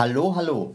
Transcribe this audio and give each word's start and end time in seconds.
Hallo, 0.00 0.34
hallo. 0.34 0.74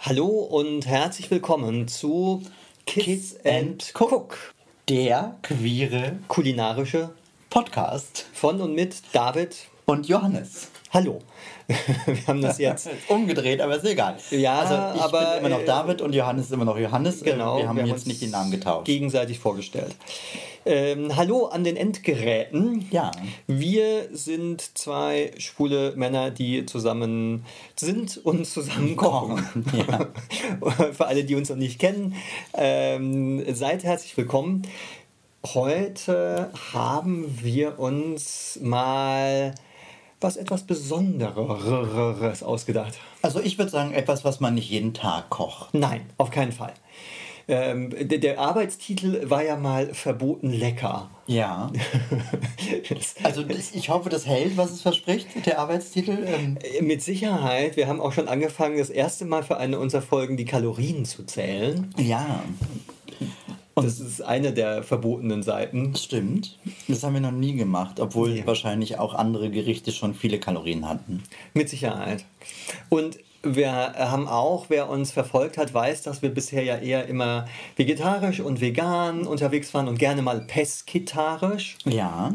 Hallo 0.00 0.26
und 0.26 0.86
herzlich 0.86 1.30
willkommen 1.30 1.88
zu 1.88 2.42
Kiss, 2.84 3.38
and 3.46 3.94
Cook, 3.98 4.52
Der 4.90 5.38
queere 5.40 6.18
kulinarische 6.28 7.14
Podcast. 7.48 8.26
von 8.34 8.60
und 8.60 8.74
mit 8.74 8.96
David. 9.14 9.56
Und 9.86 10.06
Johannes. 10.06 10.68
Hallo. 10.92 11.20
Wir 12.06 12.26
haben 12.26 12.42
das 12.42 12.58
jetzt. 12.58 12.88
Umgedreht, 13.08 13.60
aber 13.60 13.76
ist 13.76 13.84
egal. 13.84 14.16
Ja, 14.30 14.60
also 14.60 14.74
ich 14.96 15.02
aber, 15.02 15.20
bin 15.20 15.38
immer 15.38 15.48
noch 15.48 15.62
äh, 15.62 15.66
David 15.66 16.02
und 16.02 16.14
Johannes 16.14 16.46
ist 16.46 16.52
immer 16.52 16.64
noch 16.64 16.78
Johannes. 16.78 17.22
Genau. 17.22 17.58
Wir 17.58 17.68
haben 17.68 17.78
jetzt 17.78 17.92
uns 17.92 18.06
nicht 18.06 18.22
den 18.22 18.30
Namen 18.30 18.50
getauscht. 18.50 18.86
Gegenseitig 18.86 19.38
vorgestellt. 19.38 19.94
Ähm, 20.66 21.16
hallo 21.16 21.46
an 21.46 21.64
den 21.64 21.76
Endgeräten. 21.76 22.86
Ja. 22.90 23.10
Wir 23.46 24.08
sind 24.12 24.76
zwei 24.76 25.32
schwule 25.38 25.94
Männer, 25.96 26.30
die 26.30 26.66
zusammen 26.66 27.44
sind 27.76 28.18
und 28.18 28.46
zusammen 28.46 28.96
kochen. 28.96 29.42
Ja. 29.72 30.08
Für 30.92 31.06
alle, 31.06 31.24
die 31.24 31.34
uns 31.34 31.48
noch 31.48 31.56
nicht 31.56 31.78
kennen, 31.78 32.14
ähm, 32.54 33.42
seid 33.54 33.84
herzlich 33.84 34.16
willkommen. 34.16 34.62
Heute 35.46 36.50
haben 36.74 37.38
wir 37.42 37.78
uns 37.78 38.58
mal 38.60 39.54
was 40.20 40.36
etwas 40.36 40.62
Besonderes 40.64 42.42
ausgedacht. 42.42 42.98
Also 43.22 43.40
ich 43.40 43.58
würde 43.58 43.70
sagen, 43.70 43.92
etwas, 43.92 44.24
was 44.24 44.40
man 44.40 44.54
nicht 44.54 44.70
jeden 44.70 44.94
Tag 44.94 45.30
kocht. 45.30 45.74
Nein, 45.74 46.02
auf 46.18 46.30
keinen 46.30 46.52
Fall. 46.52 46.74
Ähm, 47.48 47.90
der, 47.90 48.18
der 48.18 48.38
Arbeitstitel 48.38 49.28
war 49.28 49.42
ja 49.42 49.56
mal 49.56 49.92
verboten 49.92 50.50
lecker. 50.50 51.10
Ja. 51.26 51.70
Also 53.22 53.44
ich 53.74 53.88
hoffe, 53.88 54.08
das 54.08 54.26
hält, 54.26 54.56
was 54.56 54.70
es 54.70 54.82
verspricht, 54.82 55.28
der 55.46 55.58
Arbeitstitel. 55.58 56.18
Ähm, 56.24 56.58
Mit 56.80 57.02
Sicherheit, 57.02 57.76
wir 57.76 57.88
haben 57.88 58.00
auch 58.00 58.12
schon 58.12 58.28
angefangen, 58.28 58.78
das 58.78 58.90
erste 58.90 59.24
Mal 59.24 59.42
für 59.42 59.56
eine 59.56 59.78
unserer 59.78 60.02
Folgen 60.02 60.36
die 60.36 60.44
Kalorien 60.44 61.04
zu 61.04 61.24
zählen. 61.24 61.92
ja, 61.98 62.42
Das 63.76 64.00
ist 64.00 64.20
eine 64.20 64.52
der 64.52 64.82
verbotenen 64.82 65.42
Seiten. 65.42 65.94
stimmt. 65.96 66.58
Das 66.88 67.02
haben 67.02 67.14
wir 67.14 67.20
noch 67.20 67.30
nie 67.30 67.54
gemacht, 67.54 68.00
obwohl 68.00 68.30
Nee. 68.30 68.42
wahrscheinlich 68.46 68.98
auch 68.98 69.14
andere 69.14 69.50
Gerichte 69.50 69.92
schon 69.92 70.14
viele 70.14 70.38
Kalorien 70.38 70.88
hatten. 70.88 71.22
Mit 71.54 71.68
Sicherheit. 71.68 72.24
Und 72.88 73.18
wir 73.42 73.72
haben 73.72 74.28
auch, 74.28 74.66
wer 74.68 74.90
uns 74.90 75.12
verfolgt 75.12 75.56
hat, 75.56 75.72
weiß, 75.72 76.02
dass 76.02 76.20
wir 76.20 76.28
bisher 76.28 76.62
ja 76.62 76.76
eher 76.76 77.06
immer 77.06 77.46
vegetarisch 77.76 78.40
und 78.40 78.60
vegan 78.60 79.26
unterwegs 79.26 79.72
waren 79.72 79.88
und 79.88 79.98
gerne 79.98 80.20
mal 80.20 80.42
pesketarisch. 80.42 81.78
Ja, 81.86 82.32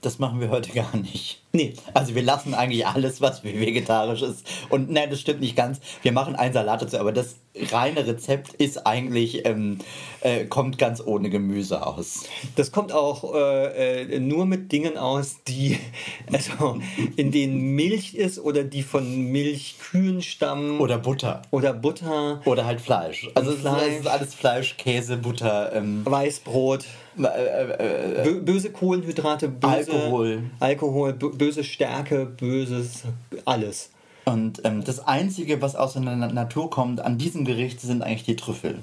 das 0.00 0.18
machen 0.18 0.40
wir 0.40 0.50
heute 0.50 0.70
gar 0.74 0.96
nicht. 0.96 1.42
Nee. 1.52 1.74
Also 1.94 2.14
wir 2.14 2.22
lassen 2.22 2.54
eigentlich 2.54 2.86
alles, 2.86 3.20
was 3.20 3.42
vegetarisch 3.42 4.22
ist. 4.22 4.46
Und 4.68 4.90
nein, 4.90 5.10
das 5.10 5.20
stimmt 5.20 5.40
nicht 5.40 5.56
ganz. 5.56 5.80
Wir 6.02 6.12
machen 6.12 6.36
einen 6.36 6.52
Salat 6.52 6.82
dazu, 6.82 6.98
aber 6.98 7.10
das 7.10 7.36
reine 7.72 8.06
Rezept 8.06 8.54
ist 8.54 8.86
eigentlich, 8.86 9.46
ähm, 9.46 9.78
äh, 10.20 10.44
kommt 10.44 10.78
ganz 10.78 11.00
ohne 11.04 11.30
Gemüse 11.30 11.84
aus. 11.84 12.24
Das 12.54 12.70
kommt 12.70 12.92
auch 12.92 13.34
äh, 13.34 14.02
äh, 14.02 14.20
nur 14.20 14.46
mit 14.46 14.70
Dingen 14.72 14.96
aus, 14.98 15.38
die, 15.48 15.78
also 16.32 16.78
in 17.16 17.32
denen 17.32 17.74
Milch 17.74 18.14
ist 18.14 18.38
oder 18.38 18.62
die 18.64 18.82
von 18.82 19.32
Milchkühen 19.32 20.22
stammen 20.22 20.80
Oder 20.80 20.98
Butter. 20.98 21.42
oder 21.50 21.72
Butter, 21.72 22.40
Oder 22.44 22.66
halt 22.66 22.80
Fleisch. 22.80 23.28
Also 23.34 23.50
es 23.50 23.56
ist, 23.56 23.62
Fleisch. 23.62 23.92
es 23.92 24.00
ist 24.00 24.06
alles 24.06 24.34
Fleisch, 24.34 24.76
Käse, 24.76 25.16
Butter, 25.16 25.72
ähm, 25.74 26.02
Weißbrot, 26.04 26.84
äh, 27.24 27.28
äh, 27.28 28.20
äh, 28.20 28.24
bö 28.24 28.40
böse 28.40 28.70
Kohlenhydrate, 28.70 29.48
böse 29.48 29.68
Alkohol. 29.92 30.42
Alkohol, 30.60 31.10
bö- 31.12 31.36
böse 31.36 31.64
Stärke, 31.64 32.26
böses, 32.26 33.02
alles. 33.44 33.90
Und 34.24 34.60
ähm, 34.64 34.84
das 34.84 35.06
Einzige, 35.06 35.62
was 35.62 35.74
aus 35.76 35.94
der 35.94 36.02
Na- 36.02 36.16
Natur 36.28 36.68
kommt 36.70 37.00
an 37.00 37.16
diesem 37.18 37.44
Gericht, 37.44 37.80
sind 37.80 38.02
eigentlich 38.02 38.24
die 38.24 38.36
Trüffel. 38.36 38.78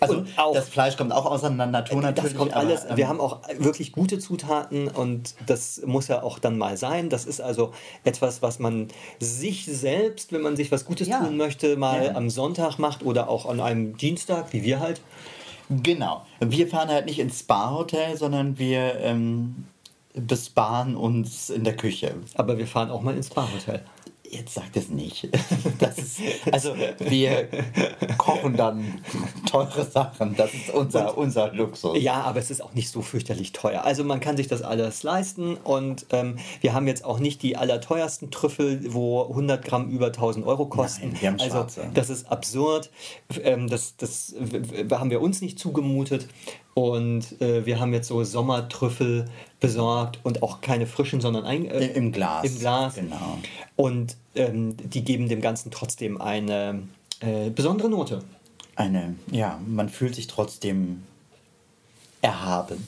Also 0.00 0.24
auch- 0.36 0.52
das 0.52 0.68
Fleisch 0.68 0.96
kommt 0.96 1.12
auch 1.12 1.24
aus 1.24 1.40
der 1.42 1.50
Na- 1.50 1.64
Natur 1.66 2.02
natürlich. 2.02 2.32
Das 2.32 2.38
kommt 2.38 2.52
aber, 2.52 2.66
alles. 2.66 2.84
ähm, 2.90 2.96
Wir 2.96 3.08
haben 3.08 3.20
auch 3.20 3.40
wirklich 3.58 3.92
gute 3.92 4.18
Zutaten 4.18 4.88
und 4.88 5.34
das 5.46 5.80
muss 5.86 6.08
ja 6.08 6.22
auch 6.22 6.38
dann 6.40 6.58
mal 6.58 6.76
sein. 6.76 7.08
Das 7.08 7.24
ist 7.24 7.40
also 7.40 7.72
etwas, 8.02 8.42
was 8.42 8.58
man 8.58 8.88
sich 9.20 9.64
selbst, 9.66 10.32
wenn 10.32 10.42
man 10.42 10.56
sich 10.56 10.70
was 10.72 10.84
Gutes 10.84 11.08
Ja. 11.08 11.20
tun 11.24 11.36
möchte, 11.36 11.76
mal 11.76 12.06
Ja. 12.06 12.14
am 12.16 12.28
Sonntag 12.28 12.78
macht 12.78 13.04
oder 13.04 13.28
auch 13.30 13.46
an 13.46 13.60
einem 13.60 13.96
Dienstag, 13.96 14.52
wie 14.52 14.64
wir 14.64 14.80
halt. 14.80 15.00
Genau. 15.70 16.26
Wir 16.40 16.68
fahren 16.68 16.88
halt 16.88 17.06
nicht 17.06 17.18
ins 17.18 17.40
Spa-Hotel, 17.40 18.16
sondern 18.16 18.58
wir 18.58 19.00
ähm, 19.00 19.66
besparen 20.14 20.96
uns 20.96 21.50
in 21.50 21.64
der 21.64 21.76
Küche. 21.76 22.14
Aber 22.34 22.58
wir 22.58 22.66
fahren 22.66 22.90
auch 22.90 23.02
mal 23.02 23.16
ins 23.16 23.28
Spa-Hotel. 23.28 23.82
Jetzt 24.34 24.54
sagt 24.54 24.76
es 24.76 24.88
nicht. 24.88 25.24
Ist, 25.96 26.20
also 26.50 26.74
wir 26.98 27.48
kochen 28.18 28.56
dann 28.56 29.00
teure 29.48 29.84
Sachen. 29.84 30.34
Das 30.34 30.52
ist 30.52 30.70
unser, 30.70 31.16
unser 31.16 31.52
Luxus. 31.52 31.96
Ja, 32.00 32.22
aber 32.22 32.40
es 32.40 32.50
ist 32.50 32.60
auch 32.60 32.74
nicht 32.74 32.90
so 32.90 33.00
fürchterlich 33.00 33.52
teuer. 33.52 33.84
Also 33.84 34.02
man 34.02 34.18
kann 34.18 34.36
sich 34.36 34.48
das 34.48 34.62
alles 34.62 35.04
leisten 35.04 35.56
und 35.56 36.06
ähm, 36.10 36.38
wir 36.60 36.72
haben 36.72 36.88
jetzt 36.88 37.04
auch 37.04 37.20
nicht 37.20 37.42
die 37.42 37.56
allerteuersten 37.56 38.32
Trüffel, 38.32 38.92
wo 38.92 39.22
100 39.22 39.64
Gramm 39.64 39.88
über 39.90 40.06
1000 40.06 40.44
Euro 40.46 40.66
kosten. 40.66 41.10
Nein, 41.10 41.20
wir 41.20 41.28
haben 41.28 41.40
also 41.40 41.52
schwarze. 41.52 41.90
das 41.94 42.10
ist 42.10 42.30
absurd. 42.30 42.90
Ähm, 43.42 43.68
das, 43.68 43.96
das 43.96 44.34
haben 44.90 45.10
wir 45.10 45.20
uns 45.20 45.42
nicht 45.42 45.58
zugemutet 45.60 46.26
und 46.74 47.40
äh, 47.40 47.64
wir 47.66 47.78
haben 47.80 47.92
jetzt 47.92 48.08
so 48.08 48.22
Sommertrüffel 48.24 49.26
besorgt 49.60 50.18
und 50.24 50.42
auch 50.42 50.60
keine 50.60 50.86
frischen, 50.86 51.20
sondern 51.20 51.44
ein, 51.44 51.66
äh, 51.66 51.86
Im 51.92 52.10
Glas. 52.12 52.44
Im 52.44 52.58
Glas. 52.58 52.94
Genau. 52.96 53.38
Und 53.76 54.16
ähm, 54.34 54.76
die 54.76 55.04
geben 55.04 55.28
dem 55.28 55.40
Ganzen 55.40 55.70
trotzdem 55.70 56.20
eine 56.20 56.82
äh, 57.20 57.50
besondere 57.50 57.88
Note. 57.88 58.22
Eine, 58.76 59.14
ja, 59.30 59.60
man 59.66 59.88
fühlt 59.88 60.16
sich 60.16 60.26
trotzdem 60.26 61.04
erhaben. 62.22 62.82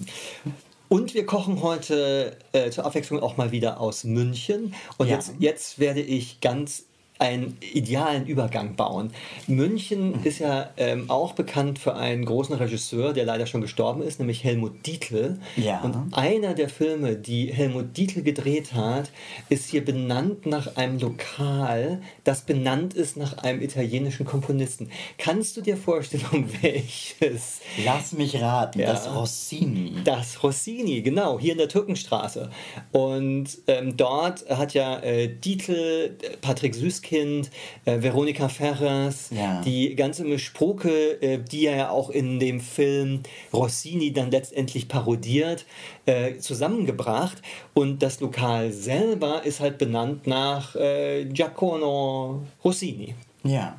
Und 0.88 1.14
wir 1.14 1.26
kochen 1.26 1.62
heute 1.62 2.36
äh, 2.52 2.70
zur 2.70 2.84
Abwechslung 2.86 3.20
auch 3.20 3.36
mal 3.36 3.52
wieder 3.52 3.80
aus 3.80 4.04
München. 4.04 4.74
Und 4.98 5.08
Ja. 5.08 5.16
jetzt, 5.16 5.34
jetzt 5.38 5.78
werde 5.78 6.00
ich 6.00 6.40
ganz 6.40 6.84
einen 7.18 7.56
idealen 7.72 8.26
Übergang 8.26 8.76
bauen. 8.76 9.10
München 9.46 10.22
ist 10.24 10.38
ja 10.38 10.70
ähm, 10.76 11.08
auch 11.08 11.32
bekannt 11.32 11.78
für 11.78 11.94
einen 11.94 12.24
großen 12.24 12.54
Regisseur, 12.56 13.12
der 13.12 13.24
leider 13.24 13.46
schon 13.46 13.60
gestorben 13.60 14.02
ist, 14.02 14.18
nämlich 14.18 14.44
Helmut 14.44 14.86
Dietl. 14.86 15.38
Ja. 15.56 15.80
Und 15.82 16.12
einer 16.12 16.54
der 16.54 16.68
Filme, 16.68 17.16
die 17.16 17.52
Helmut 17.52 17.96
Dietl 17.96 18.22
gedreht 18.22 18.74
hat, 18.74 19.10
ist 19.48 19.68
hier 19.70 19.84
benannt 19.84 20.46
nach 20.46 20.76
einem 20.76 20.98
Lokal, 20.98 22.00
das 22.24 22.42
benannt 22.42 22.94
ist 22.94 23.16
nach 23.16 23.38
einem 23.38 23.62
italienischen 23.62 24.26
Komponisten. 24.26 24.90
Kannst 25.18 25.56
du 25.56 25.60
dir 25.62 25.76
vorstellen, 25.76 26.24
um 26.32 26.46
welches 26.62 27.60
Lass 27.84 28.12
mich 28.12 28.40
raten, 28.40 28.80
Ja. 28.80 28.92
das 28.92 29.12
Rossini. 29.14 29.92
das 30.04 30.42
Rossini, 30.42 31.02
genau, 31.02 31.38
hier 31.38 31.52
in 31.52 31.58
der 31.58 31.68
Türkenstraße. 31.68 32.50
Und 32.92 33.46
ähm, 33.66 33.96
dort 33.96 34.48
hat 34.50 34.74
ja 34.74 34.98
äh, 35.00 35.28
Dietl, 35.28 36.16
äh, 36.22 36.36
Patrick 36.40 36.74
Süßkind, 37.06 37.50
äh, 37.84 38.02
Veronika 38.02 38.48
Ferres, 38.48 39.30
Ja. 39.30 39.60
die 39.62 39.94
ganze 39.94 40.24
Mischpoke, 40.24 41.20
äh, 41.22 41.38
die 41.38 41.66
er 41.66 41.76
ja 41.76 41.90
auch 41.90 42.10
in 42.10 42.38
dem 42.38 42.60
Film 42.60 43.20
Rossini 43.52 44.12
dann 44.12 44.30
letztendlich 44.30 44.88
parodiert, 44.88 45.66
äh, 46.06 46.38
zusammengebracht. 46.38 47.42
Und 47.74 48.02
das 48.02 48.20
Lokal 48.20 48.72
selber 48.72 49.44
ist 49.44 49.60
halt 49.60 49.78
benannt 49.78 50.26
nach 50.26 50.74
äh, 50.76 51.24
Giacomo 51.26 52.42
Rossini. 52.64 53.14
Ja. 53.44 53.76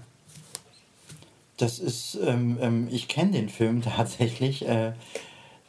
Das 1.58 1.80
ist, 1.80 2.20
ähm, 2.24 2.58
ähm, 2.62 2.88
ich 2.92 3.08
kenne 3.08 3.32
den 3.32 3.50
Film 3.50 3.82
tatsächlich. 3.82 4.68
Äh, 4.68 4.94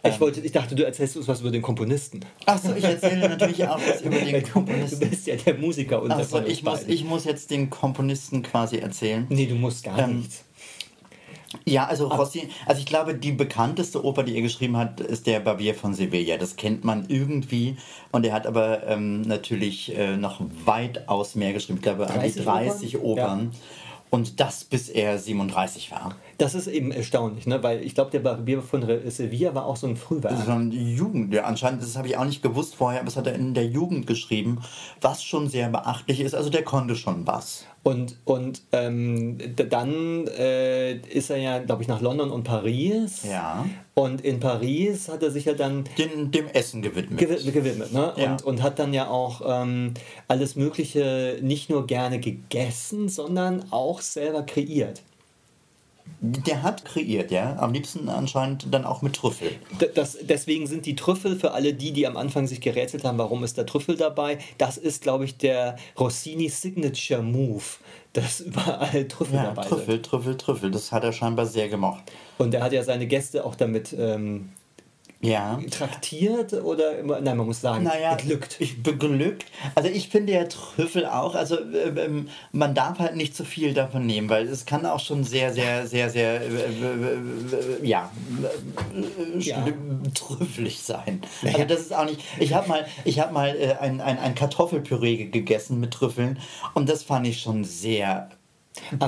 Ich, 0.04 0.20
wollte, 0.20 0.40
ich 0.40 0.52
dachte, 0.52 0.74
du 0.76 0.84
erzählst 0.84 1.16
uns 1.16 1.26
was 1.26 1.40
über 1.40 1.50
den 1.50 1.60
Komponisten. 1.60 2.20
Achso, 2.46 2.72
ich 2.74 2.84
erzähle 2.84 3.28
natürlich 3.28 3.66
auch 3.66 3.80
was 3.86 4.00
über 4.02 4.16
den 4.16 4.32
Du, 4.34 4.40
du 4.46 4.52
Komponisten. 4.52 5.10
bist 5.10 5.26
ja 5.26 5.34
der 5.36 5.54
Musiker 5.54 6.00
unter 6.00 6.18
Achso, 6.18 6.40
ich 6.40 6.62
muss, 6.62 6.84
ich 6.86 7.04
muss 7.04 7.24
jetzt 7.24 7.50
den 7.50 7.68
Komponisten 7.68 8.42
quasi 8.42 8.78
erzählen. 8.78 9.26
Nee, 9.28 9.46
du 9.46 9.56
musst 9.56 9.84
gar 9.84 9.98
Ähm, 9.98 10.18
nichts. 10.18 10.44
Ja, 11.64 11.86
also 11.86 12.08
Rossini, 12.08 12.48
also 12.66 12.78
ich 12.78 12.86
glaube, 12.86 13.14
die 13.14 13.32
bekannteste 13.32 14.04
Oper, 14.04 14.22
die 14.22 14.36
er 14.36 14.42
geschrieben 14.42 14.76
hat, 14.76 15.00
ist 15.00 15.26
der 15.26 15.40
Barbier 15.40 15.74
von 15.74 15.94
Sevilla. 15.94 16.36
Das 16.36 16.56
kennt 16.56 16.84
man 16.84 17.06
irgendwie. 17.08 17.76
Und 18.12 18.24
er 18.26 18.34
hat 18.34 18.46
aber 18.46 18.86
ähm, 18.86 19.22
natürlich 19.22 19.96
äh, 19.96 20.16
noch 20.16 20.40
weitaus 20.66 21.34
mehr 21.34 21.54
geschrieben. 21.54 21.78
Ich 21.78 21.82
glaube, 21.82 22.06
an 22.06 22.20
die 22.22 22.32
30 22.32 22.44
30 22.44 22.98
Opern? 22.98 23.24
Opern. 23.24 23.50
Und 24.10 24.40
das 24.40 24.64
bis 24.64 24.88
er 24.88 25.18
37 25.18 25.90
war. 25.90 26.14
Das 26.38 26.54
ist 26.54 26.66
eben 26.66 26.92
erstaunlich, 26.92 27.46
ne? 27.46 27.62
weil 27.62 27.82
ich 27.82 27.94
glaube, 27.94 28.10
der 28.10 28.20
Barbier 28.20 28.62
von 28.62 28.82
Re- 28.82 29.10
Sevilla 29.10 29.54
war 29.54 29.66
auch 29.66 29.76
so 29.76 29.86
ein 29.86 29.96
Frühwerk. 29.96 30.32
Das 30.34 30.46
ist 30.46 30.70
die 30.72 30.94
Jugend, 30.94 31.34
ja, 31.34 31.44
anscheinend, 31.44 31.82
das 31.82 31.96
habe 31.96 32.06
ich 32.08 32.16
auch 32.16 32.24
nicht 32.24 32.42
gewusst 32.42 32.76
vorher, 32.76 33.00
aber 33.00 33.06
das 33.06 33.16
hat 33.16 33.26
er 33.26 33.34
in 33.34 33.54
der 33.54 33.66
Jugend 33.66 34.06
geschrieben, 34.06 34.60
was 35.00 35.22
schon 35.24 35.48
sehr 35.48 35.68
beachtlich 35.68 36.20
ist. 36.20 36.34
Also 36.34 36.48
der 36.48 36.62
konnte 36.62 36.94
schon 36.96 37.26
was. 37.26 37.66
Und, 37.82 38.18
und 38.24 38.62
ähm, 38.72 39.38
dann 39.56 40.26
äh, 40.28 40.96
ist 40.98 41.30
er 41.30 41.38
ja, 41.38 41.58
glaube 41.58 41.82
ich, 41.82 41.88
nach 41.88 42.00
London 42.00 42.30
und 42.30 42.44
Paris. 42.44 43.24
Ja. 43.28 43.64
Und 43.98 44.20
in 44.20 44.38
Paris 44.38 45.08
hat 45.08 45.22
er 45.22 45.30
sich 45.30 45.46
ja 45.46 45.54
dann 45.54 45.84
Den, 45.98 46.30
dem 46.30 46.46
Essen 46.48 46.82
gewidmet. 46.82 47.18
gewidmet, 47.18 47.52
gewidmet 47.54 47.92
ne? 47.92 48.12
Ja. 48.16 48.32
und, 48.32 48.44
und 48.44 48.62
hat 48.62 48.78
dann 48.78 48.94
ja 48.94 49.08
auch 49.08 49.42
ähm, 49.44 49.94
alles 50.28 50.56
Mögliche 50.56 51.38
nicht 51.42 51.68
nur 51.68 51.86
gerne 51.86 52.20
gegessen, 52.20 53.08
sondern 53.08 53.64
auch 53.70 54.00
selber 54.00 54.42
kreiert. 54.44 55.02
Der 56.20 56.62
hat 56.62 56.84
kreiert, 56.84 57.30
ja. 57.30 57.56
Am 57.58 57.72
liebsten 57.72 58.08
anscheinend 58.08 58.72
dann 58.72 58.84
auch 58.84 59.02
mit 59.02 59.14
Trüffel. 59.14 59.52
Das, 59.94 60.18
deswegen 60.20 60.66
sind 60.66 60.84
die 60.86 60.96
Trüffel 60.96 61.36
für 61.36 61.52
alle 61.52 61.74
die, 61.74 61.92
die 61.92 62.06
am 62.06 62.16
Anfang 62.16 62.46
sich 62.46 62.60
gerätselt 62.60 63.04
haben, 63.04 63.18
warum 63.18 63.44
ist 63.44 63.56
da 63.56 63.64
Trüffel 63.64 63.96
dabei. 63.96 64.38
Das 64.58 64.78
ist, 64.78 65.02
glaube 65.02 65.24
ich, 65.24 65.38
der 65.38 65.76
Rossini 65.98 66.48
Signature 66.48 67.22
Move, 67.22 67.62
dass 68.12 68.40
überall 68.40 69.06
Trüffel 69.06 69.36
Ja, 69.36 69.44
dabei 69.44 69.62
Trüffel, 69.62 69.94
sind. 69.94 70.06
Trüffel, 70.06 70.36
Trüffel. 70.36 70.70
Das 70.70 70.90
hat 70.90 71.04
er 71.04 71.12
scheinbar 71.12 71.46
sehr 71.46 71.68
gemocht. 71.68 72.02
Und 72.38 72.52
er 72.54 72.62
hat 72.62 72.72
ja 72.72 72.82
seine 72.82 73.06
Gäste 73.06 73.44
auch 73.44 73.54
damit 73.54 73.94
ähm, 73.96 74.48
Ja. 75.20 75.58
traktiert 75.70 76.52
oder 76.52 76.96
immer, 76.96 77.20
nein, 77.20 77.36
man 77.36 77.46
muss 77.46 77.60
sagen, 77.60 77.82
Naja, 77.82 78.14
beglückt. 78.14 78.56
Ich 78.60 78.82
beglückt. 78.82 79.46
Also 79.74 79.88
ich 79.88 80.08
finde 80.10 80.32
ja 80.32 80.44
Trüffel 80.44 81.06
auch, 81.06 81.34
also 81.34 81.56
äh, 81.56 81.88
ähm, 82.04 82.28
man 82.52 82.72
darf 82.74 83.00
halt 83.00 83.16
nicht 83.16 83.34
zu 83.34 83.44
viel 83.44 83.74
davon 83.74 84.06
nehmen, 84.06 84.28
weil 84.28 84.46
es 84.46 84.64
kann 84.64 84.86
auch 84.86 85.00
schon 85.00 85.24
sehr, 85.24 85.52
sehr, 85.52 85.88
sehr, 85.88 86.08
sehr, 86.10 86.40
äh, 86.40 86.46
äh, 86.46 87.80
äh, 87.82 87.86
ja, 87.86 88.12
äh, 88.94 89.38
Ja. 89.40 89.66
trüffelig 90.14 90.82
sein. 90.82 91.22
Also 91.44 91.64
das 91.64 91.80
ist 91.80 91.94
auch 91.94 92.04
nicht, 92.04 92.20
ich 92.38 92.52
habe 92.54 92.68
mal, 92.68 92.86
ich 93.04 93.18
habe 93.18 93.32
mal 93.34 93.56
äh, 93.56 93.74
ein, 93.80 94.00
ein, 94.00 94.18
ein 94.20 94.34
Kartoffelpüree 94.36 95.24
gegessen 95.26 95.80
mit 95.80 95.92
Trüffeln 95.94 96.38
und 96.74 96.88
das 96.88 97.02
fand 97.02 97.26
ich 97.26 97.40
schon 97.40 97.64
sehr 97.64 98.28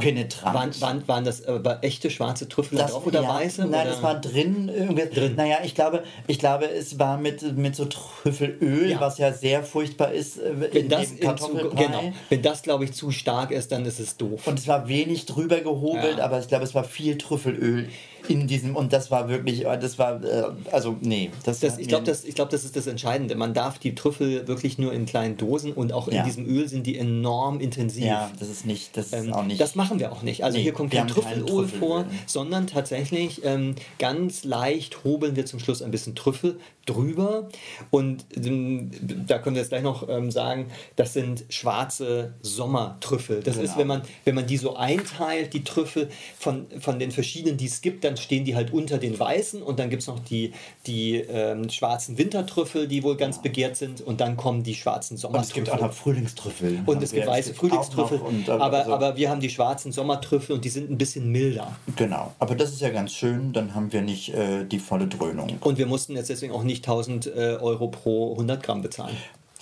penetrant. 0.01 0.55
Waren, 0.55 0.81
waren, 0.81 1.09
waren 1.09 1.25
das 1.25 1.41
äh, 1.41 1.65
war 1.65 1.83
echte 1.83 2.11
schwarze 2.11 2.49
Trüffel 2.49 2.79
da 2.79 2.85
Das, 2.85 2.93
drauf 2.93 3.07
oder 3.07 3.23
ja, 3.23 3.29
weiße? 3.35 3.63
Nein, 3.63 3.71
oder? 3.83 3.85
das 3.85 4.03
war 4.03 4.21
drin. 4.21 4.69
Irgendwie, 4.75 5.07
Drin. 5.09 5.35
Naja, 5.37 5.59
ich 5.65 5.75
glaube, 5.75 6.03
ich 6.27 6.39
glaube, 6.39 6.67
es 6.71 6.99
war 6.99 7.19
mit, 7.19 7.57
mit 7.57 7.77
so 7.77 7.85
Trüffelöl, 7.87 8.91
Ja. 8.91 9.01
was 9.01 9.19
ja 9.19 9.33
sehr 9.33 9.63
furchtbar 9.63 10.13
ist 10.13 10.39
äh, 10.39 10.53
wenn 10.61 10.71
in 10.73 10.89
das, 10.89 11.09
zu, 11.09 11.71
genau, 11.75 12.13
wenn 12.29 12.43
das, 12.43 12.63
glaube 12.63 12.85
ich, 12.85 12.93
zu 12.93 13.11
stark 13.11 13.51
ist, 13.51 13.73
dann 13.73 13.85
ist 13.85 14.01
es 14.01 14.17
doof. 14.17 14.47
Und 14.47 14.59
es 14.59 14.69
war 14.69 14.89
wenig 14.89 15.27
drüber 15.27 15.61
gehobelt, 15.61 16.19
Ja. 16.19 16.25
aber 16.25 16.39
ich 16.41 16.49
glaube, 16.49 16.65
es 16.65 16.75
war 16.75 16.85
viel 16.85 17.17
Trüffelöl 17.19 17.89
in 18.31 18.47
diesem 18.47 18.77
und 18.77 18.93
das 18.93 19.11
war 19.11 19.29
wirklich, 19.29 19.67
äh, 19.67 19.79
das 19.79 19.99
war, 19.99 20.23
äh, 20.25 20.45
also 20.73 20.97
nee. 21.01 21.31
Das, 21.45 21.61
Das, 21.61 21.79
ich 21.79 21.89
glaube, 21.89 22.05
das, 22.05 22.25
ich 22.25 22.35
glaub, 22.35 22.49
das 22.51 22.65
ist 22.65 22.77
das 22.77 22.87
Entscheidende. 22.87 23.35
Man 23.35 23.53
darf 23.55 23.79
die 23.79 23.95
Trüffel 23.95 24.47
wirklich 24.49 24.79
nur 24.79 24.93
in 24.93 25.05
kleinen 25.07 25.37
Dosen 25.37 25.73
und 25.73 25.93
auch 25.93 26.09
in 26.09 26.15
Ja. 26.15 26.23
diesem 26.25 26.47
Öl 26.47 26.69
sind 26.69 26.87
die 26.87 26.97
enorm 26.97 27.61
intensiv. 27.61 28.05
Ja, 28.05 28.31
das 28.39 28.49
ist 28.49 28.65
nicht, 28.67 28.97
das 28.97 29.07
ist 29.07 29.13
Ähm, 29.27 29.33
auch 29.33 29.45
nicht. 29.45 29.61
Das 29.61 29.75
machen 29.75 29.99
wir 29.99 30.13
auch 30.13 30.23
nicht. 30.23 30.45
Also 30.45 30.57
Nee, 30.59 30.63
hier 30.65 30.73
kommt 30.73 30.93
kein 30.93 31.09
Trüffelöl 31.09 31.45
Trüffelöl. 31.47 31.81
vor, 31.81 32.05
sondern 32.27 32.67
tatsächlich 32.67 33.43
ähm, 33.45 33.75
ganz 33.99 34.45
leicht 34.45 35.05
hobeln 35.05 35.37
wir 35.37 35.47
zum 35.47 35.59
Schluss 35.59 35.83
ein 35.83 35.91
bisschen 35.91 36.15
Trüffel 36.15 36.59
drüber. 36.91 37.49
Und 37.91 38.25
ähm, 38.37 38.91
da 39.27 39.39
können 39.39 39.57
wir 39.57 39.63
jetzt 39.63 39.71
gleich 39.71 39.83
noch 39.83 40.09
ähm, 40.09 40.31
sagen, 40.31 40.67
das 40.97 41.13
sind 41.13 41.45
schwarze 41.49 42.35
Sommertrüffel. 42.43 43.41
Das 43.43 43.57
ist, 43.57 43.61
Genau. 43.71 43.79
wenn 43.79 43.87
man, 43.87 44.03
wenn 44.25 44.35
man 44.35 44.47
die 44.47 44.57
so 44.57 44.77
einteilt, 44.77 45.53
die 45.55 45.63
Trüffel 45.65 46.09
von, 46.39 46.67
von 46.81 46.99
den 46.99 47.11
verschiedenen, 47.13 47.57
die 47.57 47.67
es 47.67 47.81
gibt, 47.81 48.05
dann 48.05 48.17
stehen 48.17 48.45
die 48.45 48.55
halt 48.57 48.73
unter 48.73 48.99
den 48.99 49.19
weißen 49.19 49.63
und 49.63 49.79
dann 49.79 49.91
gibt 49.91 50.03
es 50.03 50.09
noch 50.09 50.19
die, 50.21 50.53
die 50.87 51.17
ähm, 51.17 51.69
schwarzen 51.71 52.19
Wintertrüffel, 52.19 52.89
die 52.89 53.03
wohl 53.03 53.17
ganz 53.17 53.41
begehrt 53.43 53.77
sind 53.77 54.01
und 54.01 54.21
dann 54.21 54.37
kommen 54.37 54.63
die 54.63 54.75
schwarzen 54.75 55.15
und 55.15 55.17
es 55.17 55.21
Sommertrüffel. 55.23 55.55
gibt 55.65 55.71
auch 55.77 55.81
noch 55.81 55.93
Frühlingstrüffel. 55.93 56.81
Und 56.87 57.03
es 57.03 57.13
gibt 57.13 57.27
Ja, 57.27 57.31
weiße 57.33 57.55
Frühlingstrüffel, 57.55 58.19
und, 58.19 58.49
äh, 58.49 58.51
aber, 58.53 58.79
also- 58.79 58.93
aber 58.93 59.17
wir 59.17 59.31
haben 59.31 59.41
die 59.41 59.51
schwarzen 59.51 59.93
Sommertrüffel 59.93 60.57
und 60.57 60.65
die 60.65 60.69
sind 60.69 60.91
ein 60.91 60.99
bisschen 60.99 61.31
milder. 61.31 61.77
Genau, 61.97 62.33
aber 62.39 62.55
das 62.55 62.71
ist 62.73 62.81
ja 62.81 62.91
ganz 62.91 63.13
schön, 63.13 63.53
dann 63.53 63.75
haben 63.75 63.93
wir 63.93 64.03
nicht 64.03 64.35
äh, 64.35 64.65
die 64.65 64.79
volle 64.79 65.07
Dröhnung. 65.07 65.59
Und 65.61 65.79
wir 65.79 65.87
mussten 65.87 66.17
jetzt 66.17 66.31
deswegen 66.31 66.53
auch 66.53 66.63
nicht 66.65 66.80
1000 66.83 67.27
äh, 67.27 67.59
Euro 67.61 67.89
pro 67.89 68.33
100 68.33 68.63
Gramm 68.63 68.83
bezahlen. 68.83 69.17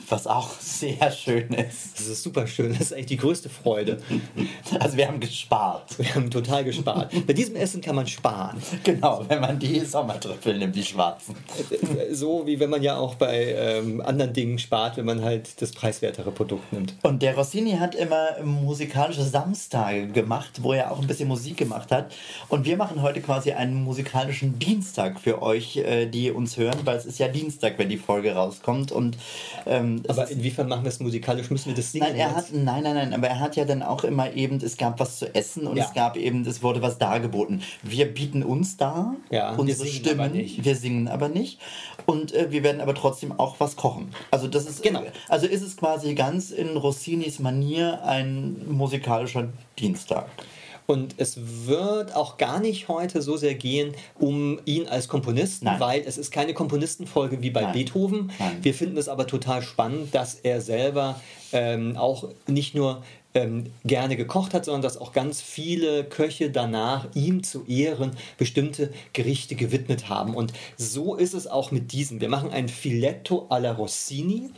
Was 0.08 0.26
auch 0.26 0.50
sehr 0.60 1.10
schön 1.10 1.49
ist. 1.50 1.99
Das 1.99 2.06
ist 2.06 2.22
super 2.22 2.46
schön, 2.46 2.70
das 2.70 2.81
ist 2.81 2.93
eigentlich 2.93 3.06
die 3.06 3.16
größte 3.16 3.49
Freude. 3.49 3.99
Also 4.81 4.96
wir 4.96 5.08
haben 5.08 5.19
gespart. 5.19 5.99
Wir 5.99 6.14
haben 6.14 6.31
total 6.31 6.62
gespart. 6.62 7.12
Bei 7.26 7.32
diesem 7.32 7.56
Essen 7.56 7.81
kann 7.81 7.96
man 7.96 8.06
sparen. 8.06 8.62
Genau, 8.84 9.25
wenn 9.26 9.40
man 9.40 9.58
die 9.58 9.81
Sommertrüffel 9.81 10.58
nimmt, 10.58 10.76
die 10.76 10.84
schwarzen. 10.84 11.34
So 12.12 12.46
wie 12.46 12.60
wenn 12.60 12.70
man 12.70 12.82
ja 12.82 12.96
auch 12.96 13.14
bei 13.14 13.55
ähm, 13.56 14.00
anderen 14.00 14.32
Dingen 14.32 14.58
spart, 14.58 14.96
wenn 14.96 15.06
man 15.06 15.22
halt 15.22 15.60
das 15.60 15.72
preiswertere 15.72 16.31
Produkt 16.31 16.72
nimmt. 16.72 16.94
Und 17.02 17.22
der 17.22 17.34
Rossini 17.34 17.72
hat 17.72 17.94
immer 17.94 18.43
musikalische 18.44 19.25
Samstage 19.25 20.08
gemacht, 20.08 20.62
wo 20.62 20.72
er 20.72 20.93
auch 20.93 21.00
ein 21.00 21.06
bisschen 21.06 21.28
Musik 21.28 21.56
gemacht 21.56 21.90
hat. 21.90 22.12
Und 22.49 22.64
wir 22.66 22.76
machen 22.76 23.02
heute 23.02 23.20
quasi 23.20 23.52
einen 23.52 23.82
musikalischen 23.82 24.58
Dienstag 24.58 25.20
für 25.20 25.43
euch, 25.43 25.78
äh, 25.78 26.06
die 26.06 26.31
uns 26.31 26.56
hören, 26.56 26.78
weil 26.84 26.96
es 26.96 27.06
ist 27.06 27.19
ja 27.19 27.28
Dienstag, 27.28 27.78
wenn 27.78 27.88
die 27.88 27.96
Folge 27.96 28.34
rauskommt. 28.34 28.93
Und 28.93 29.16
ähm, 29.66 29.98
es 30.05 30.11
Aber 30.11 30.31
inwiefern 30.31 30.69
machen 30.69 30.85
wir 30.85 30.89
es 30.89 31.00
musikalisch? 31.00 31.50
Müssen 31.50 31.69
wir 31.71 31.75
das 31.75 31.93
singen? 31.93 32.06
Nein, 32.09 32.17
er 32.17 32.35
hat, 32.35 32.53
nein, 32.53 32.83
nein, 32.83 32.95
nein, 32.95 33.15
aber 33.15 33.29
er 33.29 33.41
hat 33.41 33.56
ja 33.56 33.65
dann 33.65 33.83
auch 33.83 34.05
immer 34.05 34.33
eben, 34.35 34.56
es 34.56 34.77
gab 34.77 35.00
was 35.00 35.19
zu 35.19 35.35
essen 35.35 35.67
und 35.67 35.77
Ja. 35.77 35.85
es 35.87 35.95
gab 35.95 36.17
eben, 36.17 36.45
es 36.47 36.62
wurde 36.62 36.83
was 36.83 36.99
dargeboten. 36.99 37.62
Wir 37.83 38.06
bieten 38.12 38.43
uns 38.43 38.77
dar, 38.77 39.15
Ja, 39.31 39.53
wir 39.53 39.59
unsere 39.61 39.87
singen 39.89 40.05
Stimmen, 40.05 40.33
wir 40.65 40.77
singen 40.77 41.09
aber 41.09 41.29
nicht 41.29 41.59
und 42.06 42.33
äh, 42.35 42.50
wir 42.50 42.62
werden 42.62 42.81
aber 42.81 42.95
trotzdem 42.95 43.33
auch 43.39 43.56
was 43.59 43.77
kochen. 43.77 44.11
Also 44.31 44.47
das 44.49 44.67
ist, 44.67 44.83
Genau. 44.83 45.03
also 45.29 45.47
ist 45.47 45.62
es 45.62 45.77
quasi 45.77 46.15
ganz 46.15 46.51
in 46.51 46.77
Rossinis 46.77 47.39
Manier 47.39 48.03
ein 48.05 48.56
musikalischer 48.69 49.49
Dienstag. 49.79 50.27
Und 50.90 51.17
es 51.19 51.38
wird 51.67 52.17
auch 52.17 52.38
gar 52.38 52.61
nicht 52.61 52.88
heute 52.88 53.20
so 53.20 53.37
sehr 53.37 53.55
gehen 53.55 53.93
um 54.19 54.58
ihn 54.64 54.88
als 54.88 55.06
Komponisten, 55.06 55.67
Nein. 55.67 55.81
weil 55.81 56.02
es 56.06 56.17
ist 56.17 56.31
keine 56.31 56.55
Komponistenfolge 56.55 57.43
wie 57.43 57.50
bei 57.50 57.61
Nein. 57.61 57.73
Beethoven. 57.75 58.32
Nein. 58.38 58.56
Wir 58.62 58.73
finden 58.73 58.96
es 58.96 59.11
aber 59.11 59.26
total 59.26 59.61
spannend, 59.61 60.14
dass 60.14 60.37
er 60.37 60.62
selber 60.62 61.20
ähm, 61.52 61.94
auch 61.99 62.31
nicht 62.46 62.75
nur 62.75 63.02
ähm, 63.35 63.64
gerne 63.85 64.17
gekocht 64.17 64.55
hat, 64.55 64.64
sondern 64.64 64.81
dass 64.81 64.96
auch 64.96 65.12
ganz 65.12 65.43
viele 65.43 66.05
Köche 66.05 66.50
danach 66.50 67.06
ihm 67.14 67.43
zu 67.43 67.67
Ehren 67.67 68.12
bestimmte 68.38 68.91
Gerichte 69.12 69.56
gewidmet 69.56 70.08
haben. 70.08 70.34
Und 70.34 70.55
so 70.79 71.17
ist 71.17 71.34
es 71.34 71.46
auch 71.46 71.70
mit 71.70 71.93
diesem. 71.93 72.23
Wir 72.23 72.31
machen 72.31 72.50
ein 72.50 72.70
Filetto 72.70 73.46
alla 73.50 73.73
Rossini. 73.73 74.49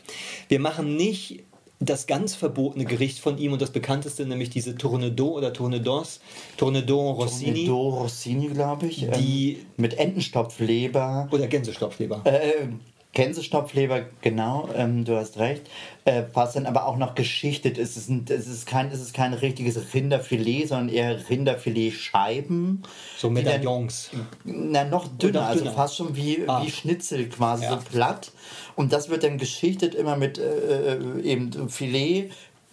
Wir 0.49 0.61
machen 0.61 0.97
nicht 0.97 1.43
das 1.82 2.06
ganz 2.06 2.35
verbotene 2.35 2.85
Gericht 2.85 3.19
von 3.21 3.38
ihm 3.38 3.55
und 3.55 3.62
das 3.62 3.71
bekannteste, 3.71 4.27
nämlich 4.27 4.50
diese 4.50 4.77
Tournedo 4.77 5.29
oder 5.29 5.53
Tournedos, 5.53 6.21
Tournedo 6.59 7.12
Rossini 7.12 7.64
Do 7.64 7.88
Rossini, 7.88 8.49
glaube 8.49 8.87
ich. 8.87 9.07
Die- 9.19 9.55
ähm, 9.55 9.66
mit 9.78 9.99
Entenstopfleber. 9.99 11.28
oder 11.33 11.47
Gänsestopfleber. 11.47 12.21
Äh, 12.25 12.69
Gänsestopfleber, 13.12 14.02
genau, 14.21 14.69
ähm, 14.75 15.05
du 15.05 15.17
hast 15.17 15.37
recht. 15.38 15.62
Äh, 16.05 16.23
was 16.33 16.52
dann 16.52 16.67
aber 16.67 16.87
auch 16.87 16.97
noch 16.97 17.17
geschichtet 17.17 17.76
ist. 17.76 17.90
Es 17.97 18.05
ist, 18.05 18.09
ein, 18.09 18.25
es 18.29 18.47
ist, 18.47 18.67
kein, 18.67 18.90
es 18.93 19.00
ist 19.00 19.14
kein 19.14 19.35
richtiges 19.35 19.93
Rinderfilet, 19.93 20.67
sondern 20.69 20.88
eher 20.95 21.29
Rinderfiletscheiben. 21.29 22.83
so 23.17 23.29
die 23.29 23.35
dann- 23.35 23.45
Medaillons. 23.45 24.11
Na, 24.45 24.85
noch 24.85 25.09
dünner, 25.09 25.40
noch 25.40 25.47
also 25.49 25.61
dünner. 25.64 25.75
fast 25.75 25.97
schon 25.97 26.14
wie, 26.14 26.45
Ah. 26.47 26.62
wie 26.64 26.71
Schnitzel 26.71 27.29
quasi, 27.29 27.64
Ja. 27.64 27.71
so 27.71 27.79
platt. 27.90 28.31
Und 28.76 28.93
das 28.93 29.09
wird 29.09 29.25
dann 29.25 29.38
geschichtet 29.38 29.95
immer 29.95 30.17
mit 30.17 30.38
äh, 30.38 30.95
äh, 30.95 31.21
eben 31.23 31.69
Filet, 31.69 32.31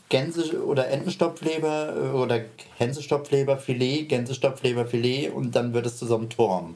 Gänse- 0.09 0.63
oder 0.63 0.87
Entenstopfleber 0.89 1.93
äh, 1.95 2.15
oder 2.15 2.41
Gänsestopfleber, 2.77 3.57
Filet, 3.57 4.05
Gänsestopfleber, 4.05 4.85
Filet 4.85 5.29
und 5.31 5.55
dann 5.55 5.73
wird 5.73 5.85
es 5.87 5.97
zusammen 5.97 6.29
Turm. 6.29 6.75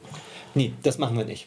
Nee, 0.54 0.72
das 0.82 0.98
machen 0.98 1.16
wir 1.16 1.24
nicht. 1.24 1.46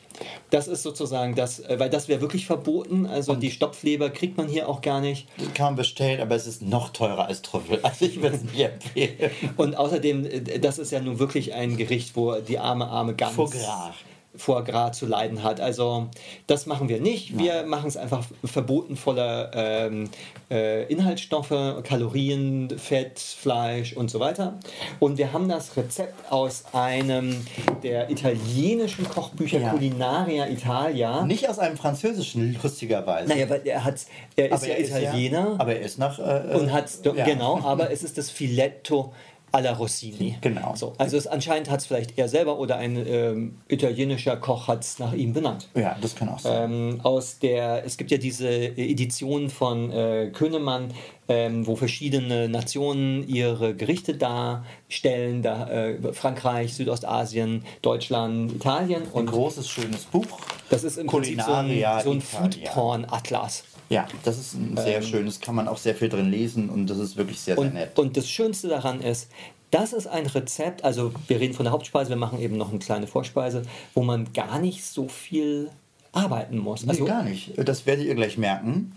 Das 0.49 0.67
ist 0.67 0.83
sozusagen 0.83 1.35
das, 1.35 1.59
äh, 1.59 1.79
weil 1.79 1.89
das 1.89 2.07
wäre 2.07 2.21
wirklich 2.21 2.45
verboten. 2.45 3.05
Also 3.05 3.35
die 3.35 3.51
Stopfleber 3.51 4.09
kriegt 4.09 4.37
man 4.37 4.47
hier 4.47 4.67
auch 4.67 4.81
gar 4.81 5.01
nicht. 5.01 5.27
Das 5.37 5.53
kann 5.53 5.65
man 5.67 5.75
bestellen, 5.75 6.21
aber 6.21 6.35
es 6.35 6.47
ist 6.47 6.61
noch 6.61 6.89
teurer 6.89 7.27
als 7.27 7.41
Trüffel. 7.41 7.79
Also 7.83 8.05
ich 8.05 8.21
würde 8.21 8.37
es 8.37 8.43
nicht 8.43 8.59
empfehlen. 8.59 9.31
Und 9.57 9.75
außerdem, 9.75 10.25
äh, 10.25 10.59
das 10.59 10.79
ist 10.79 10.91
ja 10.91 11.01
nun 11.01 11.19
wirklich 11.19 11.53
ein 11.53 11.77
Gericht, 11.77 12.15
wo 12.15 12.35
die 12.35 12.57
arme, 12.57 12.87
arme 12.87 13.15
Gans 13.15 13.35
gras. 13.35 13.93
Foie 14.37 14.63
Gras 14.63 14.97
zu 14.97 15.05
leiden 15.05 15.43
hat. 15.43 15.59
Also 15.59 16.07
das 16.47 16.65
machen 16.65 16.89
wir 16.89 16.99
nicht. 16.99 17.37
Wir 17.37 17.63
machen 17.63 17.87
es 17.87 17.97
einfach 17.97 18.23
verboten 18.43 18.95
voller 18.95 19.51
ähm, 19.53 20.09
äh, 20.51 20.83
Inhaltsstoffe, 20.91 21.83
Kalorien, 21.83 22.69
Fett, 22.77 23.19
Fleisch 23.19 23.93
und 23.93 24.11
so 24.11 24.19
weiter. 24.19 24.59
Und 24.99 25.17
wir 25.17 25.33
haben 25.33 25.49
das 25.49 25.75
Rezept 25.77 26.31
aus 26.31 26.63
einem 26.73 27.45
der 27.83 28.09
italienischen 28.09 29.07
Kochbücher 29.07 29.59
Ja. 29.59 29.71
Culinaria 29.71 30.47
Italia. 30.47 31.25
Nicht 31.25 31.49
aus 31.49 31.59
einem 31.59 31.77
französischen, 31.77 32.57
lustigerweise. 32.61 33.29
Naja, 33.29 33.49
weil 33.49 33.61
er 33.65 33.83
hat, 33.83 33.95
er 34.35 34.45
ist 34.45 34.53
aber 34.53 34.67
ja 34.67 34.73
er 34.73 34.79
ist 34.79 34.89
Italiener 34.89 35.55
aber 35.57 35.75
er 35.75 35.81
ist 35.81 35.99
nach. 35.99 36.19
Äh, 36.19 36.55
und 36.55 36.71
hat 36.71 36.89
ja. 37.03 37.25
genau, 37.25 37.59
aber 37.63 37.91
es 37.91 38.03
ist 38.03 38.17
das 38.17 38.29
Filetto 38.29 39.13
alla 39.55 39.71
Rossini. 39.71 40.37
Genau. 40.41 40.73
So, 40.75 40.93
also 40.97 41.15
es, 41.17 41.27
anscheinend 41.27 41.69
hat 41.69 41.79
es 41.79 41.85
vielleicht 41.85 42.17
er 42.17 42.27
selber 42.27 42.59
oder 42.59 42.77
ein 42.77 42.97
ähm, 43.07 43.57
italienischer 43.69 44.35
Koch 44.35 44.67
hat 44.67 44.83
es 44.83 44.99
nach 44.99 45.13
ihm 45.13 45.33
benannt. 45.33 45.69
Ja, 45.75 45.95
das 46.01 46.15
kann 46.15 46.29
auch 46.29 46.39
sein. 46.39 46.71
Ähm, 46.71 46.99
aus 47.03 47.39
der, 47.39 47.85
es 47.85 47.97
gibt 47.97 48.11
ja 48.11 48.17
diese 48.17 48.49
Edition 48.49 49.49
von 49.49 49.91
äh, 49.91 50.29
Könemann, 50.33 50.93
ähm, 51.29 51.65
wo 51.65 51.75
verschiedene 51.75 52.49
Nationen 52.49 53.27
ihre 53.27 53.73
Gerichte 53.75 54.15
darstellen, 54.15 55.41
da, 55.41 55.69
äh, 55.69 56.13
Frankreich, 56.13 56.73
Südostasien, 56.73 57.63
Deutschland, 57.81 58.51
Italien 58.51 59.03
ein 59.03 59.11
und 59.11 59.25
großes, 59.27 59.69
schönes 59.69 60.03
Buch. 60.03 60.27
das 60.69 60.83
ist 60.83 60.97
im 60.97 61.07
Prinzip 61.07 61.41
so 61.41 61.53
ein, 61.53 61.67
Culinaria 61.67 62.01
so 62.01 62.11
ein. 62.11 62.21
Foodporn-Atlas. 62.21 63.63
Ja, 63.89 64.07
das 64.23 64.37
ist 64.39 64.53
ein 64.55 64.75
sehr 64.77 65.01
schönes, 65.01 65.39
kann 65.39 65.53
man 65.55 65.67
auch 65.67 65.77
sehr 65.77 65.93
viel 65.95 66.09
drin 66.09 66.31
lesen 66.31 66.69
und 66.69 66.87
das 66.87 66.97
ist 66.97 67.17
wirklich 67.17 67.39
sehr, 67.39 67.55
sehr 67.55 67.63
Und, 67.63 67.73
nett. 67.75 67.97
und 67.99 68.17
das 68.17 68.27
Schönste 68.27 68.67
daran 68.67 68.99
ist, 69.01 69.29
das 69.71 69.93
ist 69.93 70.07
ein 70.07 70.25
Rezept, 70.25 70.83
also 70.83 71.11
wir 71.27 71.39
reden 71.39 71.53
von 71.53 71.65
der 71.65 71.73
Hauptspeise, 71.73 72.09
wir 72.09 72.15
machen 72.15 72.39
eben 72.39 72.57
noch 72.57 72.69
eine 72.69 72.79
kleine 72.79 73.07
Vorspeise, 73.07 73.61
wo 73.93 74.01
man 74.03 74.31
gar 74.33 74.59
nicht 74.59 74.83
so 74.85 75.07
viel 75.07 75.69
arbeiten 76.13 76.57
muss. 76.57 76.87
Also 76.87 77.03
nee, 77.03 77.09
gar 77.09 77.23
nicht. 77.23 77.51
Das 77.57 77.85
werdet 77.85 78.05
ihr 78.05 78.15
gleich 78.15 78.37
merken. 78.37 78.93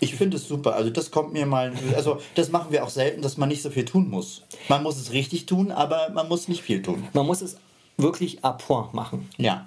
Ich 0.00 0.14
finde 0.16 0.36
es 0.36 0.46
super. 0.48 0.74
Also 0.74 0.90
das 0.90 1.10
kommt 1.10 1.32
mir 1.32 1.46
mal, 1.46 1.72
also 1.96 2.18
das 2.34 2.50
machen 2.50 2.72
wir 2.72 2.84
auch 2.84 2.90
selten, 2.90 3.22
dass 3.22 3.36
man 3.38 3.48
nicht 3.48 3.62
so 3.62 3.70
viel 3.70 3.84
tun 3.84 4.10
muss. 4.10 4.42
Man 4.68 4.82
muss 4.82 4.96
es 4.98 5.12
richtig 5.12 5.46
tun, 5.46 5.70
aber 5.72 6.10
man 6.10 6.28
muss 6.28 6.46
nicht 6.48 6.62
viel 6.62 6.82
tun. 6.82 7.04
man 7.12 7.24
muss 7.26 7.40
es 7.40 7.56
wirklich 7.96 8.44
à 8.44 8.52
point 8.52 8.92
machen. 8.94 9.28
Ja. 9.38 9.66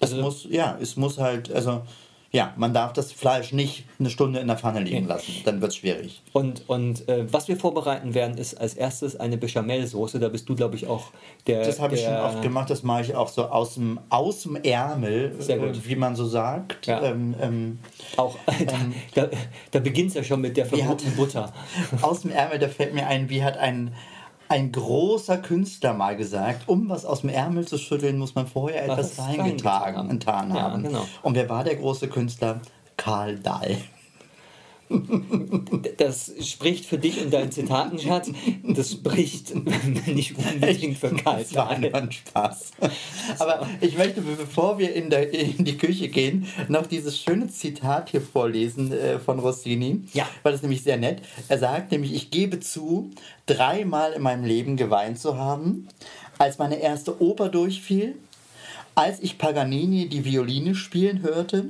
Es 0.00 0.12
Also- 0.12 0.22
muss, 0.22 0.46
ja, 0.48 0.78
es 0.80 0.96
muss 0.96 1.18
halt, 1.18 1.50
also 1.50 1.82
ja, 2.30 2.52
man 2.58 2.74
darf 2.74 2.92
das 2.92 3.10
Fleisch 3.10 3.52
nicht 3.52 3.84
eine 3.98 4.10
Stunde 4.10 4.38
in 4.40 4.48
der 4.48 4.58
Pfanne 4.58 4.80
liegen 4.80 5.06
lassen. 5.06 5.32
Dann 5.46 5.62
wird 5.62 5.70
es 5.72 5.76
schwierig. 5.78 6.20
Und, 6.34 6.68
und 6.68 7.08
äh, 7.08 7.32
was 7.32 7.48
wir 7.48 7.56
vorbereiten 7.56 8.12
werden, 8.12 8.36
ist 8.36 8.54
als 8.60 8.74
erstes 8.74 9.16
eine 9.18 9.38
Bechamelsoße. 9.38 10.18
Da 10.20 10.28
bist 10.28 10.46
du, 10.48 10.54
glaube 10.54 10.76
ich, 10.76 10.86
auch 10.88 11.06
der. 11.46 11.64
Das 11.64 11.80
habe 11.80 11.94
ich 11.94 12.02
schon 12.04 12.14
oft 12.14 12.42
gemacht, 12.42 12.68
das 12.68 12.82
mache 12.82 13.00
ich 13.02 13.14
auch 13.14 13.28
so 13.28 13.46
aus 13.46 13.74
dem, 13.74 13.98
aus 14.10 14.42
dem 14.42 14.56
Ärmel, 14.56 15.34
äh, 15.48 15.72
wie 15.86 15.96
man 15.96 16.16
so 16.16 16.26
sagt. 16.26 16.86
Ja. 16.86 17.02
Ähm, 17.02 17.34
ähm, 17.40 17.78
Auch, 18.18 18.36
da 18.66 19.22
da, 19.22 19.28
da 19.70 19.78
beginnt 19.80 20.08
es 20.10 20.14
ja 20.14 20.22
schon 20.22 20.42
mit 20.42 20.56
der 20.58 20.66
Wie 20.70 20.82
hat- 20.84 21.00
verbrannten 21.00 21.16
Butter. 21.16 21.52
aus 22.02 22.20
dem 22.20 22.30
Ärmel, 22.30 22.58
da 22.58 22.68
fällt 22.68 22.92
mir 22.92 23.06
ein, 23.06 23.30
wie 23.30 23.42
hat 23.42 23.56
ein, 23.56 23.94
ein 24.48 24.72
großer 24.72 25.38
Künstler 25.38 25.92
mal 25.94 26.16
gesagt, 26.16 26.68
um 26.68 26.88
was 26.88 27.04
aus 27.04 27.20
dem 27.20 27.30
Ärmel 27.30 27.66
zu 27.66 27.78
schütteln, 27.78 28.18
muss 28.18 28.34
man 28.34 28.46
vorher 28.46 28.84
etwas 28.84 29.18
Was 29.18 29.26
reingetan 29.26 30.08
getan 30.08 30.54
Ja, 30.54 30.62
haben. 30.62 30.82
genau. 30.84 31.06
Und 31.22 31.34
wer 31.34 31.48
war 31.48 31.64
der 31.64 31.76
große 31.76 32.08
Künstler? 32.08 32.60
Karl 32.96 33.36
Dahl. 33.36 33.76
Das 35.98 36.32
spricht 36.42 36.84
für 36.86 36.98
dich 36.98 37.20
und 37.20 37.32
deinen 37.32 37.50
Zitatenschatz. 37.50 38.30
Das 38.62 38.92
spricht 38.92 39.52
nicht 40.06 40.34
unbedingt 40.36 40.98
für 40.98 41.14
Karl 41.14 41.42
Das 41.42 41.54
war 41.54 41.70
ein 41.70 42.12
Spaß. 42.12 42.70
Aber 43.38 43.66
ich 43.80 43.98
möchte, 43.98 44.20
bevor 44.20 44.78
wir 44.78 44.94
in, 44.94 45.10
der, 45.10 45.32
in 45.32 45.64
die 45.64 45.76
Küche 45.76 46.08
gehen, 46.08 46.46
noch 46.68 46.86
dieses 46.86 47.20
schöne 47.20 47.48
Zitat 47.48 48.10
hier 48.10 48.20
vorlesen 48.20 48.92
äh, 48.92 49.18
von 49.18 49.38
Rossini. 49.38 50.02
Ja. 50.12 50.28
Weil 50.42 50.52
das 50.52 50.62
nämlich 50.62 50.82
sehr 50.82 50.96
nett. 50.96 51.22
Er 51.48 51.58
sagt 51.58 51.92
nämlich, 51.92 52.14
ich 52.14 52.30
gebe 52.30 52.60
zu, 52.60 53.10
dreimal 53.46 54.12
in 54.12 54.22
meinem 54.22 54.44
Leben 54.44 54.76
geweint 54.76 55.18
zu 55.18 55.36
haben, 55.36 55.88
als 56.38 56.58
meine 56.58 56.80
erste 56.80 57.20
Oper 57.20 57.48
durchfiel, 57.48 58.16
als 58.98 59.20
ich 59.20 59.38
Paganini 59.38 60.08
die 60.08 60.24
Violine 60.24 60.74
spielen 60.74 61.22
hörte 61.22 61.66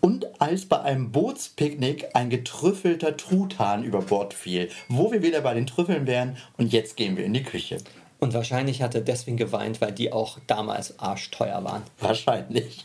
und 0.00 0.26
als 0.40 0.64
bei 0.66 0.80
einem 0.80 1.12
Bootspicknick 1.12 2.08
ein 2.14 2.30
getrüffelter 2.30 3.16
Truthahn 3.16 3.84
über 3.84 4.02
Bord 4.02 4.34
fiel. 4.34 4.68
Wo 4.88 5.12
wir 5.12 5.22
wieder 5.22 5.40
bei 5.40 5.54
den 5.54 5.68
Trüffeln 5.68 6.08
wären 6.08 6.36
und 6.56 6.72
jetzt 6.72 6.96
gehen 6.96 7.16
wir 7.16 7.24
in 7.24 7.32
die 7.32 7.44
Küche. 7.44 7.76
Und 8.18 8.34
wahrscheinlich 8.34 8.82
hat 8.82 8.96
er 8.96 9.02
deswegen 9.02 9.36
geweint, 9.36 9.80
weil 9.80 9.92
die 9.92 10.12
auch 10.12 10.40
damals 10.48 10.98
arschteuer 10.98 11.62
waren. 11.62 11.82
Wahrscheinlich. 12.00 12.84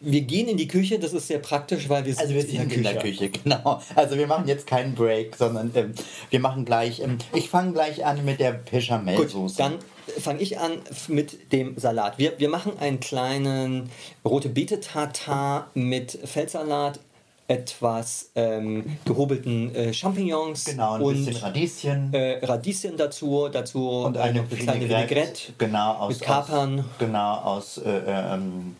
Wir 0.00 0.22
gehen 0.22 0.48
in 0.48 0.56
die 0.56 0.68
Küche, 0.68 0.98
das 0.98 1.12
ist 1.12 1.28
sehr 1.28 1.40
praktisch, 1.40 1.90
weil 1.90 2.06
wir 2.06 2.14
sind, 2.14 2.22
Also 2.22 2.34
wir 2.34 2.42
sind 2.42 2.72
in 2.72 2.82
der 2.84 2.96
Küche, 2.96 3.28
genau. 3.28 3.82
Also 3.94 4.16
wir 4.16 4.26
machen 4.26 4.48
jetzt 4.48 4.66
keinen 4.66 4.94
Break, 4.94 5.36
sondern 5.36 5.70
ähm, 5.74 5.92
wir 6.30 6.40
machen 6.40 6.64
gleich, 6.64 7.00
ähm, 7.00 7.18
ich 7.34 7.50
fange 7.50 7.74
gleich 7.74 8.06
an 8.06 8.24
mit 8.24 8.40
der 8.40 8.52
Gut, 8.54 8.70
Bechamel-Soße. 8.70 9.58
dann 9.58 9.78
fange 10.18 10.40
ich 10.40 10.58
an 10.58 10.72
mit 11.08 11.52
dem 11.52 11.78
Salat. 11.78 12.18
Wir, 12.18 12.38
wir 12.38 12.48
machen 12.48 12.78
einen 12.78 13.00
kleinen 13.00 13.90
rote 14.24 14.48
Beete 14.48 14.80
Tartar 14.80 15.70
mit 15.74 16.18
Feldsalat, 16.24 16.98
etwas 17.46 18.30
ähm, 18.34 18.96
gehobelten 19.04 19.74
äh, 19.74 19.92
Champignons 19.92 20.64
Genau, 20.64 20.94
ein 20.94 21.02
und 21.02 21.26
bisschen 21.26 21.42
Radieschen 21.42 22.14
äh, 22.14 22.44
Radieschen 22.44 22.96
dazu, 22.96 23.48
dazu 23.52 23.86
und 23.86 24.16
eine 24.16 24.42
noch 24.42 24.48
kleine. 24.48 24.80
Vinaigrette 24.80 25.52
Genau, 25.58 25.92
aus, 25.92 26.14
mit 26.14 26.20
Kapern, 26.22 26.78
Aus, 26.80 26.84
genau, 26.98 27.34
aus 27.34 27.78
äh, 27.78 28.00
ähm, 28.06 28.76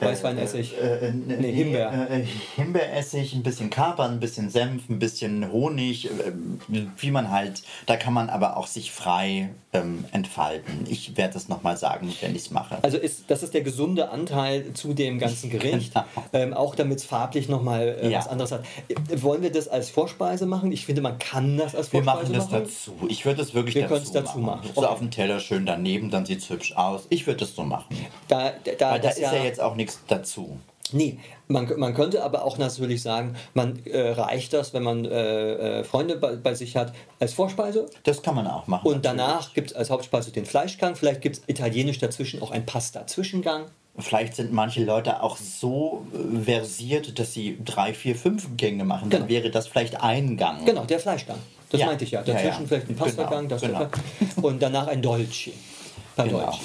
Weißweinessig. 0.00 0.74
Äh, 0.80 1.08
äh, 1.08 1.12
Nee, 1.12 1.52
Himbeer. 1.52 2.08
Äh, 2.10 2.20
äh, 2.20 2.24
Himbeeressig, 2.56 3.34
ein 3.34 3.42
bisschen 3.42 3.70
Kapern, 3.70 4.12
ein 4.12 4.20
bisschen 4.20 4.50
Senf, 4.50 4.88
ein 4.88 4.98
bisschen 4.98 5.50
Honig, 5.50 6.06
äh, 6.06 6.32
wie 6.96 7.10
man 7.10 7.30
halt, 7.30 7.62
da 7.86 7.96
kann 7.96 8.12
man 8.12 8.30
aber 8.30 8.56
auch 8.56 8.66
sich 8.66 8.92
frei 8.92 9.50
ähm, 9.72 10.04
entfalten. 10.12 10.84
Ich 10.88 11.16
werde 11.16 11.34
das 11.34 11.48
nochmal 11.48 11.76
sagen, 11.76 12.12
wenn 12.20 12.34
ich 12.34 12.42
es 12.42 12.50
mache. 12.50 12.78
Also 12.82 12.96
ist, 12.98 13.24
das 13.30 13.42
ist 13.42 13.54
der 13.54 13.60
gesunde 13.62 14.10
Anteil 14.10 14.72
zu 14.72 14.94
dem 14.94 15.18
ganzen 15.18 15.50
Gericht, 15.50 15.92
Genau. 15.94 16.06
ähm, 16.32 16.54
auch 16.54 16.74
damit 16.74 16.98
es 16.98 17.04
farblich 17.04 17.48
nochmal 17.48 17.98
äh, 18.00 18.10
Ja. 18.10 18.18
was 18.18 18.28
anderes 18.28 18.52
hat. 18.52 18.64
Äh, 18.88 19.22
Wollen 19.22 19.42
wir 19.42 19.52
das 19.52 19.68
als 19.68 19.90
Vorspeise 19.90 20.46
machen? 20.46 20.72
Ich 20.72 20.86
finde, 20.86 21.02
man 21.02 21.18
kann 21.18 21.56
das 21.56 21.74
als 21.74 21.92
Wir 21.92 22.02
Vorspeise 22.02 22.32
machen 22.32 22.34
das 22.34 22.50
machen. 22.50 22.64
dazu. 22.64 22.94
Ich 23.08 23.24
würde 23.24 23.38
das 23.38 23.54
wirklich 23.54 23.74
Wir 23.74 23.88
dazu, 23.88 24.12
dazu 24.12 24.38
machen. 24.38 24.68
So 24.74 24.80
Okay. 24.82 24.86
auf 24.90 24.98
dem 24.98 25.10
Teller 25.10 25.40
schön 25.40 25.66
daneben, 25.66 26.10
dann 26.10 26.24
sieht 26.24 26.38
es 26.40 26.48
hübsch 26.50 26.72
aus. 26.76 27.06
Ich 27.10 27.26
würde 27.26 27.40
das 27.40 27.54
so 27.54 27.62
machen. 27.64 27.94
Da, 28.28 28.52
da, 28.78 28.92
Weil 28.92 29.00
da 29.00 29.10
ist 29.10 29.18
ja 29.20 29.34
jetzt 29.44 29.60
auch 29.60 29.74
nichts 29.78 30.00
dazu. 30.08 30.58
Nee, 30.92 31.18
man, 31.48 31.70
man 31.78 31.94
könnte 31.94 32.22
aber 32.24 32.44
auch 32.44 32.56
natürlich 32.56 33.02
sagen, 33.02 33.36
man 33.52 33.78
äh, 33.84 34.10
reicht 34.10 34.52
das, 34.54 34.72
wenn 34.72 34.82
man 34.82 35.04
äh, 35.04 35.80
äh, 35.80 35.84
Freunde 35.84 36.16
bei, 36.16 36.36
bei 36.36 36.54
sich 36.54 36.76
hat, 36.76 36.94
als 37.20 37.34
Vorspeise. 37.34 37.90
Das 38.04 38.22
kann 38.22 38.34
man 38.34 38.46
auch 38.46 38.66
machen. 38.66 38.86
Und 38.88 39.04
danach 39.04 39.52
gibt 39.52 39.70
es 39.70 39.76
als 39.76 39.90
Hauptspeise 39.90 40.30
den 40.32 40.46
Fleischgang. 40.46 40.96
Vielleicht 40.96 41.20
gibt 41.20 41.36
es 41.36 41.42
italienisch 41.46 41.98
dazwischen 41.98 42.40
auch 42.40 42.50
ein 42.50 42.64
Pasta-Zwischengang. 42.64 43.66
Vielleicht 43.98 44.36
sind 44.36 44.52
manche 44.52 44.82
Leute 44.84 45.22
auch 45.22 45.36
so 45.36 46.06
äh, 46.14 46.42
versiert, 46.44 47.18
dass 47.18 47.34
sie 47.34 47.58
drei, 47.64 47.92
vier, 47.92 48.14
fünf 48.16 48.48
Gänge 48.56 48.84
machen. 48.84 49.10
Dann 49.10 49.22
Genau. 49.26 49.30
wäre 49.30 49.50
das 49.50 49.66
vielleicht 49.68 50.00
ein 50.02 50.36
Gang. 50.38 50.64
Genau, 50.64 50.84
der 50.84 51.00
Fleischgang. 51.00 51.38
Das 51.70 51.80
Ja. 51.80 51.86
meinte 51.86 52.04
ich 52.04 52.12
ja. 52.12 52.20
Ja, 52.20 52.32
Dazwischen 52.32 52.62
ja. 52.62 52.66
vielleicht 52.68 52.88
ein 52.88 52.96
Pasta-Gang, 52.96 53.48
Genau, 53.48 53.60
genau. 53.60 53.88
und 54.40 54.62
danach 54.62 54.86
ein 54.86 55.02
Dolce. 55.02 55.50
Genau. 56.16 56.40
Dolce. 56.40 56.60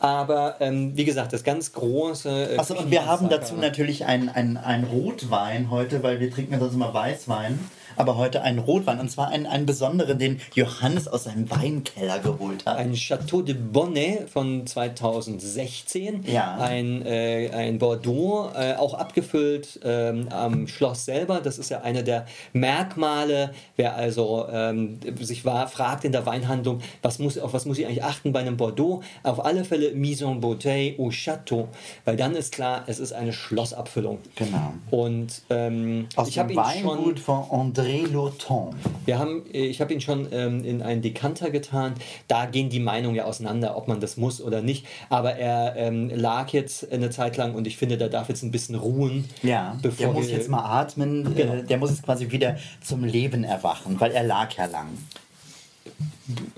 Aber 0.00 0.56
ähm, 0.60 0.96
wie 0.96 1.04
gesagt, 1.04 1.34
das 1.34 1.44
ganz 1.44 1.72
große. 1.72 2.54
Äh, 2.54 2.58
Achso, 2.58 2.74
und 2.74 2.90
wir 2.90 3.04
haben 3.04 3.28
dazu 3.28 3.54
natürlich 3.54 4.06
einen 4.06 4.30
ein 4.56 4.84
Rotwein 4.84 5.70
heute, 5.70 6.02
weil 6.02 6.20
wir 6.20 6.30
trinken 6.30 6.54
ja 6.54 6.58
sonst 6.58 6.74
immer 6.74 6.92
Weißwein. 6.92 7.58
Aber 8.00 8.16
heute 8.16 8.42
einen 8.42 8.58
Rotwein. 8.58 8.98
Und 8.98 9.10
zwar 9.10 9.28
einen, 9.28 9.46
einen 9.46 9.66
besonderen, 9.66 10.18
den 10.18 10.40
Johannes 10.54 11.06
aus 11.06 11.24
seinem 11.24 11.50
Weinkeller 11.50 12.18
geholt 12.20 12.64
hat. 12.64 12.78
Ein 12.78 12.94
Chateau 12.94 13.42
de 13.42 13.54
Bonnet 13.54 14.30
von 14.30 14.66
2016. 14.66 16.24
Ja. 16.26 16.56
Ein, 16.56 17.04
äh, 17.04 17.50
ein 17.52 17.78
Bordeaux, 17.78 18.50
äh, 18.56 18.74
auch 18.74 18.94
abgefüllt 18.94 19.80
ähm, 19.84 20.28
am 20.30 20.66
Schloss 20.66 21.04
selber. 21.04 21.40
Das 21.40 21.58
ist 21.58 21.68
ja 21.68 21.82
eine 21.82 22.02
der 22.02 22.24
Merkmale. 22.54 23.52
Wer 23.76 23.96
also 23.96 24.46
ähm, 24.50 24.98
sich 25.20 25.44
war, 25.44 25.68
fragt 25.68 26.04
in 26.04 26.12
der 26.12 26.24
Weinhandlung, 26.24 26.80
was 27.02 27.18
muss, 27.18 27.36
auf 27.36 27.52
was 27.52 27.66
muss 27.66 27.78
ich 27.78 27.84
eigentlich 27.84 28.04
achten 28.04 28.32
bei 28.32 28.40
einem 28.40 28.56
Bordeaux? 28.56 29.02
Auf 29.24 29.44
alle 29.44 29.64
Fälle 29.64 29.92
Mise 29.94 30.24
en 30.24 30.40
Bouteille 30.40 30.94
au 30.98 31.10
Château. 31.10 31.68
Weil 32.06 32.16
dann 32.16 32.34
ist 32.34 32.54
klar, 32.54 32.84
es 32.86 32.98
ist 32.98 33.12
eine 33.12 33.34
Schlossabfüllung. 33.34 34.20
Genau. 34.36 34.72
Und 34.90 35.42
ähm, 35.50 36.06
Aus 36.16 36.28
ich 36.28 36.38
habe 36.38 36.54
ihn 36.54 36.60
schon. 36.80 37.16
Von 37.18 37.42
André 37.50 37.89
Lourton. 37.98 38.74
Wir 39.04 39.18
haben, 39.18 39.44
äh, 39.52 39.66
ich 39.66 39.80
habe 39.80 39.92
ihn 39.92 40.00
schon 40.00 40.28
ähm, 40.32 40.64
in 40.64 40.82
einen 40.82 41.02
Dekanter 41.02 41.50
getan. 41.50 41.94
Da 42.28 42.46
gehen 42.46 42.70
die 42.70 42.80
Meinungen 42.80 43.14
ja 43.16 43.24
auseinander, 43.24 43.76
ob 43.76 43.88
man 43.88 44.00
das 44.00 44.16
muss 44.16 44.40
oder 44.40 44.62
nicht. 44.62 44.86
Aber 45.08 45.34
er 45.36 45.76
ähm, 45.76 46.10
lag 46.14 46.48
jetzt 46.50 46.90
eine 46.92 47.10
Zeit 47.10 47.36
lang 47.36 47.54
und 47.54 47.66
ich 47.66 47.76
finde, 47.76 47.98
der 47.98 48.08
darf 48.08 48.28
jetzt 48.28 48.42
ein 48.42 48.50
bisschen 48.50 48.74
ruhen. 48.74 49.24
Ja, 49.42 49.76
bevor 49.82 50.06
der 50.06 50.14
muss 50.14 50.30
jetzt 50.30 50.48
mal 50.48 50.64
atmen, 50.64 51.34
Genau. 51.34 51.54
äh, 51.54 51.62
der 51.64 51.78
muss 51.78 51.90
jetzt 51.90 52.02
quasi 52.02 52.30
wieder 52.30 52.56
zum 52.82 53.04
Leben 53.04 53.44
erwachen, 53.44 53.98
weil 54.00 54.12
er 54.12 54.22
lag 54.24 54.52
ja 54.56 54.66
lang. 54.66 54.88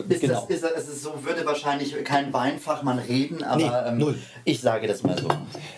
Ist 0.08 0.20
Genau. 0.20 0.46
das, 0.48 0.56
ist 0.56 0.62
das, 0.64 0.72
es 0.82 0.88
ist 0.88 1.02
so 1.02 1.14
würde 1.24 1.46
wahrscheinlich 1.46 1.94
kein 2.04 2.32
Weinfachmann 2.32 2.98
reden, 2.98 3.42
aber 3.42 3.56
Nee, 3.84 3.88
ähm, 3.90 3.98
null. 3.98 4.18
ich 4.44 4.60
sage 4.60 4.86
das 4.86 5.02
mal 5.02 5.16
so. 5.18 5.28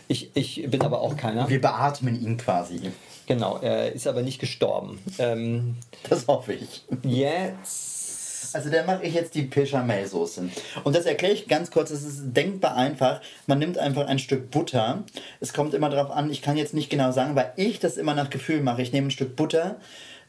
Ich, 0.08 0.30
ich 0.34 0.68
bin 0.68 0.82
aber 0.82 1.00
auch 1.00 1.16
keiner. 1.16 1.49
Wir 1.49 1.61
beatmen 1.61 2.20
ihn 2.20 2.37
quasi. 2.37 2.80
Genau, 3.26 3.59
er 3.59 3.93
ist 3.93 4.07
aber 4.07 4.23
nicht 4.23 4.38
gestorben. 4.40 4.99
Ähm, 5.19 5.76
Das 6.09 6.26
hoffe 6.26 6.52
ich. 6.54 6.85
jetzt. 7.02 8.54
Also 8.54 8.71
dann 8.71 8.87
mache 8.87 9.04
ich 9.04 9.14
jetzt 9.14 9.35
die 9.35 9.43
Bechamel-Soße. 9.43 10.49
Und 10.85 10.95
das 10.95 11.07
erkläre 11.07 11.33
ich 11.33 11.49
ganz 11.49 11.73
kurz, 11.73 11.90
es 11.90 12.04
ist 12.04 12.21
denkbar 12.37 12.76
einfach. 12.76 13.21
Man 13.49 13.59
nimmt 13.59 13.78
einfach 13.78 14.07
ein 14.07 14.21
Stück 14.21 14.52
Butter. 14.52 15.02
Es 15.40 15.52
kommt 15.52 15.75
immer 15.75 15.90
darauf 15.90 16.12
an, 16.12 16.31
ich 16.31 16.40
kann 16.40 16.57
jetzt 16.57 16.73
nicht 16.73 16.88
genau 16.88 17.11
sagen, 17.11 17.35
weil 17.35 17.52
ich 17.57 17.81
das 17.81 17.97
immer 17.97 18.14
nach 18.14 18.31
Gefühl 18.31 18.61
mache. 18.61 18.81
Ich 18.83 18.93
nehme 18.93 19.09
ein 19.09 19.11
Stück 19.11 19.35
Butter, 19.35 19.81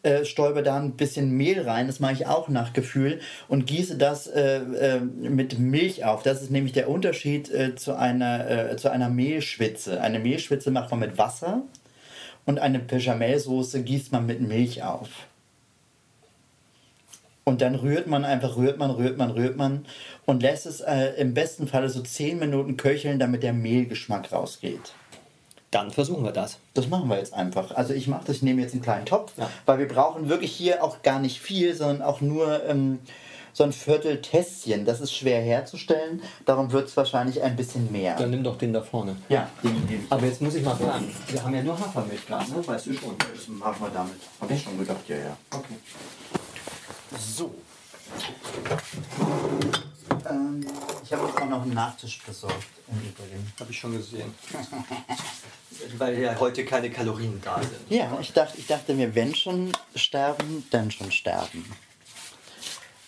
äh, 0.02 0.26
stäube 0.26 0.64
da 0.64 0.78
ein 0.78 0.94
bisschen 0.94 1.32
Mehl 1.38 1.62
rein, 1.62 1.86
das 1.86 2.00
mache 2.00 2.14
ich 2.14 2.26
auch 2.26 2.48
nach 2.50 2.74
Gefühl, 2.74 3.20
und 3.48 3.68
gieße 3.68 3.96
das 3.98 4.26
äh, 4.26 4.58
äh, 4.58 5.00
mit 5.00 5.60
Milch 5.60 6.04
auf. 6.04 6.24
Das 6.24 6.42
ist 6.42 6.50
nämlich 6.50 6.74
der 6.74 6.90
Unterschied 6.90 7.52
äh, 7.54 7.76
zu, 7.76 7.96
einer, 7.96 8.72
äh, 8.72 8.78
zu 8.78 8.90
einer 8.90 9.10
Mehlschwitze. 9.10 10.02
Eine 10.02 10.18
Mehlschwitze 10.18 10.72
macht 10.72 10.90
man 10.90 11.00
mit 11.00 11.20
Wasser 11.20 11.62
und 12.46 12.60
eine 12.60 12.80
Bechamelsoße 12.80 13.84
gießt 13.84 14.12
man 14.12 14.26
mit 14.26 14.42
Milch 14.42 14.84
auf. 14.84 15.10
Und 17.44 17.62
dann 17.62 17.76
rührt 17.76 18.08
man 18.08 18.26
einfach, 18.26 18.58
rührt 18.58 18.80
man, 18.80 18.90
rührt 18.92 19.18
man, 19.18 19.30
rührt 19.32 19.56
man 19.56 19.86
und 20.26 20.42
lässt 20.42 20.66
es 20.66 20.82
äh, 20.82 21.10
im 21.18 21.34
besten 21.36 21.68
Falle 21.68 21.90
so 21.90 22.02
10 22.02 22.40
Minuten 22.40 22.76
köcheln, 22.76 23.20
damit 23.20 23.44
der 23.44 23.54
Mehlgeschmack 23.54 24.32
rausgeht. 24.32 24.94
Dann 25.70 25.92
versuchen 25.92 26.24
wir 26.24 26.32
das. 26.32 26.58
Das 26.74 26.88
machen 26.88 27.08
wir 27.10 27.18
jetzt 27.18 27.34
einfach. 27.34 27.72
Also 27.76 27.94
ich 27.94 28.08
mache 28.08 28.26
das, 28.26 28.38
ich 28.38 28.42
nehme 28.42 28.62
jetzt 28.62 28.74
einen 28.74 28.82
kleinen 28.82 29.06
Topf, 29.06 29.34
Ja. 29.38 29.50
weil 29.66 29.78
wir 29.78 29.88
brauchen 29.88 30.28
wirklich 30.30 30.52
hier 30.54 30.84
auch 30.84 31.04
gar 31.04 31.20
nicht 31.20 31.40
viel, 31.40 31.76
sondern 31.76 32.02
auch 32.02 32.22
nur 32.22 32.64
ähm, 32.68 33.00
so 33.56 33.64
ein 33.64 33.72
Viertel 33.72 34.22
Tässchen. 34.22 34.84
Das 34.84 35.00
ist 35.00 35.16
schwer 35.16 35.42
herzustellen, 35.42 36.22
darum 36.46 36.72
wird 36.74 36.90
es 36.90 36.98
wahrscheinlich 36.98 37.42
ein 37.42 37.56
bisschen 37.56 37.90
mehr. 37.90 38.18
Dann 38.18 38.30
nimm 38.30 38.44
doch 38.44 38.58
den 38.58 38.74
da 38.74 38.82
vorne. 38.82 39.16
Ja, 39.30 39.50
den, 39.64 39.88
den 39.88 40.06
Aber 40.10 40.26
jetzt 40.26 40.42
muss 40.42 40.56
ich 40.56 40.64
mal 40.64 40.76
fragen. 40.76 41.16
Wir 41.30 41.42
haben 41.42 41.56
ja 41.56 41.64
nur 41.64 41.80
Hafermilch 41.80 42.28
gerade, 42.28 42.52
ne? 42.52 42.68
Weißt 42.68 42.88
du 42.88 42.94
schon. 42.94 43.16
das 43.18 43.48
machen 43.48 43.78
wir 43.80 43.90
damit. 43.92 44.16
Habe 44.42 44.54
ich 44.54 44.62
schon 44.62 44.78
gedacht, 44.78 45.08
ja, 45.08 45.16
ja. 45.16 45.38
Okay. 45.52 45.76
So. 47.18 47.56
Ähm, 50.30 50.66
ich 51.04 51.14
habe 51.14 51.24
uns 51.24 51.38
auch 51.38 51.50
noch 51.50 51.62
einen 51.62 51.74
Nachtisch 51.74 52.22
besorgt. 52.26 52.66
Im 52.90 52.98
Übrigen. 52.98 53.54
Habe 53.58 53.72
ich 53.72 53.80
schon 53.80 53.94
gesehen. 53.94 54.36
Weil 55.98 56.20
ja 56.20 56.38
heute 56.38 56.66
keine 56.66 56.90
Kalorien 56.90 57.40
da 57.42 57.62
sind. 57.62 57.90
Ja, 57.90 58.18
ich 58.20 58.34
dachte, 58.34 58.58
ich 58.58 58.68
dachte 58.68 58.94
mir, 58.94 59.16
wenn 59.16 59.34
schon 59.34 59.72
sterben, 59.96 60.66
dann 60.72 60.92
schon 60.92 61.12
sterben. 61.12 61.66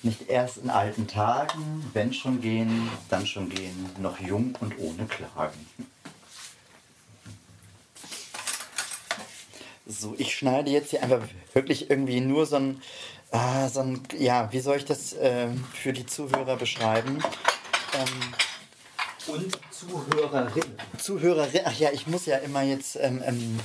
Nicht 0.04 0.30
erst 0.30 0.58
in 0.58 0.70
alten 0.70 1.08
Tagen, 1.08 1.90
wenn 1.94 2.14
schon 2.14 2.40
gehen, 2.40 2.90
dann 3.10 3.26
schon 3.26 3.50
gehen, 3.50 3.90
noch 4.00 4.20
jung 4.20 4.56
und 4.62 4.78
ohne 4.78 5.06
Klagen. 5.06 5.68
So, 9.88 10.14
ich 10.18 10.36
schneide 10.36 10.70
jetzt 10.70 10.92
hier 10.92 11.02
einfach 11.02 11.22
wirklich 11.54 11.90
irgendwie 11.90 12.20
nur 12.20 12.46
so 12.46 12.58
ein, 12.58 12.82
ah, 13.32 13.70
so 13.70 13.80
ein 13.80 14.04
ja, 14.18 14.52
wie 14.52 14.60
soll 14.60 14.78
ich 14.78 14.86
das 14.86 15.14
äh, 15.14 15.48
für 15.74 15.94
die 15.94 16.06
Zuhörer 16.06 16.58
beschreiben? 16.58 17.24
Ähm, 17.98 19.34
Und 19.34 19.58
Zuhörerinnen. 19.72 20.78
Zuhörerin, 20.98 21.62
ach 21.66 21.80
ja, 21.80 21.90
ich 21.92 22.06
muss 22.06 22.26
ja 22.26 22.38
immer 22.38 22.62
jetzt, 22.62 22.98
ähm, 22.98 23.24
ähm, 23.26 23.60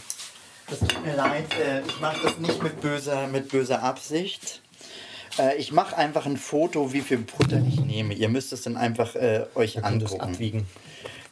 das 0.69 0.79
tut 0.79 1.05
mir 1.05 1.17
leid, 1.17 1.53
äh, 1.59 1.83
ich 1.83 2.01
mache 2.01 2.23
das 2.23 2.39
nicht 2.39 2.63
mit 2.63 2.81
böser, 2.81 3.27
mit 3.27 3.49
böser 3.51 3.83
Absicht. 3.83 4.62
Äh, 5.39 5.57
ich 5.57 5.73
mache 5.73 5.97
einfach 5.97 6.27
ein 6.27 6.37
Foto, 6.37 6.93
wie 6.93 7.01
viel 7.01 7.19
Butter 7.19 7.63
ich 7.67 7.81
nehme. 7.81 8.15
Ihr 8.15 8.29
müsst 8.29 8.53
es 8.53 8.63
dann 8.63 8.77
einfach 8.77 9.15
äh, 9.15 9.47
euch 9.55 9.75
das 9.75 9.85
angucken. 9.85 10.21
abwiegen. 10.21 10.67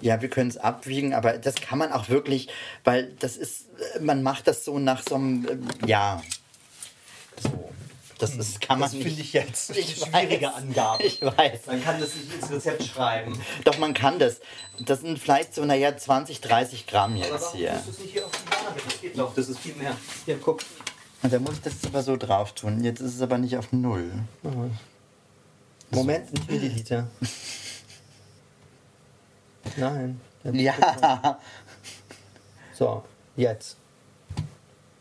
Ja, 0.00 0.22
wir 0.22 0.30
können 0.30 0.48
es 0.48 0.56
abwiegen, 0.56 1.12
aber 1.12 1.34
das 1.38 1.56
kann 1.56 1.78
man 1.78 1.92
auch 1.92 2.08
wirklich, 2.08 2.48
weil 2.84 3.12
das 3.18 3.36
ist, 3.36 3.66
äh, 3.96 4.00
man 4.00 4.22
macht 4.22 4.46
das 4.46 4.64
so 4.64 4.78
nach 4.78 5.02
so 5.06 5.16
einem, 5.16 5.46
ähm, 5.50 5.68
ja, 5.86 6.22
so. 7.42 7.70
Das 8.18 8.34
ist, 8.36 8.60
kann 8.60 8.78
man 8.78 8.86
Das 8.90 8.92
nicht. 8.92 9.04
finde 9.06 9.22
ich 9.22 9.32
jetzt 9.32 9.70
Ich 9.78 9.96
schwierige 9.96 10.46
weiß. 10.48 10.54
Angabe. 10.54 11.02
Ich 11.04 11.22
weiß. 11.22 11.66
Man 11.66 11.82
kann 11.82 11.98
das 11.98 12.14
nicht 12.16 12.34
ins 12.34 12.50
Rezept 12.50 12.82
schreiben. 12.84 13.40
Doch, 13.64 13.78
man 13.78 13.94
kann 13.94 14.18
das. 14.18 14.40
Das 14.78 15.00
sind 15.00 15.18
vielleicht 15.18 15.54
so, 15.54 15.64
naja, 15.64 15.96
20, 15.96 16.42
30 16.42 16.86
Gramm 16.86 17.16
jetzt 17.16 17.52
hier. 17.54 17.80
du 17.82 17.90
es 17.90 17.98
nicht 17.98 18.12
hier 18.12 18.26
auf 18.26 18.32
die 18.32 18.50
Waage? 18.50 18.80
Das 18.86 19.00
geht 19.00 19.18
doch, 19.18 19.34
das 19.34 19.48
ist 19.48 19.58
viel 19.60 19.74
mehr. 19.74 19.96
Hier, 20.26 20.36
guck. 20.38 20.60
Und 21.22 21.32
dann 21.32 21.42
muss 21.42 21.54
ich 21.54 21.60
das 21.62 21.74
jetzt 21.74 21.86
aber 21.86 22.02
so 22.02 22.16
drauf 22.16 22.52
tun. 22.54 22.82
Jetzt 22.82 23.00
ist 23.00 23.14
es 23.16 23.22
aber 23.22 23.38
nicht 23.38 23.56
auf 23.56 23.72
Null. 23.72 24.10
Moment, 25.90 26.32
nicht 26.32 26.50
Milliliter. 26.50 27.08
Nein. 29.76 30.20
Ja, 30.44 31.38
So, 32.72 33.04
jetzt. 33.36 33.76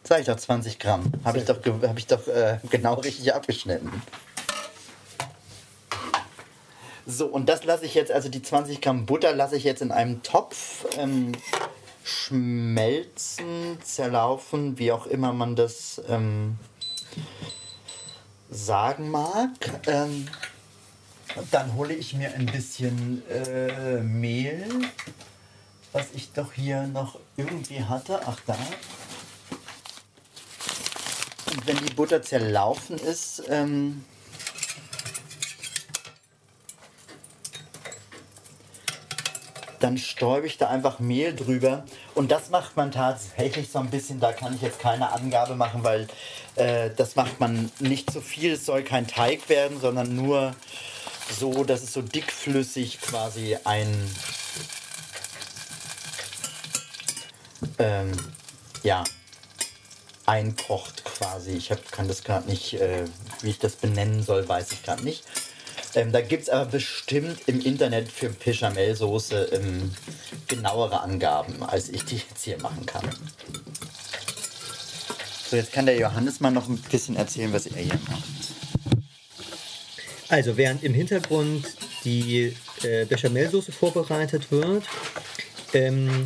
sag 0.03 0.19
ich 0.19 0.25
doch 0.25 0.35
20 0.35 0.79
Gramm. 0.79 1.11
Habe 1.23 1.37
ich 1.37 1.45
doch, 1.45 1.57
hab 1.65 1.97
ich 1.97 2.07
doch 2.07 2.27
äh, 2.27 2.59
genau 2.69 2.95
richtig 2.95 3.33
abgeschnitten. 3.33 3.89
So, 7.07 7.27
und 7.27 7.47
das 7.47 7.63
lasse 7.63 7.85
ich 7.85 7.93
jetzt, 7.93 8.11
also 8.11 8.27
die 8.29 8.41
20 8.41 8.81
Gramm 8.81 9.05
Butter 9.05 9.33
lasse 9.33 9.55
ich 9.55 9.63
jetzt 9.63 9.81
in 9.81 9.91
einem 9.91 10.21
Topf 10.23 10.85
ähm, 10.97 11.31
schmelzen, 12.09 13.77
zerlaufen, 13.83 14.77
wie 14.77 14.91
auch 14.91 15.05
immer 15.05 15.33
man 15.33 15.55
das 15.55 16.01
ähm, 16.09 16.57
sagen 18.49 19.09
mag. 19.09 19.51
Ähm, 19.87 20.27
dann 21.51 21.75
hole 21.75 21.93
ich 21.93 22.13
mir 22.15 22.33
ein 22.33 22.47
bisschen 22.47 23.23
äh, 23.29 24.01
Mehl, 24.01 24.67
was 25.91 26.07
ich 26.13 26.31
doch 26.33 26.53
hier 26.53 26.87
noch 26.87 27.19
irgendwie 27.37 27.83
hatte. 27.83 28.21
Ach 28.25 28.39
da. 28.45 28.57
Und 31.51 31.67
wenn 31.67 31.77
die 31.77 31.93
Butter 31.93 32.21
zerlaufen 32.21 32.97
ist, 32.97 33.43
ähm, 33.49 34.03
dann 39.79 39.97
stäube 39.97 40.47
ich 40.47 40.57
da 40.57 40.69
einfach 40.69 40.99
Mehl 40.99 41.35
drüber. 41.35 41.83
Und 42.15 42.31
das 42.31 42.49
macht 42.49 42.75
man 42.75 42.91
tatsächlich 42.91 43.71
so 43.71 43.79
ein 43.79 43.89
bisschen, 43.89 44.19
da 44.19 44.33
kann 44.33 44.55
ich 44.55 44.61
jetzt 44.61 44.79
keine 44.79 45.11
Angabe 45.11 45.55
machen, 45.55 45.83
weil 45.83 46.07
äh, 46.55 46.89
das 46.95 47.15
macht 47.15 47.39
man 47.39 47.71
nicht 47.79 48.11
zu 48.11 48.21
viel. 48.21 48.53
Es 48.53 48.65
soll 48.65 48.83
kein 48.83 49.07
Teig 49.07 49.49
werden, 49.49 49.79
sondern 49.79 50.15
nur 50.15 50.55
so, 51.39 51.63
dass 51.63 51.83
es 51.83 51.93
so 51.93 52.01
dickflüssig 52.01 53.01
quasi 53.01 53.57
ein... 53.63 54.09
Ähm, 57.77 58.11
ja, 58.83 59.03
einkocht 60.25 61.03
quasi. 61.05 61.51
Ich 61.51 61.71
hab, 61.71 61.91
kann 61.91 62.07
das 62.07 62.23
gerade 62.23 62.47
nicht, 62.47 62.73
äh, 62.73 63.05
wie 63.41 63.49
ich 63.49 63.59
das 63.59 63.75
benennen 63.75 64.23
soll, 64.23 64.47
weiß 64.47 64.71
ich 64.71 64.83
gerade 64.83 65.03
nicht. 65.03 65.23
Ähm, 65.95 66.11
da 66.11 66.21
gibt 66.21 66.43
es 66.43 66.49
aber 66.49 66.65
bestimmt 66.65 67.39
im 67.47 67.61
Internet 67.61 68.11
für 68.11 68.29
Bechamelsoße 68.29 69.49
ähm, 69.53 69.91
genauere 70.47 71.01
Angaben, 71.01 71.63
als 71.63 71.89
ich 71.89 72.05
die 72.05 72.17
jetzt 72.17 72.43
hier 72.43 72.59
machen 72.59 72.85
kann. 72.85 73.09
So, 75.49 75.55
jetzt 75.55 75.73
kann 75.73 75.87
der 75.87 75.97
Johannes 75.97 76.39
mal 76.39 76.51
noch 76.51 76.69
ein 76.69 76.77
bisschen 76.77 77.15
erzählen, 77.15 77.51
was 77.51 77.65
er 77.65 77.81
hier 77.81 77.99
macht. 78.07 78.23
Also, 80.27 80.57
während 80.57 80.83
im 80.83 80.93
Hintergrund 80.93 81.65
die 82.03 82.55
äh, 82.83 83.05
Bechamelsoße 83.05 83.71
vorbereitet 83.71 84.51
wird, 84.51 84.83
ähm, 85.73 86.25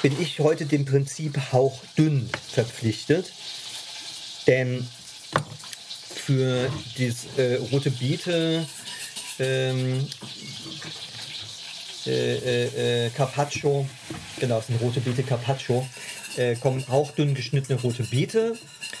bin 0.00 0.18
ich 0.18 0.40
heute 0.40 0.64
dem 0.64 0.86
Prinzip 0.86 1.38
hauchdünn 1.52 2.30
verpflichtet. 2.50 3.30
Denn 4.46 4.88
für 6.20 6.70
das 6.98 7.26
äh, 7.38 7.56
rote 7.72 7.90
Beete 7.90 8.66
ähm, 9.38 10.06
äh, 12.06 12.36
äh, 12.36 13.06
äh, 13.06 13.10
Carpaccio, 13.10 13.86
genau, 14.38 14.56
das 14.56 14.68
sind 14.68 14.80
rote 14.80 15.00
Beete 15.00 15.22
Carpaccio, 15.22 15.86
äh, 16.36 16.54
kommen 16.56 16.86
hauchdünn 16.88 17.34
geschnittene 17.34 17.80
rote 17.80 18.04
Beete 18.04 18.56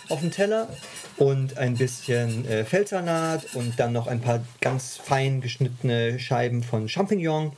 auf 0.08 0.20
den 0.20 0.30
Teller 0.30 0.68
und 1.16 1.58
ein 1.58 1.74
bisschen 1.74 2.46
äh, 2.46 2.64
Feldsalat 2.64 3.54
und 3.54 3.78
dann 3.78 3.92
noch 3.92 4.06
ein 4.06 4.20
paar 4.20 4.42
ganz 4.60 4.96
fein 4.96 5.40
geschnittene 5.40 6.18
Scheiben 6.18 6.62
von 6.62 6.88
Champignon 6.88 7.52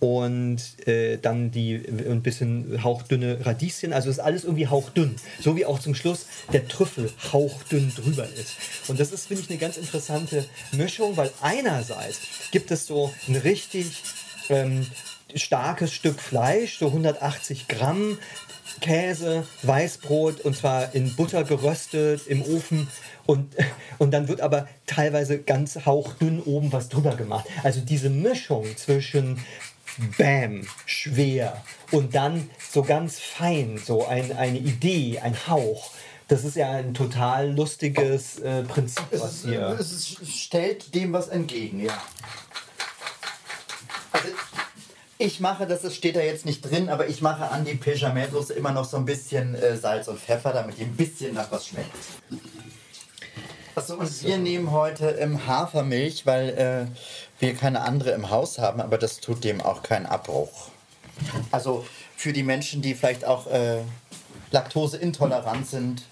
und 0.00 0.86
äh, 0.86 1.18
dann 1.18 1.50
die 1.50 1.74
ein 1.74 2.22
bisschen 2.22 2.82
hauchdünne 2.82 3.44
Radieschen. 3.44 3.92
Also 3.92 4.10
ist 4.10 4.20
alles 4.20 4.44
irgendwie 4.44 4.68
hauchdünn. 4.68 5.16
So 5.40 5.56
wie 5.56 5.66
auch 5.66 5.78
zum 5.78 5.94
Schluss 5.94 6.26
der 6.52 6.68
Trüffel 6.68 7.10
hauchdünn 7.32 7.92
drüber 7.94 8.24
ist. 8.24 8.56
Und 8.88 9.00
das 9.00 9.12
ist, 9.12 9.26
finde 9.26 9.42
ich, 9.42 9.50
eine 9.50 9.58
ganz 9.58 9.76
interessante 9.76 10.44
Mischung, 10.72 11.16
weil 11.16 11.30
einerseits 11.40 12.20
gibt 12.50 12.70
es 12.70 12.86
so 12.86 13.12
ein 13.26 13.36
richtig 13.36 14.02
ähm, 14.48 14.86
starkes 15.34 15.92
Stück 15.92 16.20
Fleisch, 16.20 16.78
so 16.78 16.86
180 16.86 17.68
Gramm. 17.68 18.18
Käse, 18.80 19.44
Weißbrot 19.62 20.40
und 20.42 20.56
zwar 20.56 20.94
in 20.94 21.14
Butter 21.16 21.42
geröstet 21.42 22.26
im 22.26 22.42
Ofen 22.42 22.88
und, 23.26 23.54
und 23.98 24.12
dann 24.12 24.28
wird 24.28 24.40
aber 24.40 24.68
teilweise 24.86 25.38
ganz 25.38 25.84
hauchdünn 25.84 26.40
oben 26.42 26.72
was 26.72 26.88
drüber 26.88 27.16
gemacht. 27.16 27.46
Also 27.62 27.80
diese 27.80 28.10
Mischung 28.10 28.64
zwischen 28.76 29.40
Bam, 30.16 30.66
schwer 30.86 31.62
und 31.90 32.14
dann 32.14 32.48
so 32.70 32.82
ganz 32.82 33.18
fein, 33.18 33.80
so 33.84 34.06
ein, 34.06 34.36
eine 34.36 34.58
Idee, 34.58 35.18
ein 35.20 35.36
Hauch. 35.48 35.90
Das 36.28 36.44
ist 36.44 36.56
ja 36.56 36.70
ein 36.70 36.94
total 36.94 37.52
lustiges 37.52 38.38
äh, 38.38 38.62
Prinzip, 38.62 39.04
was 39.12 39.42
hier. 39.44 39.76
es 39.80 40.16
stellt 40.28 40.94
dem 40.94 41.12
was 41.12 41.28
entgegen, 41.28 41.80
ja. 41.80 42.02
Also, 44.12 44.28
Ich 45.16 45.40
mache, 45.40 45.66
das 45.66 45.92
steht 45.94 46.16
da 46.16 46.20
jetzt 46.20 46.44
nicht 46.44 46.60
drin, 46.60 46.90
aber 46.90 47.08
ich 47.08 47.22
mache 47.22 47.50
an 47.50 47.64
die 47.64 47.74
Bechamel-Soße 47.74 48.52
immer 48.52 48.72
noch 48.72 48.84
so 48.84 48.98
ein 48.98 49.04
bisschen 49.04 49.54
äh, 49.54 49.76
Salz 49.76 50.06
und 50.06 50.20
Pfeffer, 50.20 50.52
damit 50.52 50.78
die 50.78 50.82
ein 50.82 50.96
bisschen 50.96 51.34
nach 51.34 51.50
was 51.50 51.66
schmeckt. 51.66 51.90
Achso, 53.74 53.94
und 53.94 54.22
wir 54.22 54.38
nehmen 54.38 54.70
heute 54.70 55.10
ähm, 55.10 55.46
Hafermilch, 55.46 56.26
weil 56.26 56.48
äh, 56.50 56.86
wir 57.38 57.54
keine 57.54 57.82
andere 57.82 58.10
im 58.10 58.30
Haus 58.30 58.58
haben, 58.58 58.80
aber 58.80 58.98
das 58.98 59.20
tut 59.20 59.44
dem 59.44 59.60
auch 59.60 59.82
keinen 59.82 60.06
Abbruch. 60.06 60.68
Also 61.50 61.86
für 62.16 62.32
die 62.32 62.42
Menschen, 62.42 62.82
die 62.82 62.94
vielleicht 62.94 63.24
auch 63.24 63.46
äh, 63.46 63.78
laktoseintolerant 64.50 65.68
sind, 65.68 66.02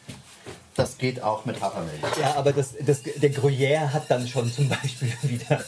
das 0.76 0.98
geht 0.98 1.22
auch 1.22 1.46
mit 1.46 1.60
Hafermilch. 1.62 2.00
Ja, 2.20 2.34
aber 2.34 2.52
das, 2.52 2.74
das, 2.78 3.02
der 3.02 3.32
Gruyère 3.32 3.92
hat 3.92 4.10
dann 4.10 4.28
schon 4.28 4.52
zum 4.52 4.68
Beispiel 4.68 5.10
wieder. 5.22 5.64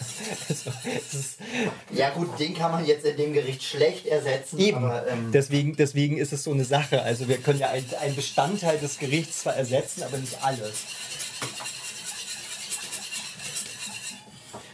Also, 0.49 0.71
ist, 1.12 1.38
ja 1.90 2.11
gut, 2.11 2.38
den 2.38 2.55
kann 2.55 2.73
man 2.73 2.85
jetzt 2.85 3.07
in 3.07 3.16
dem 3.16 3.33
Gericht 3.33 3.62
schlecht 3.62 4.07
ersetzen. 4.07 4.59
Eben. 4.59 4.85
Aber, 4.85 5.09
ähm, 5.09 5.31
deswegen, 5.33 5.77
deswegen 5.77 6.18
ist 6.18 6.35
es 6.35 6.44
so 6.44 6.53
eine 6.53 6.64
Sache. 6.64 7.03
Also 7.03 7.27
wir 7.27 7.38
können 7.38 7.59
ja 7.59 7.71
einen 7.71 8.16
Bestandteil 8.16 8.79
des 8.79 8.99
Gerichts 8.99 9.40
zwar 9.40 9.57
ersetzen, 9.57 10.03
aber 10.03 10.18
nicht 10.18 10.44
alles. 10.44 10.85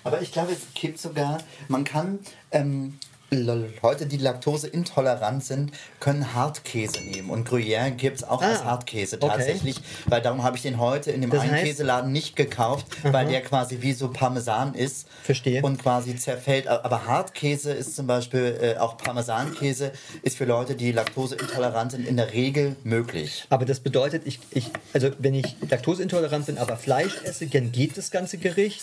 Aber 0.05 0.21
ich 0.23 0.33
glaube, 0.33 0.53
es 0.53 0.61
gibt 0.75 0.99
sogar, 0.99 1.39
man 1.69 1.85
kann 1.85 2.21
ähm, 2.53 2.99
Leute, 3.43 4.07
die 4.07 4.17
laktoseintolerant 4.17 5.45
sind, 5.45 5.73
können 6.01 6.35
Hartkäse 6.35 7.01
nehmen. 7.03 7.31
Und 7.31 7.49
Gruyère 7.49 7.91
gibt 7.91 8.19
es 8.19 8.25
auch 8.25 8.43
ah, 8.43 8.47
als 8.47 8.65
Hartkäse 8.65 9.19
tatsächlich. 9.19 9.77
Okay. 9.77 9.87
Weil 10.07 10.23
darum 10.23 10.43
habe 10.43 10.57
ich 10.57 10.63
den 10.63 10.79
heute 10.79 11.11
in 11.11 11.21
dem 11.21 11.31
das 11.31 11.41
einen 11.41 11.65
Käseladen 11.65 12.13
nicht 12.13 12.37
gekauft, 12.37 12.87
aha. 13.03 13.13
weil 13.13 13.27
der 13.27 13.43
quasi 13.43 13.79
wie 13.81 13.93
so 13.93 14.09
Parmesan 14.09 14.75
ist. 14.75 15.07
Verstehe. 15.23 15.63
Und 15.63 15.83
quasi 15.83 16.17
zerfällt. 16.17 16.69
Aber 16.69 17.07
Hartkäse 17.07 17.73
ist 17.73 17.97
zum 17.97 18.07
Beispiel, 18.07 18.59
äh, 18.61 18.79
auch 18.79 18.97
Parmesankäse, 18.97 19.93
ist 20.23 20.37
für 20.37 20.45
Leute, 20.45 20.75
die 20.75 20.93
laktoseintolerant 20.93 21.93
sind, 21.93 22.07
in 22.07 22.17
der 22.17 22.33
Regel 22.33 22.77
möglich. 22.85 23.47
Aber 23.51 23.65
das 23.65 23.81
bedeutet, 23.81 24.23
ich, 24.27 24.41
ich, 24.51 24.71
also 24.93 25.11
wenn 25.19 25.35
ich 25.35 25.57
laktoseintolerant 25.69 26.47
bin, 26.47 26.59
aber 26.59 26.77
Fleisch 26.77 27.23
esse, 27.25 27.47
dann 27.47 27.73
geht 27.73 27.97
das 27.97 28.11
ganze 28.11 28.39
Gericht. 28.39 28.83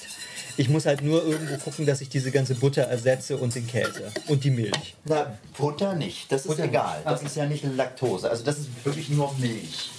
Ich 0.58 0.70
muss 0.70 0.86
halt 0.86 1.02
nur 1.02 1.26
irgendwo 1.26 1.58
gucken, 1.58 1.86
dass 1.86 2.02
ich 2.02 2.10
diese 2.10 2.32
ganze 2.32 2.56
Butter 2.56 2.84
ersetze 2.84 3.38
und 3.38 3.56
den 3.56 3.68
Käse 3.68 4.12
und 4.28 4.41
die 4.44 4.52
Milch. 4.52 4.96
Na, 5.06 5.38
Butter 5.58 5.94
nicht. 5.94 6.32
Das 6.32 6.42
ist 6.42 6.48
Butter 6.48 6.66
egal. 6.66 6.98
Nicht. 6.98 7.08
Das 7.08 7.24
ist 7.24 7.36
ja 7.36 7.46
nicht 7.46 7.64
Laktose. 7.64 8.30
Also 8.30 8.44
das 8.44 8.60
ist 8.60 8.70
wirklich 8.84 9.10
nur 9.10 9.34
Milch. 9.40 9.92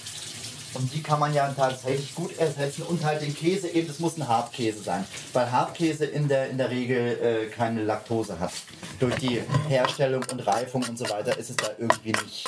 Und 0.73 0.91
die 0.93 1.03
kann 1.03 1.19
man 1.19 1.33
ja 1.33 1.53
tatsächlich 1.55 2.15
gut 2.15 2.37
ersetzen 2.39 2.83
und 2.83 3.03
halt 3.03 3.21
den 3.21 3.35
Käse 3.35 3.69
eben, 3.69 3.87
das 3.87 3.99
muss 3.99 4.17
ein 4.17 4.27
Hartkäse 4.27 4.81
sein. 4.81 5.05
Weil 5.31 5.51
Hartkäse 5.51 6.05
in 6.05 6.27
der, 6.27 6.49
in 6.49 6.57
der 6.57 6.69
Regel 6.69 6.97
äh, 6.97 7.45
keine 7.49 7.83
Laktose 7.83 8.39
hat. 8.39 8.51
Durch 8.99 9.15
die 9.15 9.41
Herstellung 9.67 10.23
und 10.31 10.39
Reifung 10.39 10.83
und 10.83 10.97
so 10.97 11.07
weiter 11.09 11.37
ist 11.37 11.51
es 11.51 11.57
da 11.57 11.69
irgendwie 11.77 12.13
nicht. 12.23 12.45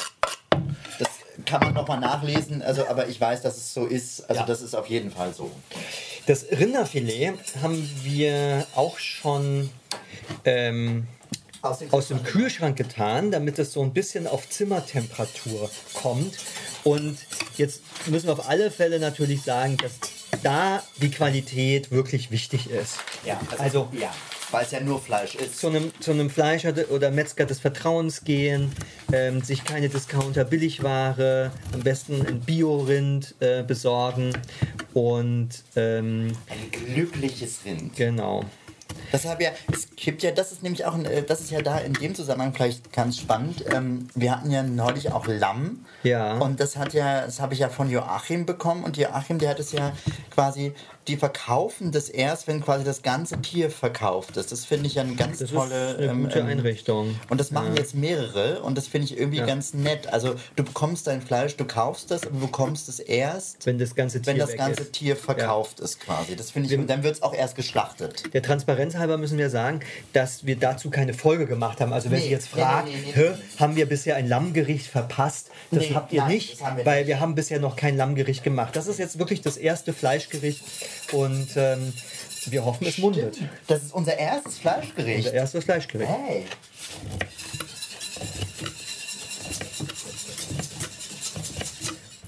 Das 0.98 1.10
kann 1.46 1.62
man 1.62 1.74
nochmal 1.74 2.00
nachlesen, 2.00 2.62
also, 2.62 2.88
aber 2.88 3.08
ich 3.08 3.20
weiß, 3.22 3.42
dass 3.42 3.58
es 3.58 3.74
so 3.74 3.86
ist. 3.86 4.28
Also 4.30 4.42
ja. 4.42 4.48
das 4.48 4.62
ist 4.62 4.76
auf 4.76 4.88
jeden 4.88 5.12
Fall 5.12 5.34
so. 5.34 5.52
Das 6.26 6.46
Rinderfilet 6.50 7.38
haben 7.62 7.88
wir 8.04 8.66
auch 8.74 8.98
schon 8.98 9.70
ähm, 10.44 11.08
aus, 11.66 11.80
aus, 11.92 12.08
dem 12.10 12.24
Kühlschrank 12.24 12.78
getan, 12.78 13.32
damit 13.32 13.60
es 13.60 13.74
so 13.74 13.82
ein 13.82 13.94
bisschen 13.94 14.28
auf 14.28 14.50
Zimmertemperatur 14.50 15.70
kommt. 15.94 16.38
Und 16.84 17.18
jetzt 17.58 17.82
müssen 18.08 18.28
wir 18.28 18.34
auf 18.34 18.48
alle 18.48 18.72
Fälle 18.72 19.00
natürlich 19.00 19.42
sagen, 19.42 19.78
dass 19.78 19.94
da 20.44 20.84
die 21.02 21.10
Qualität 21.10 21.92
wirklich 21.92 22.32
wichtig 22.32 22.70
ist. 22.70 22.98
Ja, 23.26 23.40
also, 23.58 23.64
also 23.64 23.90
ja 24.00 24.12
weil 24.52 24.64
es 24.64 24.72
ja 24.72 24.80
nur 24.80 25.02
Fleisch 25.02 25.36
ist. 25.36 25.60
Zu 25.60 25.68
einem, 25.68 25.92
zu 26.00 26.12
einem 26.12 26.30
Fleischer 26.30 26.74
oder 26.90 27.12
Metzger 27.12 27.46
des 27.46 27.60
Vertrauens 27.60 28.24
gehen, 28.24 28.72
ähm, 29.12 29.42
sich 29.42 29.66
keine 29.66 29.90
Discounter-Billigware, 29.90 31.52
am 31.74 31.82
besten 31.82 32.26
ein 32.26 32.40
Bio-Rind 32.40 33.36
äh, 33.42 33.64
besorgen 33.64 34.32
und 34.94 35.50
ähm, 35.76 36.32
ein 36.48 36.72
glückliches 36.72 37.66
Rind. 37.66 37.96
Genau. 37.98 38.46
Das 39.12 39.26
habe 39.26 39.44
ja, 39.44 39.52
es 39.72 39.90
gibt 39.96 40.24
ja, 40.24 40.32
das 40.32 40.52
ist 40.52 40.64
nämlich 40.64 40.86
auch, 40.86 40.94
ein, 40.94 41.06
äh, 41.06 41.24
das 41.24 41.42
ist 41.42 41.52
ja 41.52 41.62
da 41.62 41.80
in 41.80 41.94
dem 41.94 42.16
Zusammenhang 42.16 42.54
vielleicht 42.54 42.92
ganz 42.92 43.18
spannend. 43.18 43.64
Ähm, 43.74 44.08
wir 44.16 44.32
hatten 44.32 44.52
ja 44.52 44.64
neulich 44.64 45.12
auch 45.12 45.28
Lamm. 45.28 45.86
Ja. 46.04 46.38
Und 46.38 46.60
das 46.60 46.78
hat 46.78 46.94
ja, 46.94 47.26
das 47.26 47.40
habe 47.40 47.54
ich 47.54 47.60
ja 47.60 47.70
von 47.70 47.90
Joachim 47.90 48.46
bekommen. 48.46 48.84
Und 48.84 48.98
Joachim, 48.98 49.40
der 49.40 49.52
hat 49.52 49.60
es 49.60 49.72
ja 49.72 49.94
quasi 50.36 50.74
die 51.08 51.18
verkaufen 51.18 51.92
das 51.92 52.10
erst, 52.10 52.48
wenn 52.48 52.62
quasi 52.62 52.84
das 52.84 53.04
ganze 53.04 53.40
Tier 53.42 53.70
verkauft 53.70 54.38
ist. 54.38 54.52
Das 54.52 54.66
finde 54.66 54.88
ich 54.88 55.00
eine 55.00 55.14
ganz 55.16 55.40
das 55.40 55.52
tolle 55.52 55.92
ist 55.92 55.98
eine 56.00 56.12
ähm, 56.12 56.24
gute 56.24 56.40
ähm, 56.40 56.48
Einrichtung. 56.48 57.20
Und 57.30 57.40
das 57.40 57.52
machen 57.52 57.74
ja. 57.76 57.82
jetzt 57.82 57.94
mehrere 57.94 58.62
und 58.62 58.78
das 58.78 58.88
finde 58.88 59.06
ich 59.06 59.18
irgendwie 59.18 59.38
ja. 59.38 59.46
ganz 59.46 59.74
nett. 59.74 60.12
Also 60.12 60.36
du 60.56 60.64
bekommst 60.64 61.08
dein 61.08 61.22
Fleisch, 61.22 61.58
du 61.58 61.66
kaufst 61.66 62.10
das, 62.10 62.24
aber 62.24 62.32
du 62.32 62.40
bekommst 62.48 62.90
es 62.90 63.00
erst, 63.00 63.66
wenn 63.66 63.78
das 63.78 63.94
ganze 63.96 64.22
Tier, 64.22 64.34
wenn 64.34 64.40
das 64.40 64.56
ganze 64.56 64.84
ist. 64.84 64.94
Tier 64.94 65.16
verkauft 65.16 65.80
ja. 65.80 65.86
ist 65.86 66.00
quasi. 66.00 66.36
Das 66.36 66.52
finde 66.52 66.74
ich, 66.74 66.80
und 66.80 66.90
dann 66.90 67.04
wird 67.04 67.16
es 67.16 67.22
auch 67.22 67.34
erst 67.34 67.56
geschlachtet. 67.56 68.34
Der 68.34 68.42
Transparenz 68.42 68.96
halber 68.96 69.18
müssen 69.18 69.38
wir 69.38 69.50
sagen, 69.50 69.82
dass 70.14 70.46
wir 70.46 70.56
dazu 70.56 70.90
keine 70.90 71.14
Folge 71.14 71.46
gemacht 71.46 71.82
haben. 71.82 71.94
Also 71.94 72.10
wenn 72.10 72.20
nee, 72.20 72.26
Sie 72.26 72.32
jetzt 72.32 72.48
fragen, 72.48 72.90
nee, 72.90 73.14
nee, 73.16 73.32
haben 73.60 73.76
wir 73.76 73.88
bisher 73.88 74.16
ein 74.16 74.28
Lammgericht 74.28 74.88
verpasst? 74.88 75.52
Das 75.72 75.92
habt 75.94 76.14
ihr 76.14 76.22
nein, 76.22 76.32
nicht, 76.32 76.60
wir 76.60 76.86
weil 76.86 77.00
nicht. 77.00 77.08
wir 77.08 77.20
haben 77.20 77.36
bisher 77.36 77.60
noch 77.60 77.76
kein 77.76 77.96
Lammgericht 77.96 78.44
gemacht. 78.44 78.76
Das 78.76 78.88
ist 78.88 78.98
jetzt 78.98 79.20
wirklich 79.20 79.42
das 79.42 79.58
erste 79.58 79.94
Fleischgericht 80.26 80.62
und 81.12 81.50
ähm, 81.56 81.94
wir 82.48 82.66
hoffen, 82.66 82.86
es 82.88 82.98
mundet. 82.98 83.38
Das 83.68 83.84
ist 83.84 83.94
unser 83.94 84.18
erstes 84.18 84.60
Fleischgericht. 84.60 85.26
Unser 85.26 85.34
erstes 85.34 85.64
Fleischgericht. 85.64 86.12
Hey. 86.12 86.46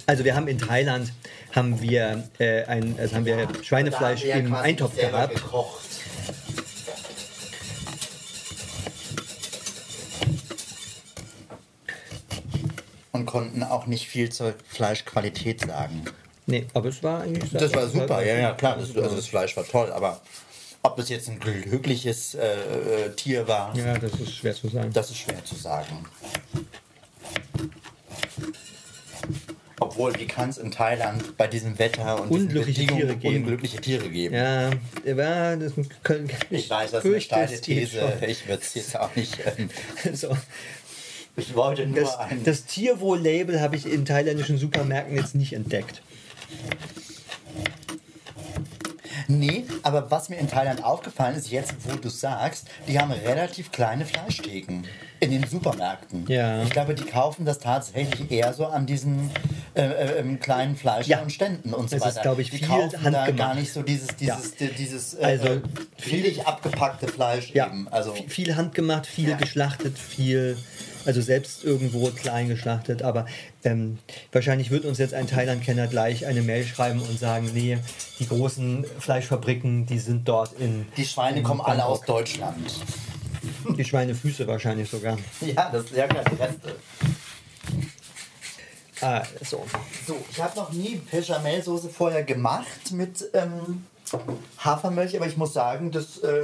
Also 0.05 0.23
wir 0.23 0.35
haben 0.35 0.47
in 0.47 0.57
Thailand 0.57 1.11
haben 1.53 1.81
wir 1.81 2.23
äh, 2.39 2.63
ein, 2.65 2.95
also 2.97 3.15
haben 3.15 3.25
wir 3.25 3.47
Schweinefleisch 3.61 4.23
wir 4.23 4.35
im 4.35 4.53
Eintopf 4.53 4.95
gehabt. 4.95 5.35
Gekocht. 5.35 5.83
Und 13.11 13.25
konnten 13.25 13.63
auch 13.63 13.87
nicht 13.87 14.07
viel 14.07 14.31
zur 14.31 14.53
Fleischqualität 14.67 15.61
sagen. 15.61 16.05
Nee, 16.47 16.65
aber 16.73 16.89
es 16.89 17.03
war 17.03 17.21
eigentlich. 17.21 17.51
Das 17.51 17.73
war 17.73 17.87
super, 17.87 18.25
ja, 18.25 18.35
ja, 18.35 18.53
klar. 18.53 18.77
Das, 18.77 18.95
also 18.95 19.15
das 19.15 19.27
Fleisch 19.27 19.55
war 19.57 19.65
toll, 19.65 19.91
aber 19.91 20.21
ob 20.81 20.95
das 20.95 21.09
jetzt 21.09 21.27
ein 21.27 21.39
glückliches 21.39 22.35
äh, 22.35 22.47
äh, 22.47 23.15
Tier 23.15 23.47
war. 23.47 23.75
Ja, 23.75 23.97
das 23.97 24.13
ist 24.13 24.35
schwer 24.35 24.55
zu 24.55 24.69
sagen. 24.69 24.91
Das 24.93 25.09
ist 25.09 25.17
schwer 25.17 25.43
zu 25.43 25.55
sagen. 25.55 26.05
Obwohl, 29.79 30.17
wie 30.17 30.25
kann 30.25 30.49
es 30.49 30.57
in 30.57 30.71
Thailand 30.71 31.35
bei 31.35 31.47
diesem 31.47 31.77
Wetter 31.77 32.21
und 32.21 32.31
unglückliche 32.31 32.87
Tiere 32.87 33.15
geben. 33.17 33.35
unglückliche 33.43 33.81
Tiere 33.81 34.09
geben? 34.09 34.33
Ja, 34.33 34.69
ja 35.05 35.55
das 35.57 35.73
können, 36.03 36.29
ich 36.49 36.69
weiß, 36.69 36.91
das 36.91 37.03
ist 37.03 37.11
eine 37.11 37.21
steile 37.21 37.61
These. 37.61 38.13
Ich 38.25 38.47
würde 38.47 38.63
es 38.63 38.73
jetzt 38.73 38.97
auch 38.97 39.13
nicht. 39.15 39.37
Ähm, 39.57 39.69
so. 40.13 40.35
Ich 41.35 41.53
wollte 41.55 41.85
nur 41.85 41.99
das, 41.99 42.17
ein. 42.17 42.43
Das 42.43 42.65
Tierwohl-Label 42.65 43.59
habe 43.59 43.75
ich 43.75 43.85
in 43.85 44.05
thailändischen 44.05 44.57
Supermärkten 44.57 45.15
jetzt 45.15 45.35
nicht 45.35 45.53
entdeckt. 45.53 46.01
Nee, 49.27 49.65
aber 49.83 50.09
was 50.09 50.29
mir 50.29 50.37
in 50.37 50.47
Thailand 50.47 50.83
aufgefallen 50.83 51.35
ist, 51.35 51.49
jetzt 51.49 51.73
wo 51.83 51.95
du 51.95 52.09
sagst, 52.09 52.67
die 52.87 52.99
haben 52.99 53.11
relativ 53.11 53.71
kleine 53.71 54.05
Fleischtheken 54.05 54.83
in 55.19 55.31
den 55.31 55.45
Supermärkten. 55.45 56.25
Ja. 56.27 56.63
Ich 56.63 56.69
glaube, 56.69 56.95
die 56.95 57.03
kaufen 57.03 57.45
das 57.45 57.59
tatsächlich 57.59 58.31
eher 58.31 58.53
so 58.53 58.67
an 58.67 58.85
diesen 58.85 59.31
äh, 59.73 60.19
äh, 60.19 60.35
kleinen 60.35 60.75
Fleisch 60.75 61.07
ja. 61.07 61.21
und 61.21 61.31
Ständen 61.31 61.73
und 61.73 61.89
so 61.89 61.97
das 61.97 62.05
weiter. 62.05 62.15
Ist, 62.15 62.21
glaube 62.21 62.41
ich, 62.41 62.51
die 62.51 62.59
viel 62.59 62.67
kaufen 62.67 63.03
handgemacht. 63.03 63.27
da 63.27 63.31
gar 63.31 63.55
nicht 63.55 63.73
so 63.73 63.81
dieses, 63.81 64.15
dieses, 64.15 64.53
ja. 64.59 64.67
dieses 64.77 65.15
äh, 65.15 65.23
also, 65.23 65.61
billig 66.05 66.45
abgepackte 66.47 67.07
Fleisch 67.07 67.51
ja. 67.51 67.67
eben. 67.67 67.87
Also, 67.89 68.13
viel 68.27 68.55
handgemacht, 68.55 69.07
viel 69.07 69.35
geschlachtet, 69.35 69.97
viel 69.97 70.57
also 71.07 71.21
selbst 71.21 71.63
irgendwo 71.63 72.11
klein 72.11 72.49
geschlachtet. 72.49 73.01
Aber 73.01 73.25
ähm, 73.63 73.97
wahrscheinlich 74.31 74.69
wird 74.69 74.85
uns 74.85 74.97
jetzt 74.97 75.13
ein 75.13 75.25
Thailand-Kenner 75.25 75.87
gleich 75.87 76.25
eine 76.25 76.41
Mail 76.41 76.65
schreiben 76.65 77.01
und 77.01 77.17
sagen, 77.17 77.49
nee, 77.53 77.79
die 78.19 78.27
großen 78.27 78.85
Fleischfabriken, 78.99 79.85
die 79.85 79.99
sind 79.99 80.27
dort 80.27 80.51
in. 80.59 80.85
Die 80.97 81.05
Schweine 81.05 81.37
in 81.37 81.43
kommen 81.43 81.59
Bangkok. 81.59 81.73
alle 81.73 81.85
aus 81.85 82.01
Deutschland. 82.01 82.73
Die 83.77 83.85
Schweinefüße 83.85 84.45
wahrscheinlich 84.47 84.89
sogar. 84.89 85.17
Ja, 85.41 85.69
das 85.71 85.87
sind 85.87 85.97
ja 85.97 86.07
keine 86.07 86.39
Reste. 86.39 86.75
Ah, 88.99 89.23
so. 89.43 89.63
So, 90.05 90.17
ich 90.29 90.41
habe 90.41 90.55
noch 90.57 90.71
nie 90.71 91.01
Bechamelsoße 91.11 91.89
vorher 91.89 92.23
gemacht 92.23 92.91
mit 92.91 93.29
ähm, 93.33 93.85
Hafermilch, 94.57 95.15
aber 95.15 95.27
ich 95.27 95.37
muss 95.37 95.53
sagen, 95.53 95.91
das 95.91 96.17
äh, 96.19 96.43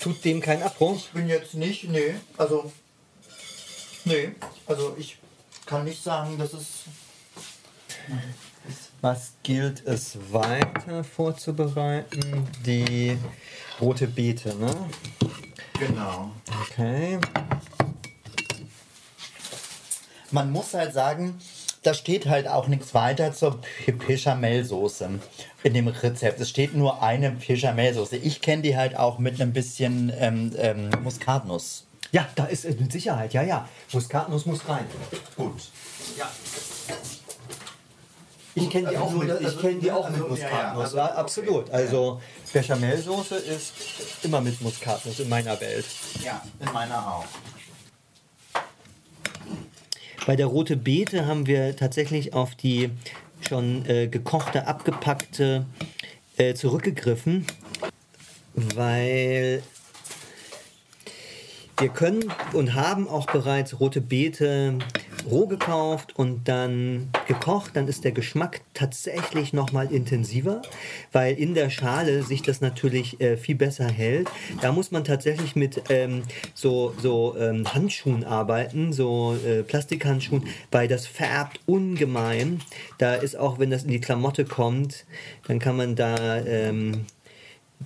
tut 0.00 0.24
dem 0.24 0.40
keinen 0.40 0.62
Abbruch? 0.62 0.96
Ich 0.96 1.10
bin 1.10 1.28
jetzt 1.28 1.54
nicht, 1.54 1.84
nee, 1.84 2.14
also, 2.36 2.72
nee, 4.04 4.32
also 4.66 4.96
ich 4.98 5.18
kann 5.66 5.84
nicht 5.84 6.02
sagen, 6.02 6.38
dass 6.38 6.52
es 6.52 6.84
Was 9.00 9.32
gilt 9.42 9.86
es 9.86 10.16
weiter 10.32 11.04
vorzubereiten? 11.04 12.48
Die 12.64 13.16
rote 13.80 14.06
Beete, 14.08 14.54
ne? 14.56 14.74
Genau. 15.78 16.32
Okay. 16.62 17.18
Man 20.30 20.50
muss 20.50 20.74
halt 20.74 20.92
sagen, 20.92 21.38
da 21.88 21.94
steht 21.94 22.26
halt 22.26 22.46
auch 22.48 22.66
nichts 22.66 22.92
weiter 22.92 23.32
zur 23.32 23.62
P- 23.62 23.92
Bechamel-Soße 23.92 25.08
in 25.62 25.72
dem 25.72 25.88
Rezept. 25.88 26.38
Es 26.38 26.50
steht 26.50 26.74
nur 26.74 27.02
eine 27.02 27.30
Bechamel-Soße. 27.30 28.16
Ich 28.16 28.42
kenne 28.42 28.60
die 28.60 28.76
halt 28.76 28.94
auch 28.94 29.18
mit 29.18 29.40
einem 29.40 29.54
bisschen 29.54 30.12
ähm, 30.18 30.52
ähm, 30.58 30.90
Muskatnuss. 31.02 31.86
Ja, 32.12 32.26
da 32.34 32.44
ist 32.44 32.66
es 32.66 32.78
mit 32.78 32.92
Sicherheit, 32.92 33.32
ja, 33.32 33.42
ja. 33.42 33.66
Muskatnuss 33.94 34.44
muss 34.44 34.68
rein. 34.68 34.84
Gut. 35.34 35.54
Ja. 36.18 36.30
Ich 38.54 38.68
kenne 38.68 38.88
die 38.90 38.96
Also 38.96 39.08
auch 39.08 39.12
mit, 39.12 39.30
also- 39.30 39.48
ich 39.48 39.58
kenn 39.60 39.80
die 39.80 39.90
auch 39.90 40.04
also- 40.04 40.26
mit 40.28 40.38
ja, 40.40 40.48
ja, 40.48 40.50
Muskatnuss. 40.74 40.84
also- 40.84 40.96
ja, 40.98 41.04
okay. 41.06 41.14
absolut. 41.16 41.70
Also 41.70 42.20
Bechamelsoße 42.52 43.36
ist 43.36 43.72
immer 44.24 44.42
mit 44.42 44.60
Muskatnuss 44.60 45.20
in 45.20 45.28
meiner 45.30 45.58
Welt. 45.58 45.86
Ja, 46.22 46.42
in 46.60 46.70
meiner 46.70 46.98
auch. 47.14 47.24
Bei 50.28 50.36
der 50.36 50.44
rote 50.44 50.76
Beete 50.76 51.24
haben 51.24 51.46
wir 51.46 51.74
tatsächlich 51.74 52.34
auf 52.34 52.54
die 52.54 52.90
schon 53.48 53.86
äh, 53.86 54.08
gekochte, 54.08 54.66
abgepackte 54.66 55.64
äh, 56.36 56.52
zurückgegriffen, 56.52 57.46
weil 58.52 59.62
wir 61.78 61.88
können 61.88 62.30
und 62.52 62.74
haben 62.74 63.08
auch 63.08 63.24
bereits 63.24 63.80
rote 63.80 64.02
Beete 64.02 64.78
roh 65.30 65.46
gekauft 65.46 66.14
und 66.16 66.48
dann 66.48 67.10
gekocht, 67.26 67.72
dann 67.74 67.88
ist 67.88 68.04
der 68.04 68.12
Geschmack 68.12 68.60
tatsächlich 68.74 69.52
noch 69.52 69.72
mal 69.72 69.92
intensiver, 69.92 70.62
weil 71.12 71.34
in 71.34 71.54
der 71.54 71.70
Schale 71.70 72.22
sich 72.22 72.42
das 72.42 72.60
natürlich 72.60 73.20
äh, 73.20 73.36
viel 73.36 73.54
besser 73.54 73.88
hält. 73.88 74.28
Da 74.60 74.72
muss 74.72 74.90
man 74.90 75.04
tatsächlich 75.04 75.56
mit 75.56 75.82
ähm, 75.88 76.22
so, 76.54 76.94
so 77.00 77.36
ähm, 77.38 77.72
Handschuhen 77.72 78.24
arbeiten, 78.24 78.92
so 78.92 79.36
äh, 79.46 79.62
Plastikhandschuhen, 79.62 80.46
weil 80.70 80.88
das 80.88 81.06
färbt 81.06 81.60
ungemein. 81.66 82.60
Da 82.98 83.14
ist 83.14 83.36
auch, 83.36 83.58
wenn 83.58 83.70
das 83.70 83.84
in 83.84 83.90
die 83.90 84.00
Klamotte 84.00 84.44
kommt, 84.44 85.04
dann 85.46 85.58
kann 85.58 85.76
man 85.76 85.96
da, 85.96 86.38
ähm, 86.44 87.06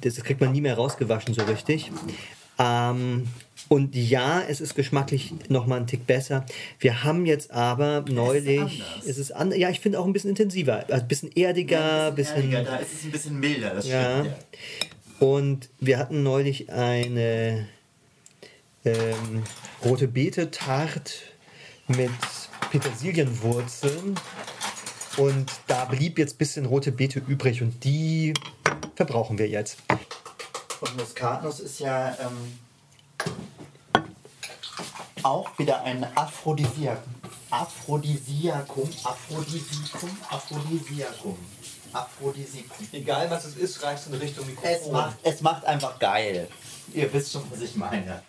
das 0.01 0.17
kriegt 0.17 0.41
man 0.41 0.53
nie 0.53 0.61
mehr 0.61 0.77
rausgewaschen 0.77 1.35
so 1.35 1.43
richtig. 1.43 1.91
Ähm, 2.59 3.29
und 3.69 3.95
ja, 3.95 4.43
es 4.43 4.61
ist 4.61 4.75
geschmacklich 4.75 5.33
noch 5.49 5.67
mal 5.67 5.77
ein 5.77 5.87
Tick 5.87 6.07
besser. 6.07 6.45
Wir 6.79 7.05
haben 7.05 7.27
jetzt 7.27 7.51
aber 7.51 8.05
neulich, 8.09 8.61
anders. 8.61 9.07
es 9.07 9.19
ist 9.19 9.33
an, 9.33 9.53
ja, 9.53 9.71
ich 9.71 9.81
finde 9.81 9.99
auch 9.99 10.07
ein 10.07 10.13
bisschen 10.13 10.31
intensiver, 10.31 10.85
also 10.89 11.03
ein 11.03 11.09
bisschen 11.09 11.33
erdiger, 11.33 12.09
ein 12.09 12.15
bisschen, 12.15 12.53
Ehrlicher, 12.53 12.65
da 12.65 12.77
ist 12.77 12.93
es 12.93 13.05
ein 13.05 13.11
bisschen 13.13 13.41
milder, 13.41 13.75
das 13.75 13.87
ja. 13.87 14.21
stimmt. 14.21 14.37
Ja. 15.21 15.27
Und 15.27 15.69
wir 15.81 15.99
hatten 15.99 16.23
neulich 16.23 16.71
eine 16.71 17.69
ähm, 18.85 19.45
rote 19.85 20.09
Beete 20.09 20.51
Tart 20.51 21.15
mit 21.89 22.11
Petersilienwurzeln 22.71 24.17
und 25.17 25.51
da 25.67 25.85
blieb 25.85 26.19
jetzt 26.19 26.35
ein 26.35 26.39
bisschen 26.39 26.67
rote 26.67 26.91
Beete 26.91 27.21
übrig 27.21 27.63
und 27.63 27.85
die 27.85 28.35
verbrauchen 28.97 29.39
wir 29.39 29.49
jetzt. 29.49 29.79
Und 30.81 30.97
Muskatnuss 30.97 31.61
ist 31.61 31.81
ja 31.81 32.17
ähm, 32.21 32.59
auch 35.23 35.59
wieder 35.59 35.83
ein 35.83 36.05
Aphrodisiakum. 36.17 37.15
Aphrodisiakum, 37.51 38.89
Aphrodisiakum, 39.05 40.11
Aphrodisiakum. 40.31 41.39
Aphrodisiakum. 41.93 42.89
Egal 42.93 43.31
was 43.31 43.45
es 43.45 43.57
ist, 43.57 43.83
reicht 43.83 44.07
in 44.07 44.15
Richtung 44.15 44.47
Es 44.63 44.87
macht, 44.91 45.19
es 45.23 45.41
macht 45.43 45.65
einfach 45.67 45.99
geil. 45.99 46.49
Ihr 46.95 47.13
wisst 47.13 47.33
schon, 47.33 47.43
was 47.51 47.61
ich 47.61 47.77
meine. 47.77 48.23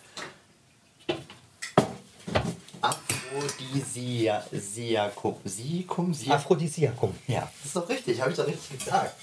Aphrodisiakum. 2.82 4.60
Siakum? 4.60 5.36
Siakum? 5.44 6.14
Aphrodisiakum. 6.28 7.14
Ja, 7.26 7.50
das 7.58 7.66
ist 7.66 7.76
doch 7.76 7.88
richtig, 7.88 8.20
habe 8.20 8.30
ich 8.30 8.36
doch 8.36 8.46
richtig 8.46 8.78
gesagt. 8.78 9.14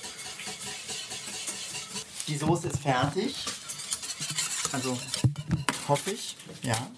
Die 2.28 2.38
Soße 2.38 2.70
ist 2.70 2.80
fertig. 2.80 3.36
Also 4.72 4.98
hoffe 5.92 6.12
ich, 6.12 6.38
ja. 6.62 6.90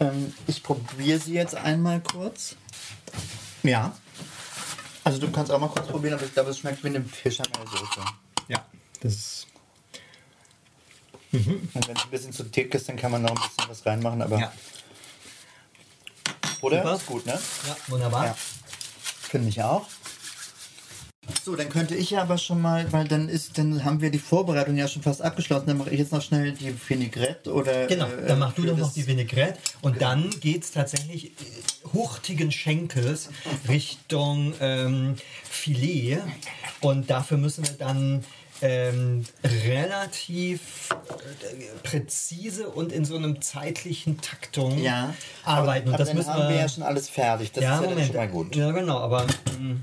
Ähm, 0.00 0.32
ich 0.46 0.62
probiere 0.62 1.18
sie 1.18 1.34
jetzt 1.34 1.54
einmal 1.56 2.00
kurz. 2.00 2.54
Ja. 3.64 3.96
Also 5.02 5.18
du 5.18 5.30
kannst 5.30 5.50
auch 5.50 5.58
mal 5.58 5.68
kurz 5.68 5.88
probieren, 5.88 6.14
aber 6.14 6.24
ich 6.24 6.32
glaube, 6.32 6.50
es 6.50 6.58
schmeckt 6.58 6.82
wie 6.84 6.88
eine 6.88 7.02
Fischamel-Soße. 7.02 8.00
Ja, 8.48 8.64
das 9.00 9.12
ist 9.12 9.46
Und 11.32 11.88
wenn 11.88 11.96
es 11.96 12.04
ein 12.04 12.10
bisschen 12.10 12.32
zu 12.32 12.44
dick 12.44 12.72
ist, 12.74 12.88
dann 12.88 12.96
kann 12.96 13.10
man 13.10 13.22
noch 13.22 13.30
ein 13.30 13.34
bisschen 13.34 13.68
was 13.68 13.84
reinmachen, 13.84 14.22
aber. 14.22 14.38
ja. 14.38 14.52
Oder? 16.60 16.78
Super. 16.78 16.94
Ist 16.94 17.06
gut, 17.06 17.26
ne? 17.26 17.40
Ja, 17.66 17.76
wunderbar. 17.88 18.26
Ja. 18.26 18.36
Finde 19.04 19.48
ich 19.48 19.62
auch. 19.62 19.86
So, 21.44 21.56
dann 21.56 21.68
könnte 21.68 21.94
ich 21.94 22.08
ja 22.08 22.22
aber 22.22 22.38
schon 22.38 22.62
mal, 22.62 22.90
weil 22.90 23.06
dann 23.06 23.28
ist, 23.28 23.58
dann 23.58 23.84
haben 23.84 24.00
wir 24.00 24.10
die 24.10 24.18
Vorbereitung 24.18 24.78
ja 24.78 24.88
schon 24.88 25.02
fast 25.02 25.20
abgeschlossen. 25.20 25.66
Dann 25.66 25.76
mache 25.76 25.90
ich 25.90 25.98
jetzt 25.98 26.10
noch 26.10 26.22
schnell 26.22 26.52
die 26.52 26.74
Vinaigrette 26.88 27.52
oder. 27.52 27.86
Genau, 27.86 28.06
äh, 28.06 28.26
dann 28.26 28.38
mach 28.38 28.54
du 28.54 28.62
doch 28.62 28.78
noch 28.78 28.90
die 28.94 29.06
Vinaigrette 29.06 29.58
und 29.82 30.00
dann 30.00 30.30
geht 30.40 30.64
es 30.64 30.70
tatsächlich 30.72 31.26
äh, 31.26 31.30
hurtigen 31.92 32.50
Schenkels 32.50 33.28
Richtung 33.68 34.54
ähm, 34.60 35.16
Filet 35.42 36.20
und 36.80 37.10
dafür 37.10 37.36
müssen 37.36 37.66
wir 37.66 37.74
dann 37.74 38.24
ähm, 38.62 39.24
relativ 39.68 40.88
äh, 40.90 41.86
präzise 41.86 42.70
und 42.70 42.90
in 42.90 43.04
so 43.04 43.16
einem 43.16 43.42
zeitlichen 43.42 44.18
Taktung 44.22 44.78
Ja. 44.82 45.12
arbeiten. 45.44 45.88
Aber, 45.88 45.92
und 45.92 46.00
das 46.00 46.08
aber 46.08 46.16
müssen 46.16 46.26
dann 46.28 46.36
haben 46.36 46.48
wir 46.48 46.54
wir 46.54 46.60
ja 46.62 46.68
schon 46.70 46.82
alles 46.84 47.10
fertig. 47.10 47.52
Das 47.52 47.64
ja, 47.64 47.74
ist 47.74 47.82
ja 47.82 47.90
Moment. 47.90 48.00
dann 48.00 48.06
schon 48.06 48.16
mal 48.16 48.28
gut. 48.28 48.56
Ja, 48.56 48.70
genau, 48.70 48.98
aber 49.00 49.24
mm, 49.26 49.82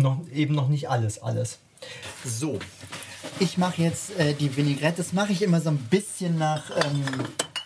noch, 0.00 0.20
eben 0.32 0.54
noch 0.54 0.68
nicht 0.68 0.88
alles, 0.88 1.22
alles. 1.22 1.58
So. 2.24 2.58
Ich 3.38 3.58
mache 3.58 3.82
jetzt 3.82 4.18
äh, 4.18 4.34
die 4.34 4.56
Vinaigrette. 4.56 4.98
Das 4.98 5.12
mache 5.12 5.32
ich 5.32 5.42
immer 5.42 5.60
so 5.60 5.70
ein 5.70 5.78
bisschen 5.78 6.38
nach. 6.38 6.70
Ähm, 6.70 7.04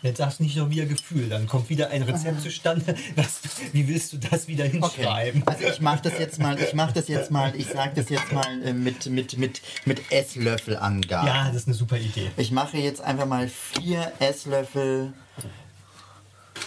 Jetzt 0.04 0.18
sagst 0.18 0.38
du 0.38 0.42
nicht 0.42 0.54
nur 0.54 0.68
wieder 0.68 0.84
Gefühl, 0.84 1.30
dann 1.30 1.46
kommt 1.46 1.70
wieder 1.70 1.88
ein 1.88 2.02
Rezept 2.02 2.42
zustande. 2.42 2.94
Was, 3.16 3.40
wie 3.72 3.88
willst 3.88 4.12
du 4.12 4.18
das 4.18 4.46
wieder 4.48 4.66
hinschreiben? 4.66 5.42
Also 5.46 5.64
ich 5.64 5.80
mache 5.80 6.02
das 6.02 6.18
jetzt 6.18 6.38
mal, 6.38 6.60
ich 6.60 6.74
mache 6.74 6.92
das 6.92 7.08
jetzt 7.08 7.30
mal, 7.30 7.54
ich 7.56 7.68
sage 7.68 7.92
das 7.94 8.10
jetzt 8.10 8.30
mal 8.30 8.62
äh, 8.62 8.74
mit, 8.74 9.06
mit, 9.06 9.38
mit, 9.38 9.62
mit 9.86 10.12
Esslöffelangaben. 10.12 11.26
Ja, 11.26 11.46
das 11.46 11.62
ist 11.62 11.68
eine 11.68 11.74
super 11.74 11.96
Idee. 11.96 12.30
Ich 12.36 12.50
mache 12.50 12.76
jetzt 12.76 13.00
einfach 13.00 13.24
mal 13.24 13.48
vier 13.48 14.12
Esslöffel 14.18 15.14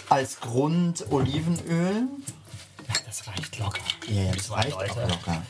als 0.08 0.40
Grund 0.40 1.06
Olivenöl. 1.12 2.08
Ja, 2.88 2.94
das 3.06 3.24
reicht 3.28 3.56
locker. 3.60 3.82
Ja, 4.08 4.22
ja, 4.24 4.32
das 4.32 4.50
reicht 4.50 4.72
auch 4.72 4.96
locker. 4.96 5.42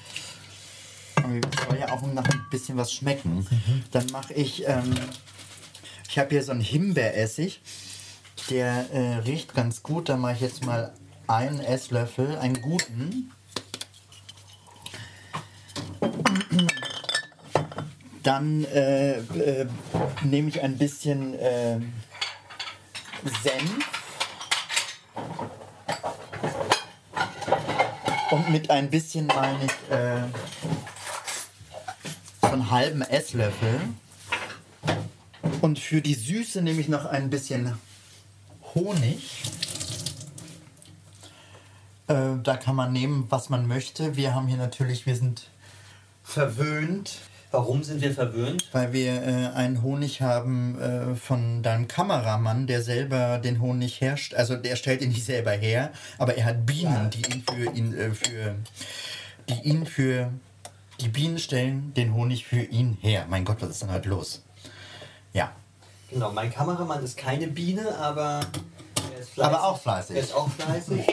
Es 1.37 1.67
soll 1.69 1.79
ja 1.79 1.93
auch 1.93 2.03
noch 2.03 2.25
ein 2.25 2.47
bisschen 2.51 2.77
was 2.77 2.93
schmecken. 2.93 3.47
Dann 3.91 4.07
mache 4.13 4.33
ich, 4.35 4.67
ähm, 4.67 4.95
ich 6.09 6.19
habe 6.19 6.31
hier 6.31 6.43
so 6.43 6.53
einen 6.53 6.61
Himbeeressig, 6.61 7.61
der 8.51 8.91
äh, 8.93 9.17
riecht 9.19 9.55
ganz 9.55 9.83
gut. 9.83 10.09
Da 10.09 10.17
mache 10.17 10.35
ich 10.35 10.41
jetzt 10.41 10.65
mal 10.65 10.93
einen 11.27 11.61
Esslöffel, 11.61 12.39
einen 12.39 12.61
guten. 12.61 13.33
Dann 18.23 18.65
äh, 18.65 19.19
äh, 19.19 19.67
nehme 20.23 20.49
ich 20.49 20.63
ein 20.63 20.77
bisschen 20.77 21.35
äh, 21.39 21.79
Senf. 23.43 23.91
Und 28.31 28.51
mit 28.51 28.71
ein 28.71 28.91
bisschen 28.91 29.27
meine 29.27 29.65
ich 29.65 29.91
äh, 29.91 30.21
einen 32.69 32.71
halben 32.71 33.03
Esslöffel. 33.03 33.81
Und 35.61 35.79
für 35.79 36.01
die 36.01 36.15
Süße 36.15 36.63
nehme 36.63 36.81
ich 36.81 36.89
noch 36.89 37.07
ein 37.07 37.31
bisschen 37.31 37.75
Honig. 38.75 39.43
Äh, 42.09 42.15
da 42.43 42.57
kann 42.57 42.77
man 42.77 42.93
nehmen, 42.93 43.27
was 43.29 43.49
man 43.49 43.67
möchte. 43.67 44.17
Wir 44.17 44.35
haben 44.35 44.47
hier 44.49 44.57
natürlich, 44.57 45.07
wir 45.07 45.17
sind 45.17 45.49
verwöhnt, 46.23 47.19
Warum 47.51 47.83
sind 47.83 48.03
wir 48.03 48.13
verwöhnt? 48.13 48.69
weil 48.73 48.93
wir 48.93 49.23
äh, 49.23 49.57
einen 49.57 49.83
Honig 49.83 50.21
haben 50.21 50.79
äh, 50.79 51.15
von 51.15 51.63
deinem 51.63 51.89
Kameramann, 51.89 52.67
der 52.67 52.83
selber 52.83 53.39
den 53.39 53.61
Honig 53.63 54.03
herrscht. 54.03 54.35
Also 54.35 54.57
der 54.57 54.77
stellt 54.77 55.01
ihn 55.01 55.09
nicht 55.09 55.25
selber 55.25 55.53
her, 55.53 55.91
aber 56.19 56.37
er 56.37 56.45
hat 56.45 56.67
Bienen, 56.67 57.09
die 57.11 57.23
ihn 57.23 57.45
für 57.51 57.73
ihn 57.73 57.95
äh, 57.95 58.11
für 58.11 58.55
die 59.49 59.67
ihn 59.67 59.87
für 59.87 60.31
die 61.01 61.09
Bienen 61.09 61.39
stellen 61.39 61.95
den 61.95 62.15
Honig 62.15 62.47
für 62.47 62.63
ihn 62.63 62.99
her. 63.01 63.27
Mein 63.29 63.45
Gott, 63.45 63.61
was 63.61 63.71
ist 63.71 63.83
denn 63.83 63.93
heute 63.93 64.09
los? 64.09 64.43
Ja, 65.33 65.53
Genau, 66.11 66.33
mein 66.33 66.51
Kameramann 66.53 67.05
ist 67.05 67.19
keine 67.19 67.49
Biene, 67.49 67.97
aber 67.99 68.41
er 69.13 69.19
ist 69.21 69.31
fleißig. 69.31 69.43
Aber 69.55 69.65
auch 69.65 69.79
fleißig. 69.81 70.17
Er 70.17 70.23
ist 70.23 70.35
auch 70.35 70.49
fleißig. 70.51 71.07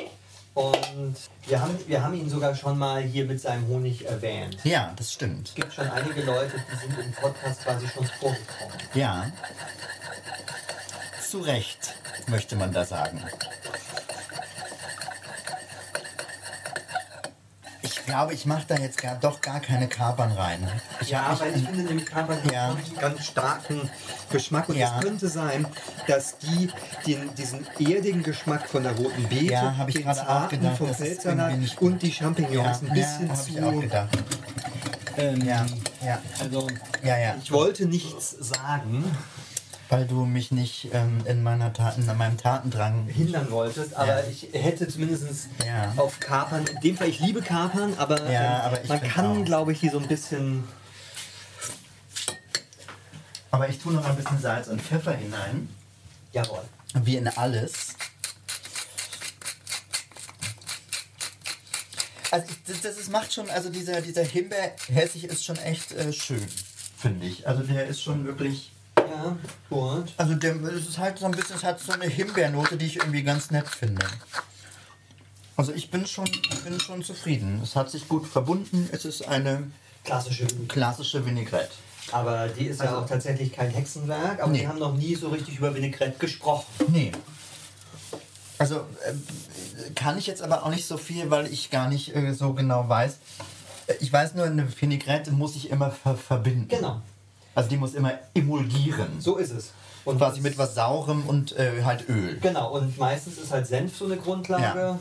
Und 0.53 1.15
wir 1.47 1.61
haben, 1.61 1.77
wir 1.85 2.01
haben 2.01 2.13
ihn 2.13 2.29
sogar 2.29 2.55
schon 2.55 2.77
mal 2.77 3.01
hier 3.01 3.25
mit 3.25 3.41
seinem 3.41 3.67
Honig 3.67 4.05
erwähnt. 4.05 4.57
Ja, 4.63 4.93
das 4.95 5.11
stimmt. 5.11 5.49
Es 5.49 5.55
gibt 5.55 5.73
schon 5.73 5.89
einige 5.89 6.21
Leute, 6.21 6.53
die 6.71 6.77
sind 6.77 6.97
im 6.97 7.11
Podcast 7.11 7.61
quasi 7.61 7.87
schon 7.89 8.05
vorgekommen. 8.05 8.77
Ja. 8.93 9.29
Zu 11.29 11.39
Recht, 11.39 11.93
möchte 12.27 12.55
man 12.55 12.71
da 12.71 12.85
sagen. 12.85 13.21
Ich 17.85 18.03
glaube, 18.03 18.33
ich 18.33 18.47
mache 18.47 18.63
da 18.67 18.75
jetzt 18.77 18.97
gar, 18.99 19.15
doch 19.15 19.41
gar 19.41 19.59
keine 19.59 19.87
Kapern 19.87 20.31
rein. 20.31 20.67
Ich 21.01 21.09
Ja, 21.09 21.29
mich- 21.39 21.55
ich 21.55 21.63
finde, 21.67 21.83
nämlich 21.83 22.05
Kapern 22.07 22.39
Ja. 22.51 22.69
einen 22.71 22.97
ganz 22.99 23.25
starken 23.25 23.89
Geschmack. 24.31 24.69
Und 24.69 24.75
Ja. 24.77 24.95
es 24.97 25.03
könnte 25.05 25.27
sein, 25.29 25.67
dass 26.07 26.39
die 26.39 26.69
den, 27.05 27.33
diesen 27.35 27.65
erdigen 27.79 28.23
Geschmack 28.23 28.67
von 28.67 28.81
der 28.83 28.93
roten 28.93 29.27
Beete, 29.29 29.53
Ja, 29.53 29.77
hab 29.77 29.87
ich 29.89 29.95
den 29.95 30.11
zarten 30.13 30.59
gedacht, 30.61 30.77
vom 30.77 30.93
Feldsalat 30.95 31.53
und 31.79 32.01
die 32.01 32.11
Champignons 32.11 32.81
ja, 32.81 32.87
ein 32.87 32.93
bisschen 32.93 33.27
ja, 33.27 33.33
zu... 33.35 33.49
ich 33.51 33.61
auch 33.63 33.79
gedacht. 33.79 34.09
Ähm, 35.17 35.45
Ja, 35.45 35.65
ja, 36.03 36.19
Also, 36.39 36.67
ja, 37.03 37.17
ja. 37.17 37.35
ich 37.41 37.51
wollte 37.51 37.85
nichts 37.85 38.31
sagen, 38.39 39.05
Weil 39.89 40.07
du 40.07 40.25
mich 40.25 40.51
nicht 40.51 40.89
ähm, 40.93 41.19
in, 41.25 41.43
meiner 41.43 41.71
Taten, 41.71 42.09
in 42.09 42.17
meinem 42.17 42.37
Tatendrang 42.37 43.05
hindern 43.07 43.51
wolltest, 43.51 43.93
aber 43.95 44.23
Ja. 44.23 44.29
ich 44.29 44.49
hätte 44.51 44.87
zumindest 44.87 45.47
Ja. 45.65 45.93
auf 45.97 46.19
Kapern, 46.19 46.65
in 46.65 46.79
dem 46.81 46.97
Fall, 46.97 47.07
ich 47.07 47.19
liebe 47.19 47.41
Kapern, 47.43 47.93
aber, 47.97 48.29
Ja, 48.31 48.67
ähm, 48.67 48.73
aber 48.73 48.79
man 48.87 49.01
kann, 49.01 49.45
glaube 49.45 49.73
ich, 49.73 49.79
die 49.81 49.89
so 49.89 49.99
ein 49.99 50.07
bisschen... 50.07 50.63
Aber 53.51 53.69
ich 53.69 53.77
tue 53.79 53.93
noch 53.93 54.03
ein 54.05 54.15
bisschen 54.15 54.41
Salz 54.41 54.67
und 54.67 54.81
Pfeffer 54.81 55.13
hinein. 55.13 55.69
Jawohl. 56.33 56.63
Wie 56.95 57.15
in 57.17 57.27
alles. 57.27 57.93
Also 62.31 62.47
ich, 62.49 62.63
das, 62.67 62.81
das 62.81 62.97
ist, 62.97 63.09
macht 63.11 63.31
schon, 63.31 63.49
also 63.49 63.69
dieser, 63.69 64.01
dieser 64.01 64.23
Himbeer-Hessig 64.23 65.25
ist 65.25 65.45
schon 65.45 65.55
echt 65.57 65.91
äh, 65.93 66.11
schön, 66.11 66.45
finde 66.97 67.25
ich. 67.27 67.47
Also 67.47 67.63
der 67.63 67.85
ist 67.87 68.01
schon 68.01 68.25
wirklich, 68.25 68.71
Ja, 69.09 69.37
gut. 69.69 70.13
also 70.17 70.33
der, 70.35 70.55
es 70.63 70.87
ist 70.89 70.97
halt 70.97 71.17
so 71.19 71.25
ein 71.25 71.31
bisschen, 71.31 71.55
es 71.55 71.63
hat 71.63 71.79
so 71.79 71.91
eine 71.91 72.05
Himbeernote, 72.05 72.77
die 72.77 72.85
ich 72.85 72.97
irgendwie 72.97 73.23
ganz 73.23 73.51
nett 73.51 73.67
finde. 73.67 74.05
Also 75.57 75.71
ich 75.73 75.89
bin 75.89 76.05
schon, 76.05 76.25
bin 76.65 76.79
schon 76.79 77.03
zufrieden. 77.03 77.61
Es 77.63 77.75
hat 77.75 77.89
sich 77.89 78.07
gut 78.07 78.27
verbunden. 78.27 78.89
Es 78.91 79.05
ist 79.05 79.27
eine 79.27 79.71
Klassische 80.03 80.45
klassische 80.67 81.25
Vinaigrette. 81.25 81.71
Aber 82.11 82.47
die 82.49 82.65
ist 82.67 82.79
ja 82.81 82.87
Also- 82.89 82.97
auch 83.01 83.05
tatsächlich 83.07 83.51
kein 83.53 83.71
Hexenwerk, 83.71 84.39
aber 84.41 84.51
Nee. 84.51 84.61
wir 84.61 84.67
haben 84.69 84.77
noch 84.79 84.93
nie 84.95 85.15
so 85.15 85.29
richtig 85.29 85.57
über 85.57 85.73
Vinaigrette 85.73 86.19
gesprochen. 86.19 86.65
Nee. 86.89 87.11
Also 88.57 88.85
ähm, 89.07 89.23
kann 89.95 90.17
ich 90.17 90.27
jetzt 90.27 90.41
aber 90.41 90.63
auch 90.63 90.69
nicht 90.69 90.85
so 90.87 90.97
viel, 90.97 91.29
weil 91.31 91.47
ich 91.51 91.71
gar 91.71 91.89
nicht 91.89 92.15
äh, 92.15 92.33
so 92.33 92.53
genau 92.53 92.87
weiß. 92.87 93.17
Äh, 93.87 93.93
Ich 93.99 94.11
weiß 94.13 94.35
nur, 94.35 94.45
eine 94.45 94.67
Vinaigrette 94.79 95.31
muss 95.31 95.55
ich 95.55 95.69
immer 95.71 95.89
ver 95.91 96.15
verbinden. 96.15 96.67
Genau, 96.67 97.01
Also 97.55 97.69
die 97.69 97.77
muss 97.77 97.93
immer 97.93 98.11
emulgieren. 98.33 99.19
so 99.19 99.37
ist 99.37 99.51
es. 99.51 99.71
Und 100.03 100.17
quasi 100.19 100.41
mit 100.41 100.55
was 100.57 100.75
Saurem 100.75 101.23
und 101.25 101.57
äh, 101.57 101.83
halt 101.83 102.07
Öl. 102.09 102.37
Genau, 102.39 102.73
und 102.77 102.95
meistens 102.99 103.39
ist 103.39 103.51
halt 103.51 103.65
Senf 103.65 103.97
so 103.97 104.05
eine 104.05 104.17
Grundlage. 104.17 104.99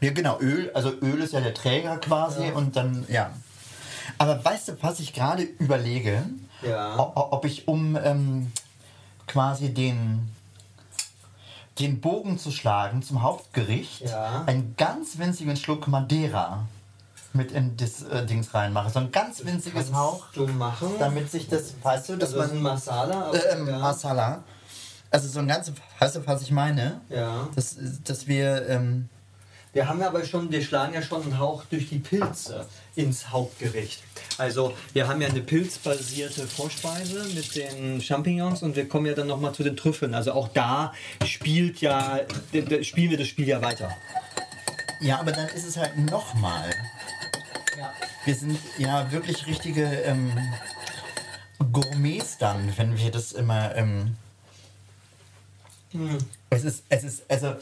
Ja, 0.00 0.10
genau, 0.12 0.38
Öl. 0.40 0.70
Also 0.74 0.90
Öl 1.02 1.20
ist 1.22 1.32
ja 1.34 1.40
der 1.40 1.52
Träger 1.52 1.98
quasi 1.98 2.46
Ja. 2.46 2.54
und 2.54 2.76
dann, 2.76 3.04
ja. 3.08 3.30
Aber 4.18 4.42
weißt 4.42 4.68
du, 4.68 4.72
was 4.80 5.00
ich 5.00 5.12
gerade 5.12 5.42
überlege? 5.42 6.22
Ja. 6.62 6.96
Ob 6.98 7.44
ich 7.44 7.68
um 7.68 7.98
ähm, 8.02 8.52
quasi 9.26 9.74
den, 9.74 10.30
den 11.78 12.00
Bogen 12.00 12.38
zu 12.38 12.50
schlagen 12.50 13.02
zum 13.02 13.22
Hauptgericht 13.22 14.02
Ja. 14.02 14.44
einen 14.46 14.74
ganz 14.78 15.18
winzigen 15.18 15.56
Schluck 15.56 15.88
Madeira 15.88 16.66
mit 17.36 17.52
in 17.52 17.76
das 17.76 18.02
äh, 18.02 18.24
Dings 18.26 18.52
reinmache. 18.54 18.90
So 18.90 18.98
ein 19.00 19.12
ganz 19.12 19.44
winziges 19.44 19.92
Hauch, 19.92 20.26
du 20.32 20.46
machen. 20.46 20.88
damit 20.98 21.30
sich 21.30 21.48
das, 21.48 21.74
weißt 21.82 22.08
du, 22.10 22.16
dass 22.16 22.34
ein 22.34 22.54
man... 22.54 22.62
Masala. 22.62 23.32
Äh, 23.32 23.54
ähm, 23.54 23.68
ja. 23.68 23.78
Masala. 23.78 24.42
Also 25.10 25.28
so 25.28 25.38
ein 25.38 25.48
ganz, 25.48 25.70
weißt 25.98 26.16
du, 26.16 26.26
was 26.26 26.42
ich 26.42 26.50
meine? 26.50 27.00
ja. 27.08 27.48
Dass, 27.54 27.76
dass 28.04 28.26
wir... 28.26 28.68
Ähm, 28.68 29.08
Wir 29.72 29.88
haben 29.88 30.00
ja 30.00 30.08
aber 30.08 30.24
schon, 30.24 30.50
wir 30.50 30.62
schlagen 30.62 30.94
ja 30.94 31.02
schon 31.02 31.22
einen 31.22 31.38
Hauch 31.38 31.64
durch 31.66 31.88
die 31.88 31.98
Pilze 31.98 32.66
ins 32.96 33.28
Hauptgericht. 33.30 34.02
Also 34.38 34.72
wir 34.94 35.06
haben 35.06 35.20
ja 35.20 35.28
eine 35.28 35.40
pilzbasierte 35.40 36.46
Vorspeise 36.46 37.24
mit 37.34 37.54
den 37.54 38.00
Champignons 38.00 38.62
und 38.62 38.74
wir 38.74 38.88
kommen 38.88 39.06
ja 39.06 39.14
dann 39.14 39.26
nochmal 39.26 39.52
zu 39.52 39.62
den 39.62 39.76
Trüffeln. 39.76 40.14
Also 40.14 40.32
auch 40.32 40.48
da 40.48 40.92
spielt 41.24 41.80
ja, 41.82 42.20
spielen 42.82 43.10
wir 43.10 43.18
das 43.18 43.28
Spiel 43.28 43.46
ja 43.46 43.60
weiter. 43.62 43.90
Ja, 45.00 45.20
aber 45.20 45.32
dann 45.32 45.48
ist 45.48 45.66
es 45.66 45.76
halt 45.76 45.98
nochmal. 45.98 46.70
Ja. 47.78 47.92
Wir 48.24 48.34
sind 48.34 48.58
ja 48.78 49.10
wirklich 49.12 49.46
richtige 49.46 49.84
ähm, 49.84 50.32
Gourmets 51.72 52.38
dann, 52.38 52.72
wenn 52.76 52.96
wir 52.96 53.10
das 53.10 53.32
immer. 53.32 53.74
Ähm, 53.74 54.16
Es 56.50 56.64
ist, 56.64 56.84
es 56.88 57.04
ist, 57.04 57.30
also. 57.30 57.54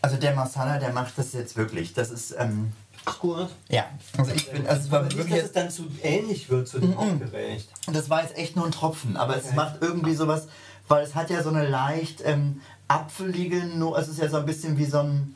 Also 0.00 0.16
der 0.16 0.34
Masala, 0.34 0.78
der 0.78 0.92
macht 0.92 1.16
das 1.18 1.32
jetzt 1.32 1.56
wirklich. 1.56 1.92
Das 1.92 2.10
ist, 2.10 2.34
ähm, 2.38 2.72
gut. 3.20 3.48
ja. 3.68 3.86
Also 4.16 4.32
ich 4.32 4.50
bin, 4.50 4.66
also 4.66 4.82
es 4.82 4.90
war 4.90 4.98
Aber 5.00 5.08
nicht, 5.08 5.18
wirklich 5.18 5.36
dass 5.36 5.44
es 5.46 5.52
dann 5.52 5.70
zu 5.70 5.86
ähnlich 6.02 6.48
wird 6.50 6.68
zu 6.68 6.78
dem 6.78 6.96
Hauptgericht. 6.96 7.68
das 7.92 8.08
war 8.10 8.22
jetzt 8.22 8.36
echt 8.36 8.54
nur 8.56 8.66
ein 8.66 8.72
Tropfen, 8.72 9.16
aber 9.16 9.36
es 9.36 9.46
Okay. 9.46 9.56
macht 9.56 9.76
irgendwie 9.80 10.14
sowas, 10.14 10.46
weil 10.88 11.04
es 11.04 11.14
hat 11.14 11.30
ja 11.30 11.42
so 11.42 11.48
eine 11.50 11.66
leicht 11.68 12.22
ähm, 12.24 12.60
apfelige, 12.86 13.64
no 13.66 13.96
es 13.96 14.08
ist 14.08 14.18
ja 14.18 14.28
so 14.28 14.36
ein 14.38 14.46
bisschen 14.46 14.78
wie 14.78 14.84
so 14.86 15.00
ein, 15.00 15.34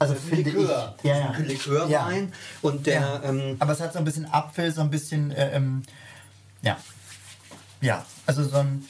also 0.00 0.14
finde 0.14 0.48
ich, 0.48 0.56
Likör. 0.56 0.94
ja, 1.02 1.18
ja. 1.18 1.30
Ein 1.30 1.46
Likörwein. 1.46 1.90
Ja. 1.90 2.08
Und 2.62 2.86
der, 2.86 3.00
Ja, 3.00 3.22
ähm, 3.22 3.56
aber 3.58 3.74
es 3.74 3.80
hat 3.80 3.92
so 3.92 3.98
ein 3.98 4.04
bisschen 4.04 4.24
Apfel, 4.32 4.72
so 4.72 4.80
ein 4.80 4.90
bisschen, 4.90 5.30
äh, 5.30 5.54
ähm, 5.54 5.82
ja. 6.62 6.78
Ja, 7.82 8.04
also 8.24 8.42
so 8.42 8.56
ein, 8.56 8.86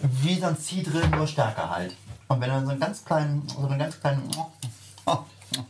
wie 0.00 0.38
so 0.38 0.46
ein 0.46 0.58
Zitrin, 0.58 1.10
nur 1.10 1.26
stärker 1.26 1.68
halt. 1.68 1.94
Und 2.28 2.40
wenn 2.40 2.48
er 2.48 2.62
so 2.64 2.70
einen 2.70 2.80
ganz 2.80 3.04
kleinen, 3.04 3.46
so 3.46 3.66
einen 3.66 3.78
ganz 3.78 4.00
kleinen, 4.00 4.26
oh, 5.04 5.18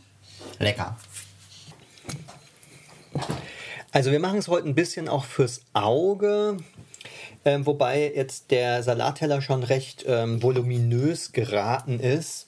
lecker. 0.59 0.95
Also 3.91 4.11
wir 4.11 4.19
machen 4.21 4.39
es 4.39 4.47
heute 4.47 4.69
ein 4.69 4.75
bisschen 4.75 5.09
auch 5.09 5.25
fürs 5.25 5.61
Auge, 5.73 6.57
ähm, 7.43 7.65
wobei 7.65 8.13
jetzt 8.15 8.49
der 8.51 8.81
Salatteller 8.81 9.41
schon 9.41 9.63
recht 9.63 10.05
ähm, 10.07 10.41
voluminös 10.41 11.33
geraten 11.33 11.99
ist. 11.99 12.47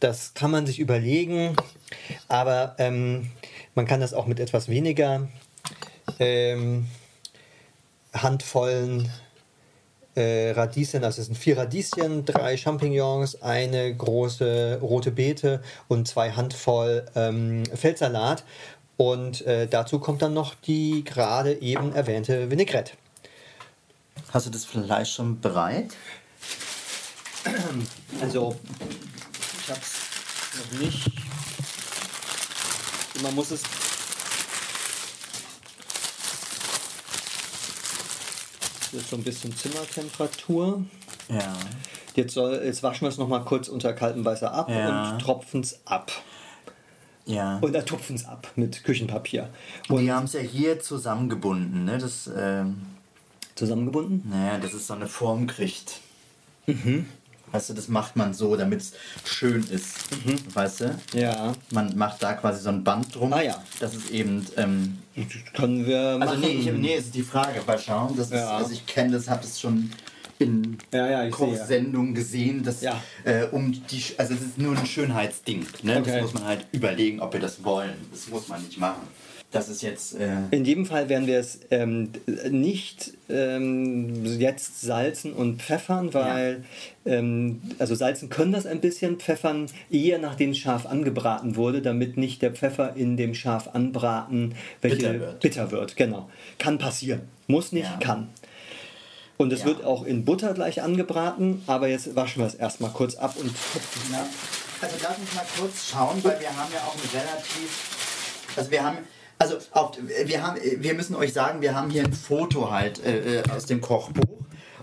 Das 0.00 0.32
kann 0.34 0.50
man 0.50 0.66
sich 0.66 0.78
überlegen, 0.78 1.54
aber 2.28 2.74
ähm, 2.78 3.30
man 3.74 3.86
kann 3.86 4.00
das 4.00 4.14
auch 4.14 4.26
mit 4.26 4.40
etwas 4.40 4.68
weniger 4.68 5.28
ähm, 6.18 6.86
handvollen 8.14 9.10
äh, 10.14 10.50
Radieschen, 10.50 11.04
also 11.04 11.20
es 11.20 11.26
sind 11.26 11.36
vier 11.36 11.58
Radieschen, 11.58 12.24
drei 12.24 12.56
Champignons, 12.56 13.42
eine 13.42 13.94
große 13.94 14.78
rote 14.80 15.10
Beete 15.10 15.62
und 15.88 16.08
zwei 16.08 16.32
Handvoll 16.32 17.06
ähm, 17.14 17.64
Feldsalat. 17.66 18.44
Und 18.96 19.46
äh, 19.46 19.66
dazu 19.66 19.98
kommt 19.98 20.20
dann 20.20 20.34
noch 20.34 20.54
die 20.54 21.04
gerade 21.04 21.54
eben 21.62 21.94
erwähnte 21.94 22.50
Vinaigrette. 22.50 22.92
Hast 24.32 24.46
du 24.46 24.50
das 24.50 24.64
Fleisch 24.64 25.14
schon 25.14 25.40
bereit? 25.40 25.96
Also, 28.20 28.56
ich 29.70 29.76
hab's 29.76 29.92
noch 30.72 30.80
nicht. 30.80 31.10
Man 33.22 33.34
muss 33.34 33.50
es. 33.52 33.62
Jetzt 38.92 39.10
so 39.10 39.16
ein 39.16 39.22
bisschen 39.22 39.54
Zimmertemperatur. 39.56 40.84
Ja. 41.28 41.56
Jetzt, 42.16 42.34
soll, 42.34 42.60
jetzt 42.64 42.82
waschen 42.82 43.02
wir 43.02 43.08
es 43.08 43.18
noch 43.18 43.28
mal 43.28 43.44
kurz 43.44 43.68
unter 43.68 43.92
kaltem 43.92 44.24
Wasser 44.24 44.52
ab 44.52 44.68
Ja. 44.68 45.12
und 45.12 45.20
tropfen 45.20 45.60
es 45.60 45.78
ab. 45.84 46.10
Ja. 47.26 47.58
Und 47.58 47.72
da 47.72 47.82
tupfen 47.82 48.16
es 48.16 48.24
ab 48.24 48.50
mit 48.56 48.82
Küchenpapier. 48.82 49.50
Und 49.88 50.00
die 50.00 50.10
haben 50.10 50.24
es 50.24 50.32
ja 50.32 50.40
hier 50.40 50.80
zusammengebunden, 50.80 51.84
ne? 51.84 51.98
Das, 51.98 52.28
ähm, 52.36 52.80
zusammengebunden? 53.54 54.28
naja, 54.28 54.58
das 54.58 54.74
ist 54.74 54.88
so 54.88 54.94
eine 54.94 55.06
Form 55.06 55.46
kriegt. 55.46 56.00
Weißt 57.52 57.70
du, 57.70 57.74
das 57.74 57.88
macht 57.88 58.14
man 58.16 58.32
so, 58.32 58.54
damit 58.56 58.80
es 58.80 58.92
schön 59.24 59.64
ist. 59.70 59.94
Weißt 60.54 60.80
du? 60.82 60.98
Ja. 61.14 61.52
Man 61.72 61.96
macht 61.96 62.22
da 62.22 62.34
quasi 62.34 62.62
so 62.62 62.68
ein 62.68 62.84
Band 62.84 63.14
drum. 63.14 63.32
Ah, 63.32 63.42
ja. 63.42 63.62
Das 63.80 63.94
ist 63.94 64.10
eben. 64.10 64.46
Ähm, 64.56 64.98
Können 65.54 65.84
wir 65.86 66.00
also 66.00 66.18
machen. 66.26 66.40
nee, 66.40 66.46
ich, 66.60 66.72
nee, 66.72 66.94
ist 66.94 67.14
die 67.14 67.22
Frage. 67.22 67.60
Weil 67.66 67.78
schauen, 67.78 68.16
das 68.16 68.26
ist, 68.28 68.34
Ja. 68.34 68.56
also 68.56 68.72
ich 68.72 68.86
kenne 68.86 69.12
das, 69.12 69.28
habe 69.28 69.42
das 69.42 69.60
schon 69.60 69.90
in 70.38 70.78
Ja, 70.92 71.06
ja. 71.24 71.28
Kochsendungen 71.30 72.14
gesehen, 72.14 72.62
dass 72.62 72.80
Ja. 72.80 73.02
äh, 73.24 73.44
um 73.50 73.72
die, 73.72 74.02
also 74.16 74.32
es 74.34 74.40
ist 74.40 74.56
nur 74.58 74.76
ein 74.76 74.86
Schönheitsding. 74.86 75.66
Ne? 75.82 75.98
Okay. 75.98 76.12
Das 76.12 76.22
muss 76.22 76.34
man 76.34 76.44
halt 76.44 76.66
überlegen, 76.72 77.20
ob 77.20 77.32
wir 77.32 77.40
das 77.40 77.62
wollen. 77.64 77.92
Das 78.10 78.28
muss 78.28 78.48
man 78.48 78.62
nicht 78.62 78.78
machen. 78.78 79.02
Das 79.52 79.68
ist 79.68 79.82
jetzt. 79.82 80.14
Äh, 80.14 80.28
In 80.52 80.64
jedem 80.64 80.86
Fall 80.86 81.08
werden 81.08 81.26
wir 81.26 81.40
es 81.40 81.58
ähm, 81.72 82.10
nicht 82.50 83.12
ähm, 83.28 84.24
jetzt 84.38 84.80
salzen 84.80 85.32
und 85.32 85.60
pfeffern, 85.60 86.14
weil 86.14 86.62
ähm, 87.04 87.60
also 87.80 87.96
salzen 87.96 88.28
können 88.28 88.52
das 88.52 88.64
ein 88.66 88.80
bisschen, 88.80 89.16
pfeffern 89.18 89.66
eher 89.90 90.18
nachdem 90.18 90.50
es 90.50 90.58
scharf 90.58 90.86
angebraten 90.86 91.56
wurde, 91.56 91.82
damit 91.82 92.16
nicht 92.16 92.42
der 92.42 92.52
Pfeffer 92.52 92.94
in 92.94 93.16
dem 93.16 93.34
scharf 93.34 93.70
anbraten 93.72 94.54
welche 94.82 94.96
Bitter 94.98 95.20
wird. 95.20 95.40
bitter 95.40 95.70
wird. 95.72 95.96
Genau, 95.96 96.30
kann 96.58 96.78
passieren, 96.78 97.22
muss 97.48 97.72
nicht, 97.72 97.90
Ja. 97.90 97.96
kann. 97.98 98.28
Und 99.36 99.52
es 99.52 99.60
Ja. 99.60 99.66
wird 99.66 99.84
auch 99.84 100.04
in 100.04 100.24
Butter 100.24 100.54
gleich 100.54 100.80
angebraten, 100.80 101.62
aber 101.66 101.88
jetzt 101.88 102.14
waschen 102.14 102.40
wir 102.42 102.46
es 102.46 102.54
erstmal 102.54 102.90
kurz 102.92 103.16
ab 103.16 103.34
und 103.36 103.48
Ja. 104.12 104.24
Also 104.80 104.96
lass 105.02 105.18
uns 105.18 105.34
mal 105.34 105.44
kurz 105.58 105.88
schauen, 105.90 106.22
weil 106.22 106.38
wir 106.38 106.48
haben 106.56 106.72
ja 106.72 106.80
auch 106.86 106.94
ein 106.94 107.18
relativ. 107.18 108.54
Also 108.56 108.70
wir 108.70 108.84
haben. 108.84 108.98
Also 109.40 109.56
auf, 109.72 109.92
wir, 110.26 110.42
haben, 110.42 110.60
wir 110.62 110.92
müssen 110.92 111.16
euch 111.16 111.32
sagen, 111.32 111.62
wir 111.62 111.74
haben 111.74 111.88
hier 111.88 112.04
ein 112.04 112.12
Foto 112.12 112.70
halt 112.70 113.02
äh, 113.06 113.38
äh, 113.38 113.42
aus 113.50 113.64
dem 113.64 113.80
Kochbuch. 113.80 114.36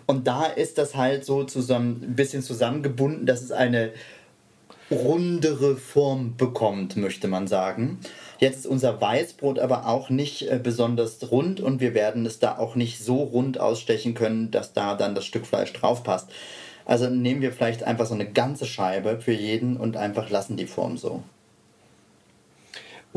Und 0.07 0.25
da 0.25 0.45
ist 0.47 0.79
das 0.79 0.95
halt 0.95 1.25
so 1.25 1.43
zusammen, 1.43 2.01
ein 2.01 2.15
bisschen 2.15 2.41
zusammengebunden, 2.41 3.27
dass 3.27 3.43
es 3.43 3.51
eine 3.51 3.91
rundere 4.89 5.75
Form 5.75 6.37
bekommt, 6.37 6.97
möchte 6.97 7.27
man 7.27 7.45
sagen. 7.45 7.99
Jetzt 8.39 8.59
ist 8.59 8.65
unser 8.65 8.99
Weißbrot 8.99 9.59
aber 9.59 9.85
auch 9.85 10.09
nicht 10.09 10.49
äh, 10.49 10.59
besonders 10.61 11.31
rund 11.31 11.59
und 11.59 11.79
wir 11.79 11.93
werden 11.93 12.25
es 12.25 12.39
da 12.39 12.57
auch 12.57 12.73
nicht 12.73 13.03
so 13.03 13.17
rund 13.17 13.59
ausstechen 13.59 14.15
können, 14.15 14.49
dass 14.49 14.73
da 14.73 14.95
dann 14.95 15.13
das 15.13 15.25
Stück 15.25 15.45
Fleisch 15.45 15.71
drauf 15.73 16.03
passt. 16.03 16.29
Also 16.83 17.11
nehmen 17.11 17.41
wir 17.41 17.51
vielleicht 17.51 17.83
einfach 17.83 18.07
so 18.07 18.15
eine 18.15 18.31
ganze 18.31 18.65
Scheibe 18.65 19.19
für 19.21 19.33
jeden 19.33 19.77
und 19.77 19.97
einfach 19.97 20.31
lassen 20.31 20.57
die 20.57 20.65
Form 20.65 20.97
so. 20.97 21.21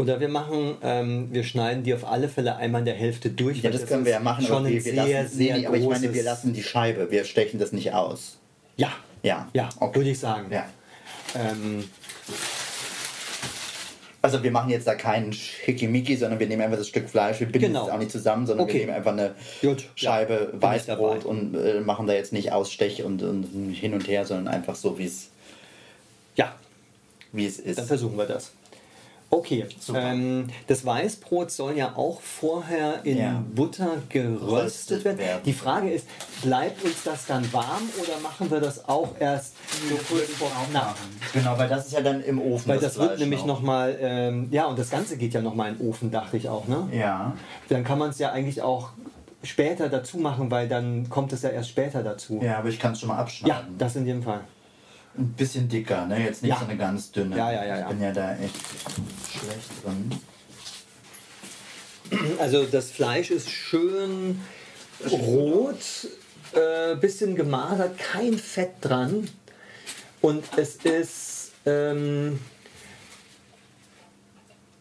Oder 0.00 0.18
wir 0.18 0.28
machen, 0.28 0.76
ähm, 0.82 1.28
wir 1.30 1.44
schneiden 1.44 1.84
die 1.84 1.92
auf 1.92 2.06
alle 2.06 2.30
Fälle 2.30 2.56
einmal 2.56 2.78
in 2.80 2.84
der 2.86 2.94
Hälfte 2.94 3.28
durch. 3.28 3.58
Ja, 3.58 3.64
weil 3.64 3.72
das 3.72 3.86
können 3.86 4.06
wir 4.06 4.12
ja 4.12 4.20
machen, 4.20 4.46
Schon 4.46 4.64
ein 4.64 4.72
wir, 4.72 4.80
sehr, 4.80 4.94
lassen, 4.94 5.36
sehr 5.36 5.58
nee, 5.58 5.66
aber 5.66 5.76
ich 5.76 5.86
meine, 5.86 6.14
wir 6.14 6.22
lassen 6.22 6.54
die 6.54 6.62
Scheibe, 6.62 7.10
wir 7.10 7.24
stechen 7.24 7.60
das 7.60 7.72
nicht 7.72 7.92
aus. 7.92 8.38
Ja, 8.76 8.92
Ja, 9.22 9.48
ja, 9.52 9.68
okay. 9.78 9.96
würde 9.98 10.08
ich 10.10 10.18
sagen. 10.18 10.50
Ja. 10.50 10.64
Ähm, 11.34 11.84
Also 14.22 14.42
wir 14.42 14.50
machen 14.50 14.70
jetzt 14.70 14.86
da 14.86 14.94
keinen 14.94 15.32
Schickimicki, 15.34 16.16
sondern 16.16 16.38
wir 16.40 16.46
nehmen 16.46 16.62
einfach 16.62 16.78
das 16.78 16.88
Stück 16.88 17.08
Fleisch, 17.08 17.40
wir 17.40 17.46
binden 17.46 17.68
Genau. 17.68 17.86
es 17.86 17.90
auch 17.92 17.98
nicht 17.98 18.10
zusammen, 18.10 18.46
sondern 18.46 18.64
Okay. 18.64 18.78
wir 18.78 18.80
nehmen 18.86 18.96
einfach 18.96 19.12
eine 19.12 19.34
Gut, 19.62 19.84
Scheibe 19.96 20.50
ja, 20.52 20.62
Weißbrot 20.62 21.24
und 21.26 21.54
äh, 21.56 21.80
machen 21.80 22.06
da 22.06 22.12
jetzt 22.14 22.32
nicht 22.32 22.52
Ausstech 22.52 23.02
und, 23.02 23.22
und 23.22 23.44
hin 23.72 23.92
und 23.94 24.08
her, 24.08 24.24
sondern 24.26 24.48
einfach 24.48 24.76
so, 24.76 24.98
wie 24.98 25.06
es 25.06 25.28
ja, 26.36 26.54
wie 27.32 27.46
es 27.46 27.58
ist. 27.58 27.78
dann 27.78 27.86
versuchen 27.86 28.16
wir 28.18 28.26
das. 28.26 28.52
Okay, 29.32 29.64
ähm, 29.94 30.48
das 30.66 30.84
Weißbrot 30.84 31.52
soll 31.52 31.76
ja 31.76 31.92
auch 31.96 32.20
vorher 32.20 33.04
in 33.04 33.16
Ja. 33.16 33.44
Butter 33.54 33.98
geröstet 34.08 35.04
werden. 35.04 35.18
werden. 35.18 35.42
Die 35.44 35.52
Frage 35.52 35.88
ist, 35.90 36.06
bleibt 36.42 36.82
uns 36.84 37.04
das 37.04 37.26
dann 37.26 37.50
warm 37.52 37.88
oder 38.02 38.18
machen 38.20 38.50
wir 38.50 38.58
das 38.58 38.88
auch 38.88 39.14
erst 39.20 39.54
so 39.88 39.94
kurz 40.08 40.30
vor 40.30 40.50
knapp? 40.70 40.96
Genau, 41.32 41.56
weil 41.56 41.68
das 41.68 41.86
ist 41.86 41.92
ja 41.92 42.00
dann 42.00 42.22
im 42.24 42.40
Ofen. 42.40 42.68
Weil 42.70 42.80
das 42.80 42.98
wird 42.98 43.06
Fleisch 43.10 43.20
nämlich 43.20 43.40
noch. 43.44 43.58
nochmal, 43.60 43.96
ähm, 44.00 44.48
ja, 44.50 44.66
und 44.66 44.76
das 44.78 44.90
Ganze 44.90 45.16
geht 45.16 45.32
ja 45.32 45.40
nochmal 45.40 45.70
in 45.70 45.78
den 45.78 45.88
Ofen, 45.88 46.10
dachte 46.10 46.36
ich 46.36 46.48
auch, 46.48 46.66
ne? 46.66 46.88
Ja. 46.92 47.32
Dann 47.68 47.84
kann 47.84 48.00
man 48.00 48.10
es 48.10 48.18
ja 48.18 48.32
eigentlich 48.32 48.62
auch 48.62 48.88
später 49.44 49.88
dazu 49.88 50.18
machen, 50.18 50.50
weil 50.50 50.68
dann 50.68 51.08
kommt 51.08 51.32
es 51.32 51.42
ja 51.42 51.50
erst 51.50 51.68
später 51.70 52.02
dazu. 52.02 52.40
Ja, 52.42 52.58
aber 52.58 52.68
ich 52.68 52.80
kann 52.80 52.92
es 52.94 53.00
schon 53.00 53.08
mal 53.08 53.14
Ja, 53.14 53.20
abschneiden. 53.22 53.78
das 53.78 53.94
in 53.94 54.06
jedem 54.06 54.22
Fall. 54.24 54.40
Ein 55.18 55.32
bisschen 55.32 55.68
dicker, 55.68 56.06
ne? 56.06 56.22
Jetzt 56.24 56.42
nicht 56.42 56.50
Ja. 56.50 56.58
so 56.58 56.64
eine 56.66 56.76
ganz 56.76 57.10
dünne. 57.10 57.36
Ja, 57.36 57.50
ja, 57.52 57.64
ja, 57.64 57.78
ja. 57.78 57.82
Ich 57.82 57.88
bin 57.88 58.02
ja 58.02 58.12
da 58.12 58.36
echt 58.36 58.54
schlecht 59.30 59.84
drin. 59.84 60.20
Also 62.38 62.64
das 62.64 62.90
Fleisch 62.90 63.30
ist 63.30 63.50
schön 63.50 64.40
rot, 65.10 65.78
äh, 66.52 66.96
bisschen 66.96 67.36
gemasert, 67.36 67.98
kein 67.98 68.36
Fett 68.38 68.70
dran. 68.80 69.28
Und 70.20 70.44
es 70.56 70.76
ist, 70.76 71.52
ähm, 71.66 72.40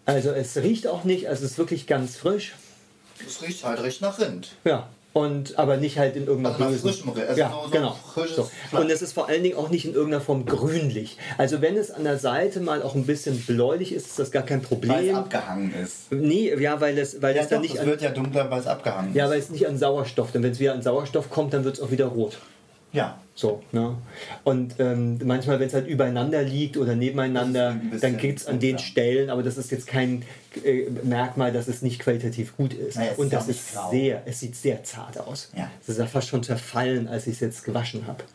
also 0.06 0.32
es 0.32 0.58
riecht 0.58 0.88
auch 0.88 1.04
nicht, 1.04 1.28
also 1.30 1.46
es 1.46 1.52
ist 1.52 1.58
wirklich 1.58 1.86
ganz 1.88 2.18
frisch. 2.18 2.56
Das 3.24 3.42
riecht 3.42 3.64
halt 3.64 3.82
recht 3.82 4.02
nach 4.02 4.20
Rind. 4.20 4.54
Ja. 4.64 4.90
Und, 5.20 5.58
aber 5.60 5.78
nicht 5.78 5.98
halt 5.98 6.16
in 6.16 6.26
irgendeiner 6.28 6.56
Also 6.66 6.88
bösen- 6.88 7.04
frischem 7.04 7.14
also 7.28 7.40
ja, 7.40 7.52
so- 7.64 7.70
genau. 7.70 7.96
So. 8.36 8.50
Und 8.78 8.90
es 8.92 9.02
ist 9.02 9.14
vor 9.14 9.28
allen 9.30 9.44
Dingen 9.44 9.56
auch 9.58 9.70
nicht 9.70 9.86
in 9.86 9.94
irgendeiner 9.94 10.22
Form 10.22 10.46
grünlich. 10.46 11.18
Also 11.38 11.62
wenn 11.62 11.76
es 11.78 11.92
an 11.92 12.04
der 12.04 12.18
Seite 12.18 12.60
mal 12.60 12.82
auch 12.84 12.96
ein 12.96 13.06
bisschen 13.06 13.40
bläulich 13.42 13.92
ist, 13.94 14.08
ist 14.08 14.20
das 14.20 14.32
gar 14.32 14.44
kein 14.44 14.60
Weil 14.60 14.64
es 14.64 14.70
Problem. 14.70 15.16
abgehangen 15.16 15.74
ist. 15.74 16.12
Nee, 16.12 16.54
ja, 16.60 16.80
weil 16.82 16.98
es, 16.98 17.22
weil 17.22 17.36
Ja, 17.36 17.42
es 17.44 17.48
dann 17.50 17.58
doch, 17.62 17.70
nicht 17.70 17.76
es 17.80 17.86
wird 17.86 18.02
ja 18.02 18.10
dunkler, 18.12 18.50
weil 18.50 18.60
es 18.60 18.68
abgehangen 18.68 19.14
Ja, 19.14 19.26
ist. 19.26 19.32
weil 19.32 19.40
es 19.40 19.50
nicht 19.50 19.68
an 19.68 19.78
Sauerstoff, 19.78 20.32
denn 20.32 20.44
wenn 20.44 20.52
es 20.52 20.60
wieder 20.60 20.74
an 20.74 20.82
Sauerstoff 20.82 21.30
kommt, 21.30 21.54
dann 21.54 21.64
wird 21.64 21.76
es 21.78 21.82
auch 21.82 21.92
wieder 21.92 22.06
rot. 22.06 22.38
Ja. 22.92 23.20
So, 23.40 23.64
ne? 23.72 23.96
Und 24.44 24.76
ähm, 24.80 25.18
manchmal, 25.24 25.62
wenn 25.62 25.68
es 25.68 25.74
halt 25.74 25.88
übereinander 25.88 26.44
liegt 26.44 26.76
oder 26.76 26.98
nebeneinander, 26.98 27.80
dann 28.02 28.18
gibt 28.18 28.40
es 28.42 28.48
an 28.48 28.60
den. 28.60 28.78
Stellen, 28.80 29.30
aber 29.30 29.44
das 29.44 29.58
ist 29.58 29.72
jetzt 29.72 29.88
kein 29.88 30.24
äh, 30.66 30.90
Merkmal, 31.04 31.54
dass 31.54 31.70
es 31.70 31.82
nicht 31.82 32.00
qualitativ 32.02 32.58
gut 32.58 32.74
ist. 32.74 32.98
Naja, 32.98 33.12
Und 33.16 33.32
das 33.32 33.48
ist 33.48 33.72
grau. 33.76 33.92
sehr, 33.92 34.24
es 34.26 34.42
sieht 34.42 34.58
sehr 34.58 34.84
zart 34.84 35.18
aus. 35.22 35.52
Ja. 35.56 35.72
Es 35.82 35.88
ist 35.88 36.00
ja 36.00 36.06
fast 36.06 36.28
schon 36.28 36.44
zerfallen, 36.44 37.08
als 37.08 37.28
ich 37.28 37.36
es 37.36 37.40
jetzt 37.40 37.64
gewaschen 37.64 38.08
habe. 38.08 38.26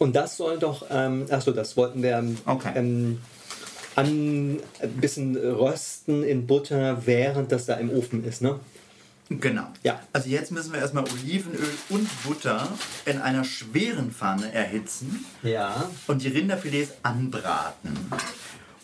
Und 0.00 0.16
das 0.16 0.36
soll 0.38 0.58
doch, 0.58 0.86
ähm, 0.90 1.26
achso, 1.30 1.52
das 1.52 1.76
wollten 1.76 2.02
wir 2.02 2.18
ähm, 2.18 2.36
Okay. 2.46 2.72
ähm, 2.74 3.20
an, 3.94 4.58
ein 4.82 4.90
bisschen 5.00 5.36
rösten 5.36 6.24
in 6.24 6.48
Butter, 6.48 7.06
während 7.06 7.52
das 7.52 7.66
da 7.66 7.74
im 7.74 7.90
Ofen 7.90 8.24
ist, 8.24 8.42
ne? 8.42 8.58
Genau. 9.30 9.66
Ja. 9.82 10.00
Also 10.12 10.28
jetzt 10.28 10.52
müssen 10.52 10.72
wir 10.72 10.80
erstmal 10.80 11.04
Olivenöl 11.04 11.66
und 11.88 12.08
Butter 12.24 12.68
in 13.06 13.20
einer 13.20 13.42
schweren 13.44 14.10
Pfanne 14.12 14.52
erhitzen 14.52 15.24
Ja. 15.42 15.90
und 16.06 16.22
die 16.22 16.28
Rinderfilets 16.28 16.92
anbraten. 17.02 17.96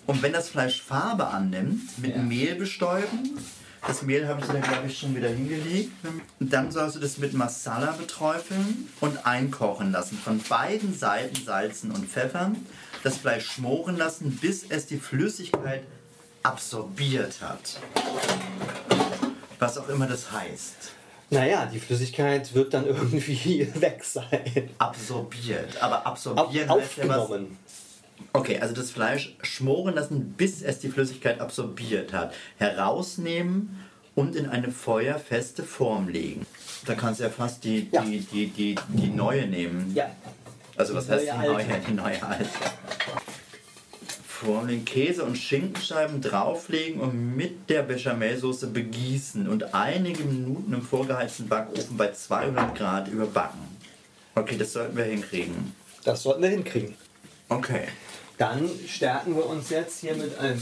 Und 0.06 0.22
wenn 0.22 0.32
das 0.32 0.48
Fleisch 0.48 0.82
Farbe 0.82 1.26
annimmt, 1.28 1.98
mit 1.98 2.16
Ja. 2.16 2.22
Mehl 2.22 2.54
bestäuben. 2.54 3.38
Das 3.86 4.02
Mehl 4.02 4.26
habe 4.28 4.40
ich 4.42 4.46
da, 4.46 4.58
glaube 4.58 4.88
ich, 4.88 4.98
schon 4.98 5.14
wieder 5.16 5.28
hingelegt. 5.28 5.92
Und 6.38 6.52
dann 6.52 6.70
sollst 6.70 6.96
du 6.96 7.00
das 7.00 7.16
mit 7.18 7.32
Masala 7.32 7.92
beträufeln 7.92 8.88
und 9.00 9.24
einkochen 9.26 9.92
lassen. 9.92 10.18
Von 10.22 10.38
beiden 10.48 10.98
Seiten 10.98 11.42
salzen 11.44 11.90
und 11.90 12.06
pfeffern. 12.06 12.56
Das 13.02 13.16
Fleisch 13.18 13.46
schmoren 13.50 13.96
lassen, 13.96 14.36
bis 14.36 14.64
es 14.68 14.86
die 14.86 14.98
Flüssigkeit 14.98 15.82
absorbiert 16.42 17.40
hat. 17.40 17.78
Was 19.60 19.78
auch 19.78 19.88
immer 19.88 20.06
das 20.06 20.32
heißt. 20.32 20.92
Naja, 21.30 21.66
die 21.72 21.78
Flüssigkeit 21.78 22.52
wird 22.54 22.74
dann 22.74 22.86
irgendwie 22.86 23.68
weg 23.80 24.02
sein. 24.02 24.70
Absorbiert. 24.78 25.80
Aber 25.80 26.04
absorbieren 26.06 26.68
heißt 26.68 26.96
ja 26.96 27.08
was. 27.08 27.18
aufgenommen. 27.18 27.56
Okay, 28.32 28.58
also 28.60 28.74
das 28.74 28.90
Fleisch 28.90 29.36
schmoren 29.42 29.94
lassen, 29.94 30.32
bis 30.36 30.60
es 30.62 30.78
die 30.80 30.88
Flüssigkeit 30.88 31.40
absorbiert 31.40 32.12
hat. 32.12 32.34
Herausnehmen 32.58 33.78
und 34.14 34.34
in 34.36 34.46
eine 34.48 34.70
feuerfeste 34.72 35.62
Form 35.62 36.08
legen. 36.08 36.44
Da 36.84 36.94
kannst 36.94 37.20
du 37.20 37.24
ja 37.24 37.30
fast 37.30 37.62
die, 37.64 37.88
Ja. 37.92 38.02
die, 38.02 38.20
die, 38.20 38.46
die, 38.48 38.74
die 38.88 39.06
neue 39.08 39.46
nehmen. 39.46 39.92
Ja. 39.94 40.10
Also 40.76 40.94
was 40.94 41.06
Die 41.06 41.12
heißt 41.12 41.24
die 41.32 41.46
neue. 41.46 41.64
Die 41.88 41.92
neue 41.92 42.22
alte. 42.22 42.44
Form 44.40 44.68
den 44.68 44.84
Käse 44.86 45.22
und 45.24 45.36
Schinkenscheiben 45.36 46.20
drauflegen 46.22 47.00
und 47.00 47.36
mit 47.36 47.68
der 47.68 47.82
Bechamelsoße 47.82 48.68
begießen 48.68 49.46
und 49.48 49.74
einige 49.74 50.24
Minuten 50.24 50.72
im 50.72 50.82
vorgeheizten 50.82 51.46
Backofen 51.48 51.96
bei 51.96 52.10
200 52.12 52.74
Grad 52.74 53.08
überbacken. 53.08 53.60
Okay, 54.34 54.56
das 54.56 54.72
sollten 54.72 54.96
wir 54.96 55.04
hinkriegen. 55.04 55.74
Das 56.04 56.22
sollten 56.22 56.42
wir 56.42 56.48
hinkriegen. 56.48 56.94
Okay. 57.50 57.88
Dann 58.38 58.70
stärken 58.88 59.36
wir 59.36 59.44
uns 59.46 59.68
jetzt 59.68 60.00
hier 60.00 60.14
mit 60.14 60.38
einem 60.38 60.58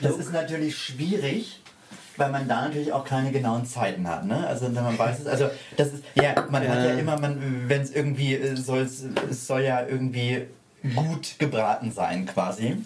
Das 0.00 0.10
Schluck. 0.10 0.20
ist 0.20 0.32
natürlich 0.32 0.76
schwierig, 0.76 1.60
weil 2.18 2.30
man 2.30 2.46
da 2.46 2.62
natürlich 2.68 2.92
auch 2.92 3.06
keine 3.06 3.32
genauen 3.32 3.64
Zeiten 3.64 4.06
hat. 4.06 4.26
Ne? 4.26 4.46
Also 4.46 4.66
wenn 4.66 4.74
man 4.84 4.98
weiß 4.98 5.20
es, 5.20 5.26
also 5.26 5.48
das 5.78 5.88
ist, 5.94 6.02
ja, 6.14 6.34
man 6.50 6.68
hat 6.68 6.78
ja 6.84 6.86
Ja. 6.92 6.98
immer, 6.98 7.18
man, 7.18 7.64
wenn 7.68 7.80
es 7.80 7.90
irgendwie 7.92 8.34
äh, 8.34 8.54
soll, 8.56 8.82
es 8.82 9.46
soll 9.46 9.62
ja 9.62 9.86
irgendwie 9.86 10.42
gut 10.94 11.36
gebraten 11.38 11.92
sein 11.92 12.26
quasi. 12.26 12.76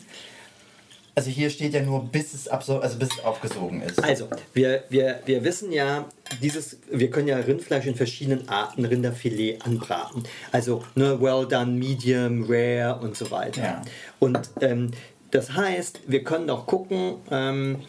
Also 1.15 1.31
hier 1.31 1.51
steht 1.51 1.75
ja 1.75 1.83
nur 1.83 2.05
bis 2.05 2.33
es 2.33 2.47
absor 2.47 2.81
also 2.81 2.97
bis 2.97 3.09
es 3.11 3.25
aufgesogen 3.25 3.83
ist. 3.83 4.03
Also, 4.05 4.29
wir, 4.53 4.85
wir, 4.89 5.21
wir 5.27 5.43
wissen 5.43 5.73
ja, 5.73 6.05
dieses, 6.41 6.79
wir 6.93 7.11
können 7.11 7.27
ja 7.27 7.39
Rindfleisch 7.39 7.87
in 7.87 7.97
verschiedenen 7.97 8.49
Arten 8.49 8.85
Rinderfilet 8.85 9.59
anbraten. 9.67 10.23
Also 10.53 10.85
ne, 10.95 11.21
well 11.21 11.45
done, 11.45 11.73
medium, 11.73 12.45
rare 12.49 13.01
und 13.01 13.17
so 13.17 13.33
weiter. 13.33 13.63
Ja. 13.63 13.83
Und 14.21 14.49
ähm, 14.61 14.93
das 15.33 15.53
heißt, 15.55 16.03
wir 16.07 16.23
können 16.23 16.49
auch 16.51 16.67
gucken, 16.67 17.17
ähm, 17.33 17.81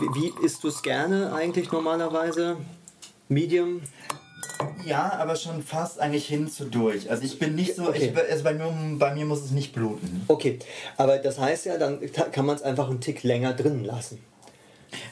wie, 0.00 0.20
wie 0.20 0.44
isst 0.44 0.64
du 0.64 0.68
es 0.68 0.82
gerne 0.82 1.32
eigentlich 1.32 1.70
normalerweise? 1.70 2.56
Medium? 3.28 3.82
Ja, 4.84 5.12
aber 5.18 5.36
schon 5.36 5.62
fast 5.62 6.00
eigentlich 6.00 6.26
hin 6.26 6.48
zu 6.50 6.64
durch. 6.64 7.10
Also 7.10 7.22
ich 7.24 7.38
bin 7.38 7.54
nicht 7.54 7.74
so, 7.76 7.88
Okay. 7.88 8.12
ich, 8.14 8.30
also 8.30 8.44
bei, 8.44 8.54
mir, 8.54 8.72
bei 8.98 9.14
mir 9.14 9.24
muss 9.26 9.42
es 9.42 9.50
nicht 9.50 9.72
bluten. 9.72 10.24
Okay, 10.28 10.58
aber 10.96 11.18
das 11.18 11.38
heißt 11.38 11.66
ja, 11.66 11.76
dann 11.78 12.00
kann 12.32 12.46
man 12.46 12.56
es 12.56 12.62
einfach 12.62 12.88
einen 12.88 13.00
Tick 13.00 13.22
länger 13.22 13.52
drin 13.52 13.84
lassen. 13.84 14.18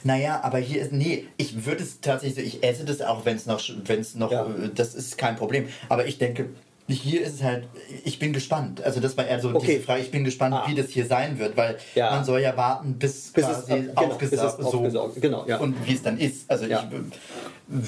Naja, 0.05 0.41
aber 0.43 0.59
hier 0.59 0.81
ist, 0.81 0.93
nee, 0.93 1.27
ich 1.37 1.67
würde 1.67 1.83
es 1.83 2.01
tatsächlich, 2.01 2.37
so- 2.51 2.57
ich 2.59 2.65
esse 2.65 2.85
das 2.87 3.03
auch, 3.03 3.27
wenn 3.27 3.37
es 3.37 3.45
noch, 3.45 3.63
wenn 3.85 4.01
es 4.01 4.15
noch, 4.15 4.33
Ja. 4.33 4.47
äh, 4.47 4.71
das 4.75 4.95
ist 4.95 5.19
kein 5.19 5.37
Problem. 5.37 5.69
Aber 5.91 6.07
ich 6.07 6.17
denke, 6.19 6.49
hier 6.89 7.23
ist 7.23 7.35
es 7.35 7.43
halt, 7.43 7.65
ich 8.05 8.19
bin 8.19 8.33
gespannt. 8.33 8.83
Also 8.83 9.01
das 9.01 9.17
war 9.17 9.27
eher 9.27 9.41
so 9.41 9.49
Okay. 9.55 9.67
diese 9.75 9.81
Frage, 9.81 10.03
ich 10.03 10.11
bin 10.11 10.23
gespannt, 10.25 10.55
Ah. 10.55 10.65
wie 10.69 10.75
das 10.75 10.89
hier 10.91 11.05
sein 11.07 11.39
wird, 11.39 11.57
weil 11.57 11.77
Ja. 11.95 12.11
man 12.11 12.25
soll 12.25 12.41
ja 12.41 12.57
warten, 12.57 12.95
bis, 12.95 13.33
Bis 13.33 13.45
es, 13.45 13.51
quasi 13.67 13.73
äh, 13.73 13.81
genau, 13.87 14.01
aufgesaugt, 14.03 14.57
bis 14.59 14.67
es 14.67 14.73
aufgesaugt- 14.75 15.21
genau, 15.21 15.45
ja. 15.47 15.57
und 15.59 15.85
wie 15.87 15.95
es 15.95 16.03
dann 16.03 16.19
ist. 16.19 16.49
Also 16.51 16.67
Ja. 16.67 16.89
ich 16.89 16.97
äh, 16.97 17.03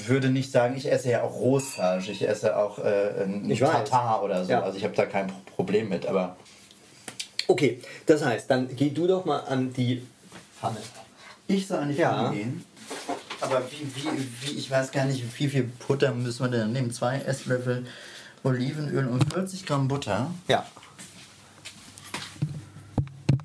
würde 0.09 0.29
nicht 0.29 0.51
sagen, 0.51 0.75
ich 0.75 0.91
esse 0.91 1.09
ja 1.11 1.23
auch 1.23 1.33
Rohsfleisch, 1.39 2.09
ich 2.09 2.27
esse 2.27 2.57
auch 2.57 2.79
äh, 2.79 3.23
ein 3.23 3.49
Ich 3.49 3.61
weiß. 3.61 3.71
Tatar 3.71 4.21
oder 4.23 4.43
so. 4.43 4.53
Also 4.55 4.77
ich 4.77 4.83
habe 4.83 4.95
da 4.95 5.05
kein 5.05 5.27
Pro- 5.27 5.35
Problem 5.55 5.87
mit, 5.89 6.05
aber 6.05 6.35
Okay, 7.47 7.79
das 8.05 8.23
heißt, 8.23 8.49
dann 8.51 8.75
geh 8.75 8.89
du 8.89 9.07
doch 9.07 9.25
mal 9.25 9.39
an 9.39 9.73
die 9.73 10.03
Pfanne. 10.59 10.77
Ich 11.47 11.65
soll 11.67 11.79
an 11.79 11.89
die. 11.89 11.95
Pfanne 11.95 12.35
gehen. 12.35 12.63
Aber 13.41 13.61
wie, 13.71 13.87
wie, 13.95 14.07
wie, 14.41 14.57
ich 14.59 14.69
weiß 14.69 14.91
gar 14.91 15.05
nicht, 15.05 15.23
wie 15.39 15.47
viel 15.47 15.69
Butter 15.87 16.13
müssen 16.13 16.43
wir 16.43 16.49
denn 16.59 16.73
nehmen? 16.73 16.91
Zwei 16.91 17.17
Esslöffel 17.19 17.85
Olivenöl 18.43 19.07
und 19.07 19.31
40 19.33 19.65
Gramm 19.65 19.87
Butter. 19.87 20.29
Ja. 20.47 20.65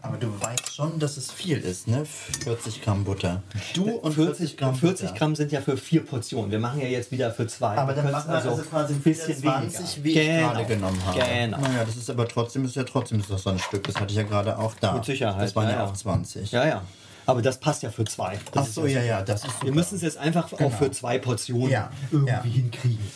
Aber 0.02 0.18
du 0.18 0.28
weißt 0.40 0.74
schon, 0.74 0.98
dass 0.98 1.16
es 1.16 1.32
viel 1.32 1.58
ist, 1.58 1.88
ne? 1.88 2.04
40 2.04 2.82
Gramm 2.82 3.04
Butter. 3.04 3.42
Du 3.74 3.90
und 3.90 4.12
40 4.12 4.56
Gramm 4.58 4.74
40 4.74 5.06
Butter. 5.08 5.18
Gramm 5.18 5.34
sind 5.34 5.50
ja 5.50 5.62
für 5.62 5.76
vier 5.78 6.04
Portionen. 6.04 6.50
Wir 6.50 6.58
machen 6.58 6.78
ja 6.80 6.86
jetzt 6.86 7.10
wieder 7.10 7.32
für 7.32 7.46
zwei. 7.46 7.76
Aber 7.78 7.94
dann 7.94 8.10
machen 8.10 8.28
wir 8.30 8.36
also 8.36 8.62
quasi 8.62 8.92
ein 8.94 9.00
bisschen 9.00 9.36
20, 9.36 9.80
weniger. 9.80 10.04
wie 10.04 10.08
ich 10.10 10.14
Genau. 10.26 10.50
gerade 10.52 10.64
genommen 10.66 11.06
habe. 11.06 11.18
Genau. 11.20 11.58
Naja, 11.58 11.84
das 11.86 11.96
ist 11.96 12.10
aber 12.10 12.28
trotzdem, 12.28 12.64
ist 12.66 12.76
ja 12.76 12.84
trotzdem 12.84 13.18
ist 13.20 13.30
das 13.30 13.42
so 13.42 13.50
ein 13.50 13.58
Stück. 13.58 13.84
Das 13.84 13.96
hatte 13.96 14.10
ich 14.10 14.16
ja 14.16 14.24
gerade 14.24 14.58
auch 14.58 14.74
da. 14.78 14.92
Mit 14.92 15.06
Sicherheit, 15.06 15.42
Das 15.42 15.56
waren 15.56 15.64
ja, 15.68 15.72
ja, 15.72 15.78
ja. 15.78 15.84
auch 15.86 15.94
20. 15.94 16.52
Ja, 16.52 16.66
ja. 16.66 16.82
Aber 17.26 17.40
das 17.42 17.58
passt 17.58 17.82
ja 17.82 17.90
für 17.90 18.04
zwei. 18.04 18.38
Das 18.52 18.64
Ach 18.64 18.68
ist 18.68 18.74
so, 18.74 18.86
ja, 18.86 19.02
ja, 19.02 19.22
das 19.22 19.44
ist 19.44 19.62
Wir 19.64 19.72
müssen 19.72 19.96
es 19.96 20.02
jetzt 20.02 20.18
einfach 20.18 20.52
auch 20.52 20.72
für 20.72 20.90
zwei 20.90 21.18
Portionen 21.18 21.70
Ja, 21.70 21.90
irgendwie 22.10 22.32
ja. 22.32 22.42
hinkriegen. 22.42 23.06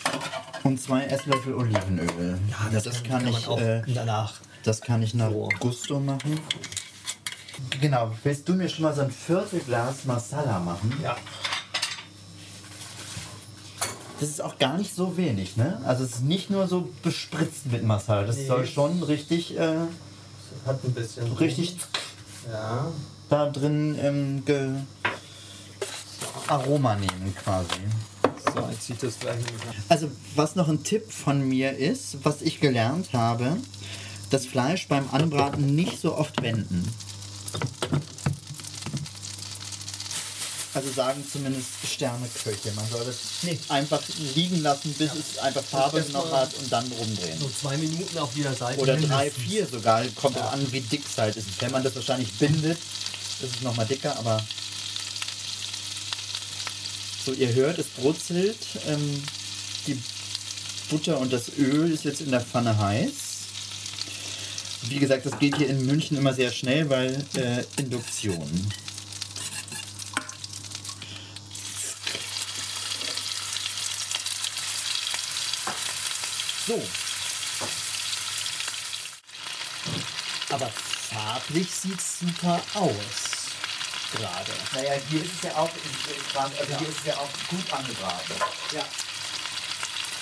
Und 0.64 0.80
zwei 0.80 1.04
Esslöffel 1.04 1.54
Olivenöl. 1.54 2.38
Ja, 2.50 2.80
das, 2.80 3.02
kann, 3.02 3.24
man 3.24 3.32
ich. 3.34 3.46
auch 3.46 3.60
äh, 3.60 3.82
danach. 3.86 4.34
Das 4.64 4.80
kann 4.80 5.02
ich 5.02 5.14
nach 5.14 5.30
So. 5.30 5.48
Gusto 5.60 6.00
machen. 6.00 6.40
Genau, 7.80 8.12
willst 8.22 8.48
du 8.48 8.54
mir 8.54 8.68
schon 8.68 8.84
mal 8.84 8.94
so 8.94 9.02
ein 9.02 9.10
Viertelglas 9.10 10.04
Masala 10.04 10.58
machen? 10.60 10.92
Ja. 11.02 11.16
Das 14.20 14.28
ist 14.30 14.40
auch 14.42 14.58
gar 14.58 14.76
nicht 14.76 14.94
so 14.94 15.16
wenig, 15.16 15.56
ne? 15.56 15.80
Also 15.84 16.02
es 16.04 16.16
ist 16.16 16.22
nicht 16.24 16.50
nur 16.50 16.66
so 16.66 16.88
bespritzt 17.02 17.66
mit 17.70 17.84
Masala. 17.84 18.24
Das 18.26 18.36
Nee. 18.36 18.46
soll 18.46 18.66
schon 18.66 19.02
richtig, 19.02 19.56
äh, 19.56 19.76
Hat 20.66 20.82
ein 20.84 20.92
bisschen. 20.92 21.32
richtig 21.34 21.76
Ja. 22.50 22.86
Da 23.28 23.48
drin 23.50 23.98
ähm, 24.00 24.42
Aroma 26.46 26.94
nehmen 26.94 27.34
quasi. 27.42 27.68
So, 28.54 28.66
jetzt 28.70 28.86
sieht 28.86 29.02
das 29.02 29.18
gleich. 29.18 29.38
Also 29.88 30.10
was 30.34 30.56
noch 30.56 30.68
ein 30.68 30.82
Tipp 30.82 31.10
von 31.12 31.46
mir 31.46 31.76
ist, 31.76 32.24
was 32.24 32.42
ich 32.42 32.60
gelernt 32.60 33.12
habe, 33.12 33.56
das 34.30 34.46
Fleisch 34.46 34.88
beim 34.88 35.08
Anbraten 35.10 35.74
nicht 35.74 36.00
so 36.00 36.16
oft 36.16 36.42
wenden. 36.42 36.86
Also 40.74 40.92
sagen 40.92 41.24
zumindest 41.30 41.66
Sterneköche. 41.92 42.70
Man 42.76 42.86
soll 42.88 43.04
das 43.04 43.16
nicht 43.42 43.70
einfach 43.70 44.00
liegen 44.34 44.62
lassen, 44.62 44.94
bis 44.96 45.10
es 45.12 45.38
einfach 45.38 45.62
Farbe 45.62 46.04
noch 46.12 46.30
hat 46.30 46.54
und 46.54 46.70
dann 46.70 46.86
rumdrehen. 46.92 47.38
So 47.40 47.48
zwei 47.48 47.76
Minuten 47.76 48.16
auf 48.18 48.36
jeder 48.36 48.54
Seite. 48.54 48.80
Oder 48.80 48.96
drei, 48.96 49.30
vier 49.30 49.66
sogar. 49.66 50.04
Kommt 50.14 50.38
auch 50.38 50.52
an, 50.52 50.64
wie 50.70 50.80
dick 50.80 51.02
es 51.04 51.18
halt 51.18 51.36
ist. 51.36 51.60
Wenn 51.60 51.72
man 51.72 51.82
das 51.82 51.96
wahrscheinlich 51.96 52.32
bindet, 52.34 52.78
ist 53.42 53.56
es 53.56 53.62
nochmal 53.62 53.86
dicker, 53.86 54.16
aber. 54.18 54.44
So, 57.24 57.32
ihr 57.32 57.52
hört, 57.54 57.78
es 57.78 57.86
brutzelt. 57.86 58.58
Ähm, 58.86 59.22
die 59.86 60.00
Butter 60.90 61.18
und 61.18 61.32
das 61.32 61.50
Öl 61.58 61.92
ist 61.92 62.04
jetzt 62.04 62.20
in 62.20 62.30
der 62.30 62.40
Pfanne 62.40 62.78
heiß. 62.78 63.12
Wie 64.82 64.98
gesagt, 64.98 65.26
das 65.26 65.38
geht 65.38 65.56
hier 65.56 65.68
in 65.68 65.84
München 65.84 66.16
immer 66.16 66.32
sehr 66.32 66.50
schnell, 66.50 66.88
weil 66.88 67.24
äh, 67.34 67.64
Induktion. 67.80 68.72
So, 76.66 76.82
Aber 80.50 80.70
farblich 80.70 81.70
sieht 81.70 81.98
es 81.98 82.20
super 82.20 82.60
aus. 82.74 83.27
Gerade. 84.12 84.52
naja, 84.74 84.94
hier 85.10 85.22
ist 85.22 85.32
es 85.36 85.42
ja 85.42 85.56
auch, 85.56 85.68
also 86.34 86.78
hier 86.78 86.88
ist 86.88 86.98
es 87.00 87.04
ja 87.04 87.16
auch 87.16 87.28
gut 87.50 87.72
angebraten. 87.72 88.34
Ja. 88.72 88.82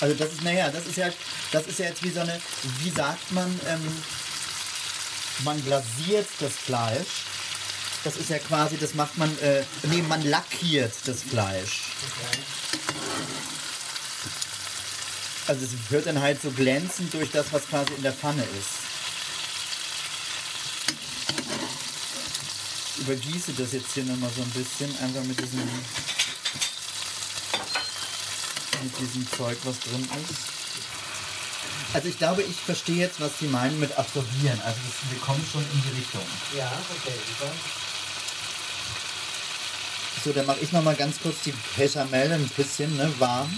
Also 0.01 0.15
das 0.17 0.33
ist, 0.33 0.43
naja, 0.43 0.71
das 0.71 0.87
ist 0.87 0.97
ja, 0.97 1.09
das 1.53 1.67
ist 1.67 1.79
ja 1.79 1.87
jetzt 1.87 2.03
wie 2.03 2.11
so 2.11 2.21
eine, 2.21 2.41
wie 2.81 2.91
sagt 2.91 3.31
man, 3.31 3.49
ähm, 3.67 4.03
man 5.45 5.65
glasiert 5.65 6.29
das 6.41 6.53
Fleisch. 6.53 7.25
Das 8.05 8.17
ist 8.17 8.31
ja 8.31 8.39
quasi, 8.39 8.77
das 8.77 8.95
macht 8.95 9.17
man, 9.19 9.37
äh, 9.39 9.63
nee, 9.85 10.03
man 10.03 10.23
lackiert 10.23 10.93
das 11.07 11.23
Fleisch. 11.23 11.83
Also 15.47 15.65
es 15.65 15.91
wird 15.91 16.07
dann 16.07 16.21
halt 16.21 16.43
so 16.43 16.51
glänzend 16.51 17.15
durch 17.15 17.31
das, 17.31 17.53
was 17.53 17.69
quasi 17.69 17.95
in 17.95 18.03
der 18.03 18.13
Pfanne 18.13 18.43
ist. 18.43 18.96
Übergieße 23.07 23.53
das 23.53 23.73
jetzt 23.73 23.93
hier 23.95 24.05
nochmal 24.05 24.31
so 24.35 24.43
ein 24.43 24.51
bisschen, 24.51 24.91
einfach 24.99 25.23
mit 25.23 25.39
diesem 25.39 25.61
mit 28.83 28.99
diesem 29.01 29.31
Zeug, 29.31 29.57
was 29.65 29.79
drin 29.81 30.09
ist. 30.31 30.57
Also 31.95 32.09
ich 32.09 32.19
glaube, 32.19 32.43
ich 32.43 32.57
verstehe 32.57 32.97
jetzt, 32.97 33.21
was 33.21 33.39
Sie 33.39 33.47
meinen 33.47 33.79
mit 33.81 33.97
absorbieren. 33.97 34.61
Also 34.61 34.79
das, 34.85 35.11
wir 35.11 35.21
kommen 35.21 35.45
schon 35.51 35.63
in 35.63 35.83
die 35.83 35.99
Richtung. 35.99 36.21
Ja, 36.57 36.71
okay, 36.91 37.15
super. 37.27 37.53
So, 40.25 40.33
dann 40.33 40.47
mache 40.47 40.59
ich 40.61 40.73
noch 40.73 40.83
mal 40.83 40.97
ganz 40.97 41.21
kurz 41.21 41.37
die 41.45 41.55
Bechamel 41.77 42.33
ein 42.33 42.49
bisschen 42.49 42.97
ne, 42.97 43.13
warm. 43.19 43.51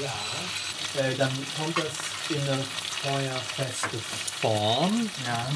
Ja. 0.00 1.02
Äh, 1.02 1.16
dann 1.16 1.32
kommt 1.56 1.76
das 1.78 2.19
in 2.30 2.40
eine 2.42 2.62
feuerfeste 3.02 3.98
Form. 4.40 5.08
Ja. 5.26 5.46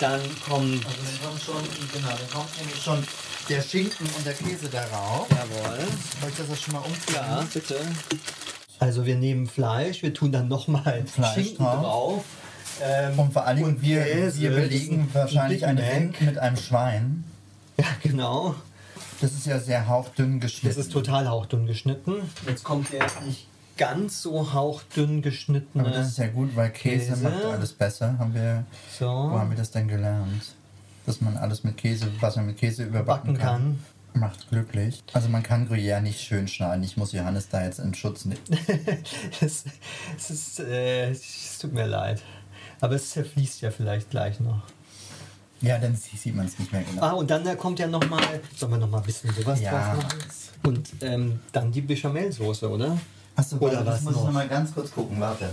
Dann 0.00 0.20
kommt. 0.46 0.84
Also 0.86 0.98
dann 1.02 1.28
kommt 1.30 1.42
schon, 1.42 1.62
genau, 1.92 2.08
dann 2.08 2.30
kommt 2.32 2.58
nämlich 2.58 2.82
schon 2.82 3.02
der 3.48 3.62
Schinken 3.62 4.06
und 4.16 4.26
der 4.26 4.34
Käse 4.34 4.68
darauf. 4.68 5.26
Jawohl. 5.30 5.78
Soll 6.20 6.30
ich 6.30 6.36
das 6.36 6.48
jetzt 6.48 6.62
schon 6.62 6.74
mal 6.74 6.80
umdrehen? 6.80 7.14
Ja, 7.14 7.46
bitte. 7.52 7.80
Also 8.78 9.06
wir 9.06 9.16
nehmen 9.16 9.46
Fleisch, 9.46 10.02
wir 10.02 10.12
tun 10.12 10.32
dann 10.32 10.48
nochmal 10.48 11.04
Fleisch 11.06 11.34
Schinken 11.34 11.64
drauf. 11.64 11.80
drauf. 11.82 12.24
Ähm, 12.82 13.18
Und 13.18 13.32
vor 13.32 13.46
allen 13.46 13.56
Dingen, 13.56 13.68
und 13.70 13.82
wir, 13.82 14.02
Käse, 14.04 14.40
wir 14.40 14.50
das 14.50 14.60
belegen 14.60 15.08
wahrscheinlich 15.14 15.64
ein 15.64 15.76
Mac. 15.76 15.84
Rind 15.94 16.20
mit 16.20 16.38
einem 16.38 16.56
Schwein. 16.58 17.24
Ja, 17.78 17.86
genau. 18.02 18.54
Das 19.22 19.32
ist 19.32 19.46
ja 19.46 19.58
sehr 19.58 19.88
hauchdünn 19.88 20.40
Das 20.40 20.50
geschnitten. 20.52 20.80
ist 20.80 20.92
total 20.92 21.26
hauchdünn 21.28 21.66
geschnitten. 21.66 22.14
Jetzt 22.46 22.64
kommt 22.64 22.92
der 22.92 23.06
nicht 23.24 23.46
ganz 23.76 24.22
so 24.22 24.52
hauchdünn 24.52 25.22
geschnittene. 25.22 25.84
Aber 25.84 25.92
das 25.92 26.08
ist 26.08 26.18
ja 26.18 26.28
gut, 26.28 26.54
weil 26.56 26.70
Käse, 26.70 27.10
Käse. 27.10 27.22
macht 27.22 27.44
alles 27.44 27.72
besser. 27.72 28.18
Haben 28.18 28.34
wir, 28.34 28.64
so. 28.98 29.06
wo 29.06 29.38
haben 29.38 29.50
wir 29.50 29.56
das 29.56 29.70
denn 29.70 29.88
gelernt? 29.88 30.42
Dass 31.06 31.20
man 31.20 31.36
alles 31.36 31.62
mit 31.64 31.76
Käse, 31.76 32.08
was 32.20 32.36
man 32.36 32.46
mit 32.46 32.56
Käse 32.58 32.84
überbacken 32.84 33.34
Backen 33.34 33.38
kann, 33.38 33.84
macht 34.14 34.48
glücklich. 34.48 35.04
Also 35.12 35.28
man 35.28 35.42
kann 35.42 35.68
Gruyère 35.68 36.00
nicht 36.00 36.20
schön 36.20 36.48
schneiden. 36.48 36.82
Ich 36.82 36.96
muss 36.96 37.12
Johannes 37.12 37.48
da 37.48 37.64
jetzt 37.64 37.78
in 37.78 37.94
Schutz 37.94 38.24
nehmen. 38.24 38.40
es, 39.40 39.64
es, 40.16 40.30
ist, 40.30 40.60
äh, 40.60 41.10
es 41.10 41.58
tut 41.60 41.72
mir 41.72 41.86
leid. 41.86 42.22
Aber 42.80 42.94
es 42.94 43.10
zerfließt 43.10 43.60
ja 43.60 43.70
vielleicht 43.70 44.10
gleich 44.10 44.40
noch. 44.40 44.62
Ja, 45.60 45.78
dann 45.78 45.96
sie- 45.96 46.16
sieht 46.16 46.34
man 46.34 46.46
es 46.46 46.58
nicht 46.58 46.72
mehr 46.72 46.82
genau. 46.82 47.02
Ah, 47.02 47.12
und 47.12 47.30
dann 47.30 47.44
da 47.44 47.54
kommt 47.54 47.78
ja 47.78 47.86
nochmal, 47.86 48.22
sollen 48.54 48.72
wir 48.72 48.78
nochmal 48.78 49.00
ein 49.00 49.06
bisschen 49.06 49.32
sowas 49.32 49.60
Ja. 49.60 49.70
drauf 49.70 50.02
machen? 50.02 50.18
Und 50.64 50.88
ähm, 51.00 51.40
dann 51.52 51.72
die 51.72 51.80
Bechamelsoße, 51.80 52.68
oder? 52.68 52.98
Achso, 53.36 53.56
Oder 53.56 53.74
warte, 53.74 53.86
was 53.86 53.94
das 53.96 54.02
muss 54.04 54.14
noch? 54.14 54.20
ich 54.22 54.26
noch 54.26 54.32
mal 54.32 54.48
ganz 54.48 54.72
kurz 54.74 54.90
gucken, 54.90 55.20
warte. 55.20 55.50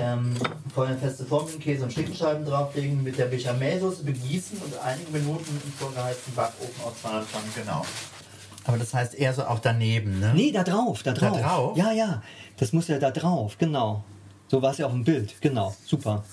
Ähm, 0.00 0.34
vorher 0.74 0.96
feste 0.98 1.24
Form 1.24 1.46
mit 1.46 1.60
Käse 1.60 1.84
und 1.84 1.92
Schinkenscheiben 1.92 2.44
drauflegen, 2.44 3.02
mit 3.02 3.16
der 3.16 3.26
Bechamelsoße 3.26 4.04
begießen 4.04 4.58
und 4.58 4.78
einige 4.84 5.10
Minuten 5.10 5.60
im 5.64 5.72
vorgeheizten 5.72 6.34
Backofen 6.34 6.82
auf 6.84 7.00
200 7.00 7.32
Grad, 7.32 7.42
genau. 7.54 7.82
Aber 8.64 8.76
das 8.78 8.92
heißt 8.92 9.14
eher 9.14 9.32
so 9.32 9.44
auch 9.46 9.60
daneben, 9.60 10.20
ne? 10.20 10.32
Nee, 10.34 10.52
da 10.52 10.62
drauf, 10.64 11.02
da 11.02 11.12
Da 11.14 11.30
drauf. 11.30 11.40
drauf? 11.40 11.76
Ja, 11.78 11.92
ja. 11.92 12.22
Das 12.58 12.72
muss 12.72 12.88
ja 12.88 12.98
da 12.98 13.10
drauf, 13.10 13.56
genau. 13.58 14.04
So 14.48 14.60
war 14.60 14.72
es 14.72 14.78
ja 14.78 14.86
auf 14.86 14.92
dem 14.92 15.04
Bild, 15.04 15.40
genau. 15.40 15.74
Super. 15.86 16.24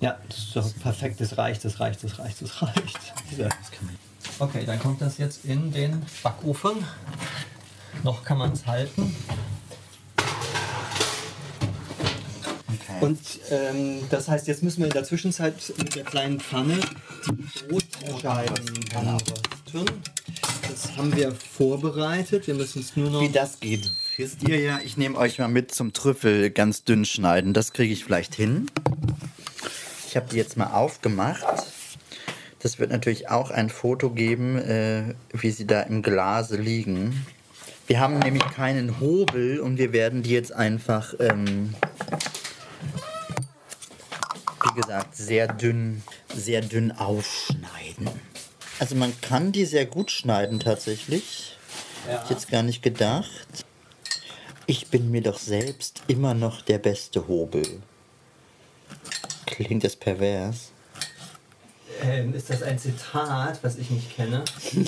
Ja, 0.00 0.16
das 0.28 0.38
ist 0.38 0.56
doch 0.56 0.72
perfekt. 0.82 1.20
Das 1.20 1.36
reicht, 1.36 1.62
das 1.64 1.78
reicht, 1.78 2.02
das 2.02 2.18
reicht, 2.18 2.40
das 2.42 2.62
reicht. 2.62 2.98
Okay, 4.38 4.64
dann 4.64 4.78
kommt 4.78 5.02
das 5.02 5.18
jetzt 5.18 5.44
in 5.44 5.70
den 5.70 6.02
Backofen. 6.22 6.72
Noch 8.02 8.24
kann 8.24 8.38
man 8.38 8.52
es 8.52 8.66
halten. 8.66 9.14
Und 13.00 13.18
ähm, 13.50 14.00
das 14.10 14.28
heißt, 14.28 14.46
jetzt 14.46 14.62
müssen 14.62 14.80
wir 14.80 14.86
in 14.86 14.92
der 14.92 15.04
Zwischenzeit 15.04 15.54
mit 15.78 15.94
der 15.94 16.04
kleinen 16.04 16.38
Pfanne 16.38 16.78
die 17.26 17.66
Brotscheiben 17.66 18.54
anrösten. 18.94 20.02
Das 20.68 20.96
haben 20.96 21.14
wir 21.16 21.32
vorbereitet. 21.32 22.46
Wir 22.46 22.54
müssen 22.54 22.80
es 22.80 22.96
nur 22.96 23.10
noch. 23.10 23.20
Wie 23.22 23.30
das 23.30 23.60
geht, 23.60 23.90
wisst 24.16 24.46
ihr 24.46 24.60
ja. 24.60 24.80
Ich 24.84 24.96
nehme 24.96 25.16
euch 25.16 25.38
mal 25.38 25.48
mit 25.48 25.74
zum 25.74 25.92
Trüffel 25.92 26.50
ganz 26.50 26.84
dünn 26.84 27.04
schneiden. 27.04 27.54
Das 27.54 27.72
kriege 27.72 27.92
ich 27.92 28.04
vielleicht 28.04 28.34
hin. 28.34 28.66
Ich 30.06 30.16
habe 30.16 30.26
die 30.30 30.36
jetzt 30.36 30.56
mal 30.56 30.72
aufgemacht. 30.72 31.44
Das 32.60 32.78
wird 32.78 32.90
natürlich 32.90 33.30
auch 33.30 33.50
ein 33.50 33.70
Foto 33.70 34.10
geben, 34.10 34.58
äh, 34.58 35.14
wie 35.32 35.50
sie 35.50 35.66
da 35.66 35.80
im 35.82 36.02
Glase 36.02 36.56
liegen. 36.56 37.26
Wir 37.90 37.98
haben 37.98 38.20
nämlich 38.20 38.44
keinen 38.44 39.00
Hobel 39.00 39.58
und 39.58 39.76
wir 39.76 39.92
werden 39.92 40.22
die 40.22 40.30
jetzt 40.30 40.52
einfach, 40.52 41.12
ähm, 41.18 41.74
wie 44.62 44.80
gesagt, 44.80 45.16
sehr 45.16 45.48
dünn, 45.48 46.00
sehr 46.32 46.60
dünn 46.60 46.92
aufschneiden. 46.92 48.08
Also 48.78 48.94
man 48.94 49.12
kann 49.20 49.50
die 49.50 49.64
sehr 49.64 49.86
gut 49.86 50.12
schneiden 50.12 50.60
tatsächlich. 50.60 51.56
Ja. 52.06 52.22
Ich 52.22 52.30
jetzt 52.30 52.48
gar 52.48 52.62
nicht 52.62 52.80
gedacht. 52.84 53.66
Ich 54.66 54.86
bin 54.86 55.10
mir 55.10 55.22
doch 55.22 55.40
selbst 55.40 56.02
immer 56.06 56.34
noch 56.34 56.62
der 56.62 56.78
beste 56.78 57.26
Hobel. 57.26 57.82
Klingt 59.46 59.82
das 59.82 59.96
pervers? 59.96 60.70
Ähm, 62.02 62.34
ist 62.34 62.50
das 62.50 62.62
ein 62.62 62.78
Zitat, 62.78 63.58
was 63.62 63.76
ich 63.76 63.90
nicht 63.90 64.14
kenne? 64.16 64.44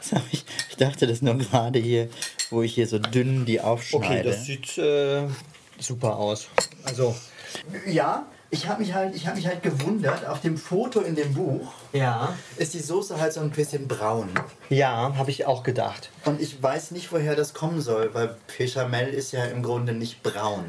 Das 0.00 0.10
hab 0.12 0.22
ich, 0.32 0.44
ich 0.70 0.76
dachte 0.76 1.06
das 1.06 1.22
nur 1.22 1.38
gerade 1.38 1.78
hier, 1.78 2.08
wo 2.50 2.62
ich 2.62 2.74
hier 2.74 2.88
so 2.88 2.98
dünn 2.98 3.46
die 3.46 3.60
Okay, 3.60 3.68
aufschneide. 3.68 4.30
das 4.30 4.44
sieht 4.44 4.76
äh, 4.76 5.22
super 5.78 6.16
aus. 6.16 6.48
Also, 6.82 7.14
ja, 7.86 8.26
ich 8.50 8.66
habe 8.66 8.82
mich, 8.82 8.94
halt, 8.94 9.14
ich 9.14 9.26
hab 9.26 9.36
mich 9.36 9.46
halt 9.46 9.62
gewundert, 9.62 10.26
auf 10.26 10.40
dem 10.40 10.56
Foto 10.56 11.00
in 11.00 11.14
dem 11.14 11.34
Buch 11.34 11.72
ja. 11.92 12.34
ist 12.56 12.74
die 12.74 12.80
Soße 12.80 13.20
halt 13.20 13.32
so 13.32 13.40
ein 13.40 13.50
bisschen 13.50 13.86
braun. 13.86 14.28
Ja, 14.68 15.14
habe 15.16 15.30
ich 15.30 15.46
auch 15.46 15.62
gedacht. 15.62 16.10
Und 16.24 16.40
ich 16.40 16.60
weiß 16.62 16.90
nicht, 16.90 17.12
woher 17.12 17.36
das 17.36 17.54
kommen 17.54 17.80
soll, 17.80 18.12
weil 18.14 18.34
Bechamel 18.58 19.08
ist 19.08 19.32
ja 19.32 19.44
im 19.44 19.62
Grunde 19.62 19.92
nicht 19.92 20.22
braun. 20.22 20.64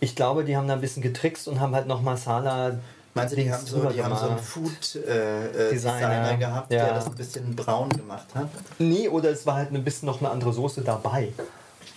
Ich 0.00 0.14
glaube, 0.14 0.44
die 0.44 0.56
haben 0.56 0.68
da 0.68 0.74
ein 0.74 0.80
bisschen 0.80 1.02
getrickst 1.02 1.48
und 1.48 1.60
haben 1.60 1.74
halt 1.74 1.86
noch 1.86 2.02
Masala. 2.02 2.78
Meinst 3.14 3.32
du, 3.32 3.36
die 3.36 3.52
haben 3.52 3.64
so, 3.64 3.88
die 3.88 4.02
haben 4.02 4.16
so 4.16 4.26
einen. 4.26 4.38
Food-Designer 4.38 5.06
äh, 5.06 5.70
Designer, 5.70 5.70
Designer 5.70 6.36
gehabt, 6.36 6.72
ja. 6.72 6.84
der 6.84 6.94
das 6.94 7.06
ein 7.06 7.14
bisschen 7.14 7.54
braun 7.54 7.88
gemacht 7.90 8.26
hat? 8.34 8.48
Nee, 8.78 9.08
oder 9.08 9.30
es 9.30 9.46
war 9.46 9.54
halt 9.54 9.72
ein 9.72 9.84
bisschen 9.84 10.06
noch 10.06 10.20
eine 10.20 10.30
andere 10.30 10.52
Soße 10.52 10.82
dabei. 10.82 11.32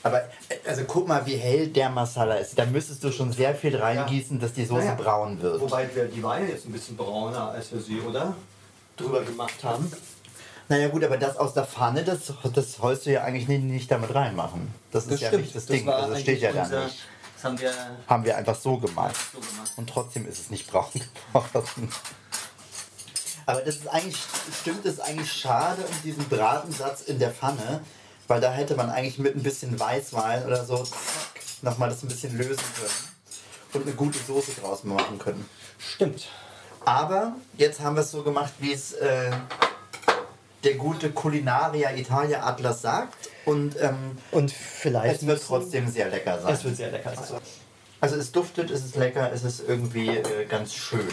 Aber 0.03 0.21
äh, 0.21 0.55
also 0.67 0.83
guck 0.85 1.07
mal, 1.07 1.25
wie 1.25 1.35
hell 1.35 1.67
der 1.67 1.89
Masala 1.89 2.35
ist. 2.35 2.57
Da 2.57 2.65
müsstest 2.65 3.03
du 3.03 3.11
schon 3.11 3.31
sehr 3.31 3.55
viel 3.55 3.75
reingießen, 3.75 4.39
dass 4.39 4.53
die 4.53 4.65
Soße 4.65 4.85
Naja. 4.85 4.95
braun 4.95 5.41
wird. 5.41 5.59
Wobei 5.59 5.89
wir, 5.93 6.05
die 6.05 6.21
ja 6.21 6.39
jetzt 6.39 6.65
ein 6.65 6.71
bisschen 6.71 6.95
brauner, 6.95 7.49
als 7.49 7.71
wir 7.71 7.81
sie, 7.81 7.99
oder? 7.99 8.35
Drüber 8.95 9.23
gemacht 9.23 9.63
haben. 9.63 9.91
Naja 10.69 10.89
gut, 10.89 11.03
aber 11.03 11.17
das 11.17 11.37
aus 11.37 11.53
der 11.53 11.63
Pfanne, 11.63 12.03
das, 12.03 12.33
das 12.53 12.73
sollst 12.73 13.05
du 13.05 13.11
ja 13.11 13.23
eigentlich 13.23 13.47
nicht, 13.47 13.63
nicht 13.63 13.91
damit 13.91 14.13
reinmachen. 14.13 14.73
Das 14.91 15.07
ist 15.07 15.21
ja 15.21 15.31
nicht 15.31 15.55
das 15.55 15.65
Ding. 15.65 15.85
war 15.85 15.95
Also 15.95 16.11
das 16.11 16.21
steht 16.21 16.41
ja 16.41 16.51
da 16.51 16.63
nicht. 16.63 16.97
Das 17.37 17.43
haben 17.43 17.59
wir 17.59 17.71
Haben 18.07 18.25
wir 18.25 18.35
einfach 18.35 18.55
so 18.55 18.77
gemacht. 18.77 19.15
so 19.31 19.39
gemacht. 19.39 19.71
Und 19.75 19.87
trotzdem 19.89 20.27
ist 20.27 20.39
es 20.39 20.49
nicht 20.49 20.69
braun 20.69 20.89
geworden. 21.33 21.91
Aber 23.45 23.61
das 23.61 23.75
ist 23.75 23.87
eigentlich, 23.87 24.17
stimmt 24.59 24.85
es 24.85 24.99
eigentlich 24.99 25.31
schade 25.31 25.83
um 25.83 26.01
diesen 26.03 26.27
Bratensatz 26.27 27.01
in 27.03 27.19
der 27.19 27.31
Pfanne, 27.31 27.81
weil 28.27 28.41
da 28.41 28.51
hätte 28.51 28.75
man 28.75 28.89
eigentlich 28.89 29.19
mit 29.19 29.35
ein 29.35 29.43
bisschen 29.43 29.79
Weißwein 29.79 30.45
oder 30.45 30.65
so 30.65 30.83
nochmal 31.61 31.89
das 31.89 32.03
ein 32.03 32.09
bisschen 32.09 32.37
lösen 32.37 32.63
können 32.75 32.91
und 33.73 33.81
eine 33.83 33.95
gute 33.95 34.19
Soße 34.19 34.51
draus 34.59 34.83
machen 34.83 35.17
können. 35.19 35.47
Stimmt. 35.77 36.27
Aber 36.85 37.35
jetzt 37.57 37.79
haben 37.79 37.95
wir 37.95 38.01
es 38.01 38.11
so 38.11 38.23
gemacht, 38.23 38.53
wie 38.59 38.73
es 38.73 38.93
äh, 38.93 39.31
der 40.63 40.75
gute 40.75 41.11
Culinaria 41.11 41.91
Italia 41.95 42.45
Atlas 42.45 42.81
sagt. 42.81 43.29
Und 43.47 43.77
ähm, 43.79 43.95
Und 44.31 44.51
vielleicht 44.51 45.21
es 45.21 45.25
wird 45.25 45.41
trotzdem 45.41 45.87
sehr 45.87 46.09
lecker 46.09 46.37
sein. 46.41 46.53
Es 46.53 46.65
wird 46.65 46.75
sehr 46.75 46.91
lecker 46.91 47.13
sein. 47.15 47.39
Also 48.01 48.17
es 48.17 48.31
duftet, 48.33 48.69
es 48.69 48.83
ist 48.83 48.97
lecker, 48.97 49.31
es 49.33 49.43
ist 49.43 49.63
irgendwie 49.65 50.09
äh, 50.09 50.45
ganz 50.49 50.73
schön. 50.73 51.07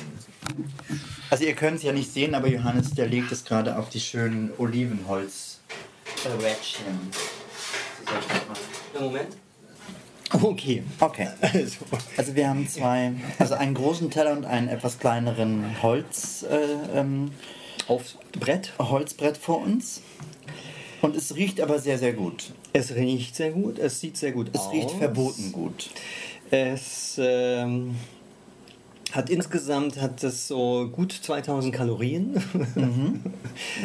Also 1.31 1.45
ihr 1.45 1.55
könnt 1.55 1.77
es 1.77 1.85
ja 1.85 1.93
nicht 1.93 2.13
sehen, 2.13 2.35
aber 2.35 2.49
Johannes, 2.49 2.91
der 2.91 3.07
legt 3.07 3.31
es 3.31 3.45
gerade 3.45 3.79
auf 3.79 3.89
die 3.89 4.01
schönen 4.01 4.51
Olivenholz. 4.59 5.61
Rädchen. 6.41 7.13
Moment. 8.99 9.37
Okay. 10.33 10.83
Okay. 10.99 11.29
Also, 11.41 11.79
Also 12.17 12.35
wir 12.35 12.49
haben 12.49 12.69
zwei, 12.69 13.13
also 13.39 13.55
einen 13.55 13.75
großen 13.75 14.11
Teller 14.11 14.33
und 14.33 14.45
einen 14.45 14.69
etwas 14.69 14.99
kleineren 14.99 15.81
Holz, 15.83 16.45
äh, 16.51 16.99
ähm, 16.99 17.31
aufs 17.87 18.17
Brett. 18.33 18.73
Holzbrett 18.79 19.37
vor 19.37 19.63
uns. 19.63 20.01
Und 21.05 21.17
es 21.17 21.35
riecht 21.37 21.61
aber 21.61 21.79
sehr, 21.79 21.99
sehr 21.99 22.13
gut. 22.13 22.53
Es 22.73 22.95
riecht 22.95 23.37
sehr 23.37 23.51
gut, 23.53 23.79
es 23.79 24.01
sieht 24.01 24.17
sehr 24.17 24.33
gut 24.33 24.51
Es 24.53 24.61
aus. 24.61 24.73
riecht 24.73 24.91
verboten 24.93 25.53
gut. 25.53 25.91
Es 26.51 27.17
ähm, 27.19 27.95
hat 29.13 29.31
insgesamt 29.31 30.01
hat 30.01 30.23
es 30.25 30.49
so 30.49 30.89
gut 30.91 31.13
2000 31.13 31.75
Kalorien. 31.75 32.35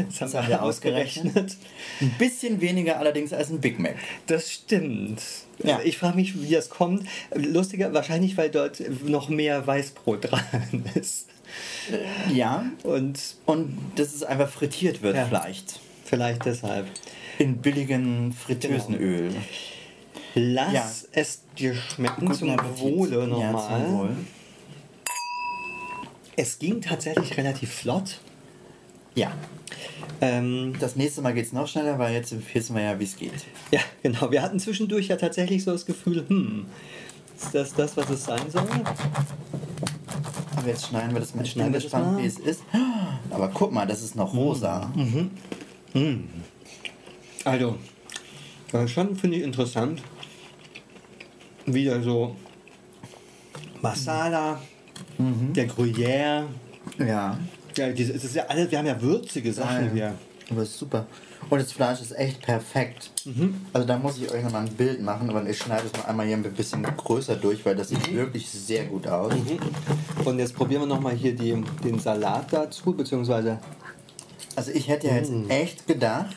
Das 0.10 0.22
haben, 0.22 0.34
haben 0.34 0.48
wir 0.50 0.64
ausgerechnet. 0.64 1.56
Ein 2.02 2.12
bisschen 2.18 2.60
weniger 2.62 2.98
allerdings 2.98 3.34
als 3.34 3.50
ein 3.52 3.60
Big 3.62 3.78
Mac. 3.80 3.96
Das 4.28 4.52
stimmt. 4.52 5.22
Ja. 5.64 5.80
Ich 5.84 5.98
frage 5.98 6.16
mich, 6.16 6.42
wie 6.42 6.52
das 6.54 6.70
kommt. 6.70 7.04
Lustiger, 7.36 7.94
wahrscheinlich, 7.94 8.36
weil 8.38 8.50
dort 8.50 8.82
noch 9.08 9.30
mehr 9.30 9.66
Weißbrot 9.68 10.20
dran 10.32 10.86
ist. 10.96 11.28
Ja. 12.34 12.66
Und 12.84 13.20
Und 13.46 13.78
dass 13.96 14.14
es 14.16 14.24
einfach 14.24 14.50
frittiert 14.50 15.02
wird 15.04 15.16
Ja. 15.16 15.26
vielleicht. 15.26 15.80
Vielleicht 16.10 16.46
deshalb. 16.46 16.88
In 17.38 17.58
billigen 17.58 18.34
Fritteusenöl. 18.34 19.32
Lass 20.36 20.74
Ja. 20.74 20.92
es 21.14 21.42
dir 21.58 21.76
schmecken 21.76 22.26
Guten 22.26 22.34
zum 22.38 22.50
Appetit. 22.52 22.80
Wohle 22.80 23.20
Ja, 23.22 23.26
nochmal. 23.28 23.86
zum 23.86 23.98
Wohl. 24.00 24.10
Es 26.36 26.60
ging 26.60 26.82
tatsächlich 26.82 27.36
relativ 27.38 27.72
flott. 27.74 28.20
Ja. 29.16 29.32
Ähm, 30.22 30.76
Das 30.80 30.96
nächste 30.96 31.22
Mal 31.22 31.34
geht 31.34 31.46
es 31.48 31.54
noch 31.54 31.68
schneller, 31.68 31.98
weil 32.00 32.14
jetzt 32.14 32.34
wissen 32.54 32.76
wir 32.76 32.84
ja, 32.84 33.00
wie 33.00 33.04
es 33.04 33.16
geht. 33.16 33.46
ja, 33.72 33.80
genau. 34.04 34.32
Wir 34.32 34.42
hatten 34.42 34.60
zwischendurch 34.60 35.08
ja 35.08 35.16
tatsächlich 35.16 35.64
so 35.64 35.72
das 35.72 35.86
Gefühl, 35.86 36.26
hm, 36.28 36.66
ist 37.38 37.54
das 37.56 37.74
das, 37.74 37.96
was 37.98 38.10
es 38.10 38.26
sein 38.26 38.50
soll? 38.50 38.68
Aber 40.56 40.68
jetzt 40.68 40.88
schneiden 40.88 41.14
wir 41.14 41.22
das 41.22 41.34
mal. 41.36 41.46
Ich 41.46 41.56
bin 41.56 41.72
gespannt, 41.72 42.22
wie 42.22 42.26
es 42.26 42.38
ist. 42.38 42.62
Aber 43.30 43.48
guck 43.50 43.72
mal, 43.72 43.86
das 43.88 44.02
ist 44.04 44.16
noch 44.16 44.34
rosa. 44.34 44.92
Also, 47.46 47.78
äh, 48.74 48.88
schon 48.88 49.16
finde 49.16 49.38
ich 49.38 49.44
interessant, 49.44 50.02
wieder 51.66 52.02
so 52.02 52.36
Masala, 53.82 54.60
der 55.18 55.68
Gruyère, 55.68 56.44
Ja. 56.98 57.38
ja, 57.76 57.90
diese, 57.92 58.14
es 58.14 58.24
ist 58.24 58.36
ja 58.36 58.44
alles, 58.48 58.70
wir 58.72 58.78
haben 58.78 58.86
ja 58.88 59.02
würzige 59.02 59.52
Sachen 59.54 59.86
ja. 59.88 59.94
hier. 59.94 60.16
Aber 60.52 60.64
ist 60.64 60.78
super. 60.78 61.06
Und 61.50 61.62
das 61.62 61.72
Fleisch 61.72 62.02
ist 62.02 62.12
echt 62.18 62.42
perfekt. 62.42 63.12
Also 63.72 63.88
da 63.88 63.98
muss 63.98 64.18
ich 64.18 64.32
euch 64.32 64.44
noch 64.44 64.52
mal 64.52 64.66
ein 64.66 64.74
Bild 64.74 65.02
machen, 65.02 65.30
aber 65.30 65.48
ich 65.48 65.58
schneide 65.58 65.86
es 65.86 65.94
noch 65.94 66.06
einmal 66.06 66.26
hier 66.26 66.36
ein 66.36 66.44
bisschen 66.44 66.84
größer 66.84 67.36
durch, 67.36 67.66
weil 67.66 67.76
das 67.76 67.90
sieht 67.90 68.14
wirklich 68.14 68.50
sehr 68.50 68.86
gut 68.86 69.08
aus. 69.08 69.34
Und 70.26 70.40
jetzt 70.40 70.56
probieren 70.56 70.82
wir 70.82 70.88
nochmal 70.88 71.16
hier 71.16 71.36
die, 71.36 71.64
den 71.84 72.00
Salat 72.00 72.52
dazu, 72.52 72.94
beziehungsweise 72.94 73.60
Also 74.60 74.72
ich 74.74 74.90
hätte 74.90 75.08
ja 75.08 75.16
jetzt 75.16 75.32
echt 75.48 75.88
gedacht, 75.88 76.36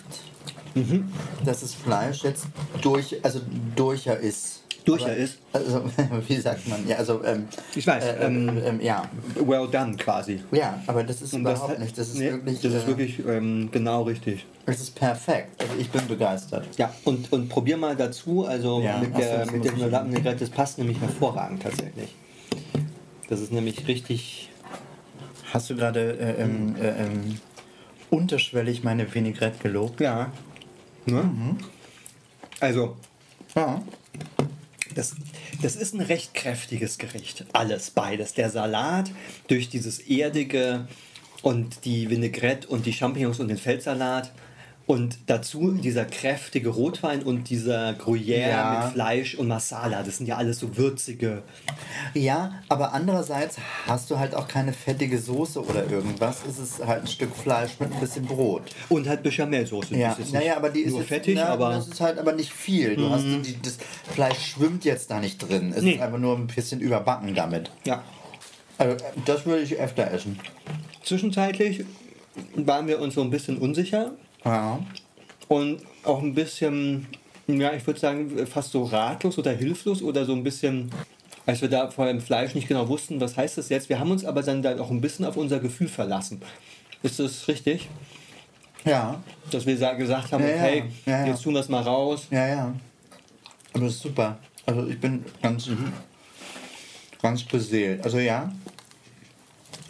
dass 1.44 1.60
das 1.62 1.74
Fleisch 1.74 2.22
jetzt 2.22 2.44
durch, 2.80 3.16
also 3.24 3.40
durcher 3.74 4.16
ist. 4.16 4.62
Durcher 4.84 5.06
Aber- 5.06 5.16
ist? 5.16 5.38
Also, 5.52 5.82
wie 6.28 6.36
sagt 6.36 6.68
man? 6.68 6.86
Ja, 6.86 6.98
also, 6.98 7.24
ähm, 7.24 7.48
Ich 7.74 7.84
weiß, 7.84 8.04
Äh, 8.04 8.24
ähm, 8.26 8.62
ähm, 8.64 8.80
ja. 8.80 9.02
well 9.44 9.66
done 9.68 9.96
quasi. 9.96 10.40
Ja, 10.52 10.80
aber 10.86 11.02
das 11.02 11.20
ist 11.20 11.34
Und 11.34 11.40
überhaupt 11.40 11.72
das, 11.72 11.78
nicht. 11.80 11.98
Das 11.98 12.08
ist 12.10 12.18
nee, 12.18 12.30
wirklich. 12.30 12.60
das 12.60 12.72
ist 12.74 12.84
äh, 12.84 12.86
wirklich 12.86 13.18
ähm, 13.26 13.68
genau 13.72 14.02
richtig. 14.04 14.46
Das 14.66 14.78
ist 14.80 14.94
perfekt. 14.94 15.60
Also 15.60 15.74
ich 15.80 15.90
bin 15.90 16.06
begeistert. 16.06 16.68
Ja, 16.78 16.94
und, 17.04 17.32
und 17.32 17.48
probier 17.48 17.76
mal 17.76 17.96
dazu, 17.96 18.46
also 18.46 18.80
Ja, 18.82 18.98
mit 18.98 19.18
der, 19.18 19.38
das 19.38 19.50
mit 19.50 19.64
ich- 19.64 19.74
Vinaigrette, 19.76 20.36
das 20.38 20.50
passt 20.50 20.78
nämlich 20.78 21.00
hervorragend 21.00 21.60
tatsächlich. 21.64 22.14
Das 23.28 23.40
ist 23.40 23.50
nämlich 23.52 23.88
richtig. 23.88 24.48
Hast 25.52 25.70
du 25.70 25.74
gerade 25.76 26.12
äh, 26.18 26.42
ähm, 26.42 26.76
äh, 26.76 26.88
ähm, 26.88 27.40
unterschwellig 28.12 28.84
meine 28.84 29.12
Vinaigrette 29.12 29.58
gelobt? 29.62 30.00
Ja. 30.00 30.30
Ne? 31.06 31.56
Also, 32.60 32.96
Ja. 33.56 33.82
das, 34.94 35.16
das 35.62 35.76
ist 35.76 35.94
ein 35.94 36.00
recht 36.00 36.34
kräftiges 36.34 36.98
Gericht. 36.98 37.44
Alles, 37.52 37.90
beides. 37.90 38.34
Der 38.34 38.50
Salat 38.50 39.10
durch 39.48 39.68
dieses 39.70 39.98
Erdige 39.98 40.86
und 41.42 41.84
die 41.84 42.10
Vinaigrette 42.10 42.68
und 42.68 42.86
die 42.86 42.92
Champignons 42.92 43.40
und 43.40 43.48
den 43.48 43.56
Feldsalat 43.58 44.30
Und 44.87 45.18
dazu 45.26 45.70
dieser 45.72 46.05
kräftige 46.05 46.68
Rotwein 46.70 47.22
und 47.22 47.49
dieser 47.51 47.91
Gruyère 47.93 48.49
Ja. 48.51 48.83
mit 48.85 48.93
Fleisch 48.95 49.35
und 49.37 49.47
Masala. 49.49 50.03
Das 50.03 50.16
sind 50.18 50.26
ja 50.26 50.37
alles 50.37 50.59
so 50.59 50.76
würzige. 50.76 51.43
Ja, 52.14 52.55
aber 52.68 52.93
andererseits 52.93 53.57
hast 53.87 54.11
du 54.11 54.18
halt 54.18 54.35
auch 54.35 54.49
keine 54.49 54.72
fettige 54.72 55.18
Soße 55.18 55.64
oder 55.64 55.89
irgendwas. 55.89 56.39
Es 56.49 56.59
ist 56.59 56.85
halt 56.85 57.03
ein 57.03 57.07
Stück 57.07 57.35
Fleisch 57.37 57.78
mit 57.78 57.93
ein 57.93 58.01
bisschen 58.01 58.24
Brot. 58.26 58.62
Und 58.89 59.07
halt 59.09 59.22
Bechamelsoße. 59.22 59.97
Ja, 59.97 60.16
naja, 60.33 60.57
aber 60.57 60.70
die 60.70 60.80
ist 60.80 60.97
jetzt, 60.97 61.07
fettig, 61.09 61.37
na, 61.37 61.47
aber 61.47 61.70
Mhm. 61.70 61.74
das 61.74 61.89
ist 61.89 62.01
halt 62.01 62.18
aber 62.18 62.33
nicht 62.33 62.53
viel. 62.53 62.97
Du 62.97 63.09
hast 63.09 63.22
die, 63.24 63.57
das 63.62 63.78
Fleisch 64.12 64.47
schwimmt 64.53 64.85
jetzt 64.85 65.11
da 65.11 65.20
nicht 65.20 65.39
drin. 65.39 65.72
Es 65.74 65.83
Nee. 65.83 65.93
ist 65.93 66.01
einfach 66.01 66.18
nur 66.18 66.37
ein 66.37 66.49
bisschen 66.49 66.80
überbacken 66.80 67.35
damit. 67.35 67.70
ja. 67.85 68.03
Also 68.78 68.97
das 69.26 69.47
würde 69.47 69.62
ich 69.62 69.76
öfter 69.78 70.11
essen. 70.11 70.41
Zwischenzeitlich 71.05 71.85
waren 72.57 72.89
wir 72.89 73.01
uns 73.01 73.14
so 73.14 73.20
ein 73.22 73.30
bisschen 73.30 73.59
unsicher 73.59 74.12
Ja. 74.45 74.78
und 75.49 75.82
auch 76.05 76.20
ein 76.22 76.34
bisschen, 76.34 77.07
ja, 77.47 77.72
ich 77.74 77.86
würde 77.86 78.01
sagen, 78.01 78.47
fast 78.47 78.72
so 78.72 78.82
ratlos 78.84 79.38
oder 79.38 79.53
hilflos 79.53 80.03
oder 80.03 80.24
so 80.24 80.32
ein 80.32 80.43
bisschen, 80.43 80.90
als 81.47 81.61
wir 81.61 81.68
da 81.68 81.90
vor 81.90 82.07
dem 82.07 82.20
Fleisch 82.20 82.55
nicht 82.55 82.68
genau 82.68 82.88
wussten, 82.88 83.20
was 83.20 83.36
heißt 83.36 83.59
das 83.59 83.68
jetzt. 83.68 83.88
Wir 83.88 83.99
haben 83.99 84.11
uns 84.11 84.24
aber 84.24 84.43
dann, 84.43 84.62
dann 84.62 84.78
auch 84.80 84.90
ein 84.90 85.01
bisschen 85.01 85.24
auf 85.24 85.36
unser 85.36 85.59
Gefühl 85.61 85.88
verlassen. 85.88 86.40
Ist 87.03 87.18
das 87.18 87.47
richtig? 87.49 87.88
Ja, 88.84 89.22
Dass 89.51 89.64
wir 89.66 89.76
sa- 89.76 89.93
gesagt 89.95 90.32
haben, 90.32 90.43
Ja, 90.43 90.55
okay, 90.57 90.84
Ja, 91.07 91.20
ja. 91.20 91.26
jetzt 91.28 91.43
tun 91.43 91.55
wir 91.55 91.61
es 91.61 91.68
mal 91.68 91.82
raus. 91.82 92.26
ja, 92.30 92.47
ja. 92.49 92.74
Aber 93.74 93.84
das 93.86 93.95
ist 93.95 94.03
super. 94.03 94.38
Also 94.66 94.86
ich 94.86 95.01
bin 95.01 95.24
ganz, 95.40 95.68
ganz 97.22 97.43
beseelt. 97.45 98.05
Also 98.05 98.18
ja, 98.18 98.53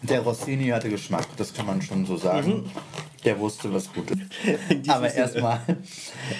der 0.02 0.20
Rossini 0.20 0.68
hatte 0.68 0.88
Geschmack, 0.90 1.26
das 1.36 1.52
kann 1.52 1.66
man 1.66 1.80
schon 1.82 2.04
so 2.06 2.16
sagen. 2.16 2.70
Der 3.24 3.38
wusste, 3.38 3.72
was 3.72 3.92
gut 3.92 4.10
ist. 4.10 4.88
Aber 4.88 5.12
erstmal, 5.12 5.60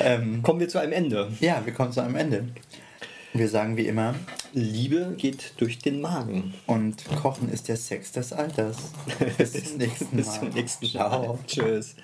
ähm, 0.01 0.43
Kommen 0.43 0.61
wir 0.61 0.69
zu 0.69 0.79
einem 0.79 0.93
Ende. 0.93 1.33
ja, 1.41 1.63
wir 1.65 1.73
kommen 1.73 1.93
zu 1.93 2.01
einem 2.01 2.17
Ende. 2.17 2.49
Wir 3.35 3.49
sagen 3.49 3.77
wie 3.79 3.87
immer, 3.87 4.15
Liebe 4.53 5.15
geht 5.17 5.55
durch 5.57 5.79
den 5.79 6.01
Magen. 6.03 6.53
und 6.67 7.03
Kochen 7.23 7.49
ist 7.51 7.69
der 7.69 7.77
Sex 7.77 8.13
des 8.13 8.33
Alters. 8.33 8.77
Bis 9.39 9.53
zum 9.53 9.79
nächsten 9.79 10.17
Mal. 10.17 10.23
Bis 10.23 10.35
zum 10.39 10.49
nächsten 10.51 10.87
Mal. 10.99 11.11
Ciao. 11.11 11.39
Tschüss. 11.47 11.95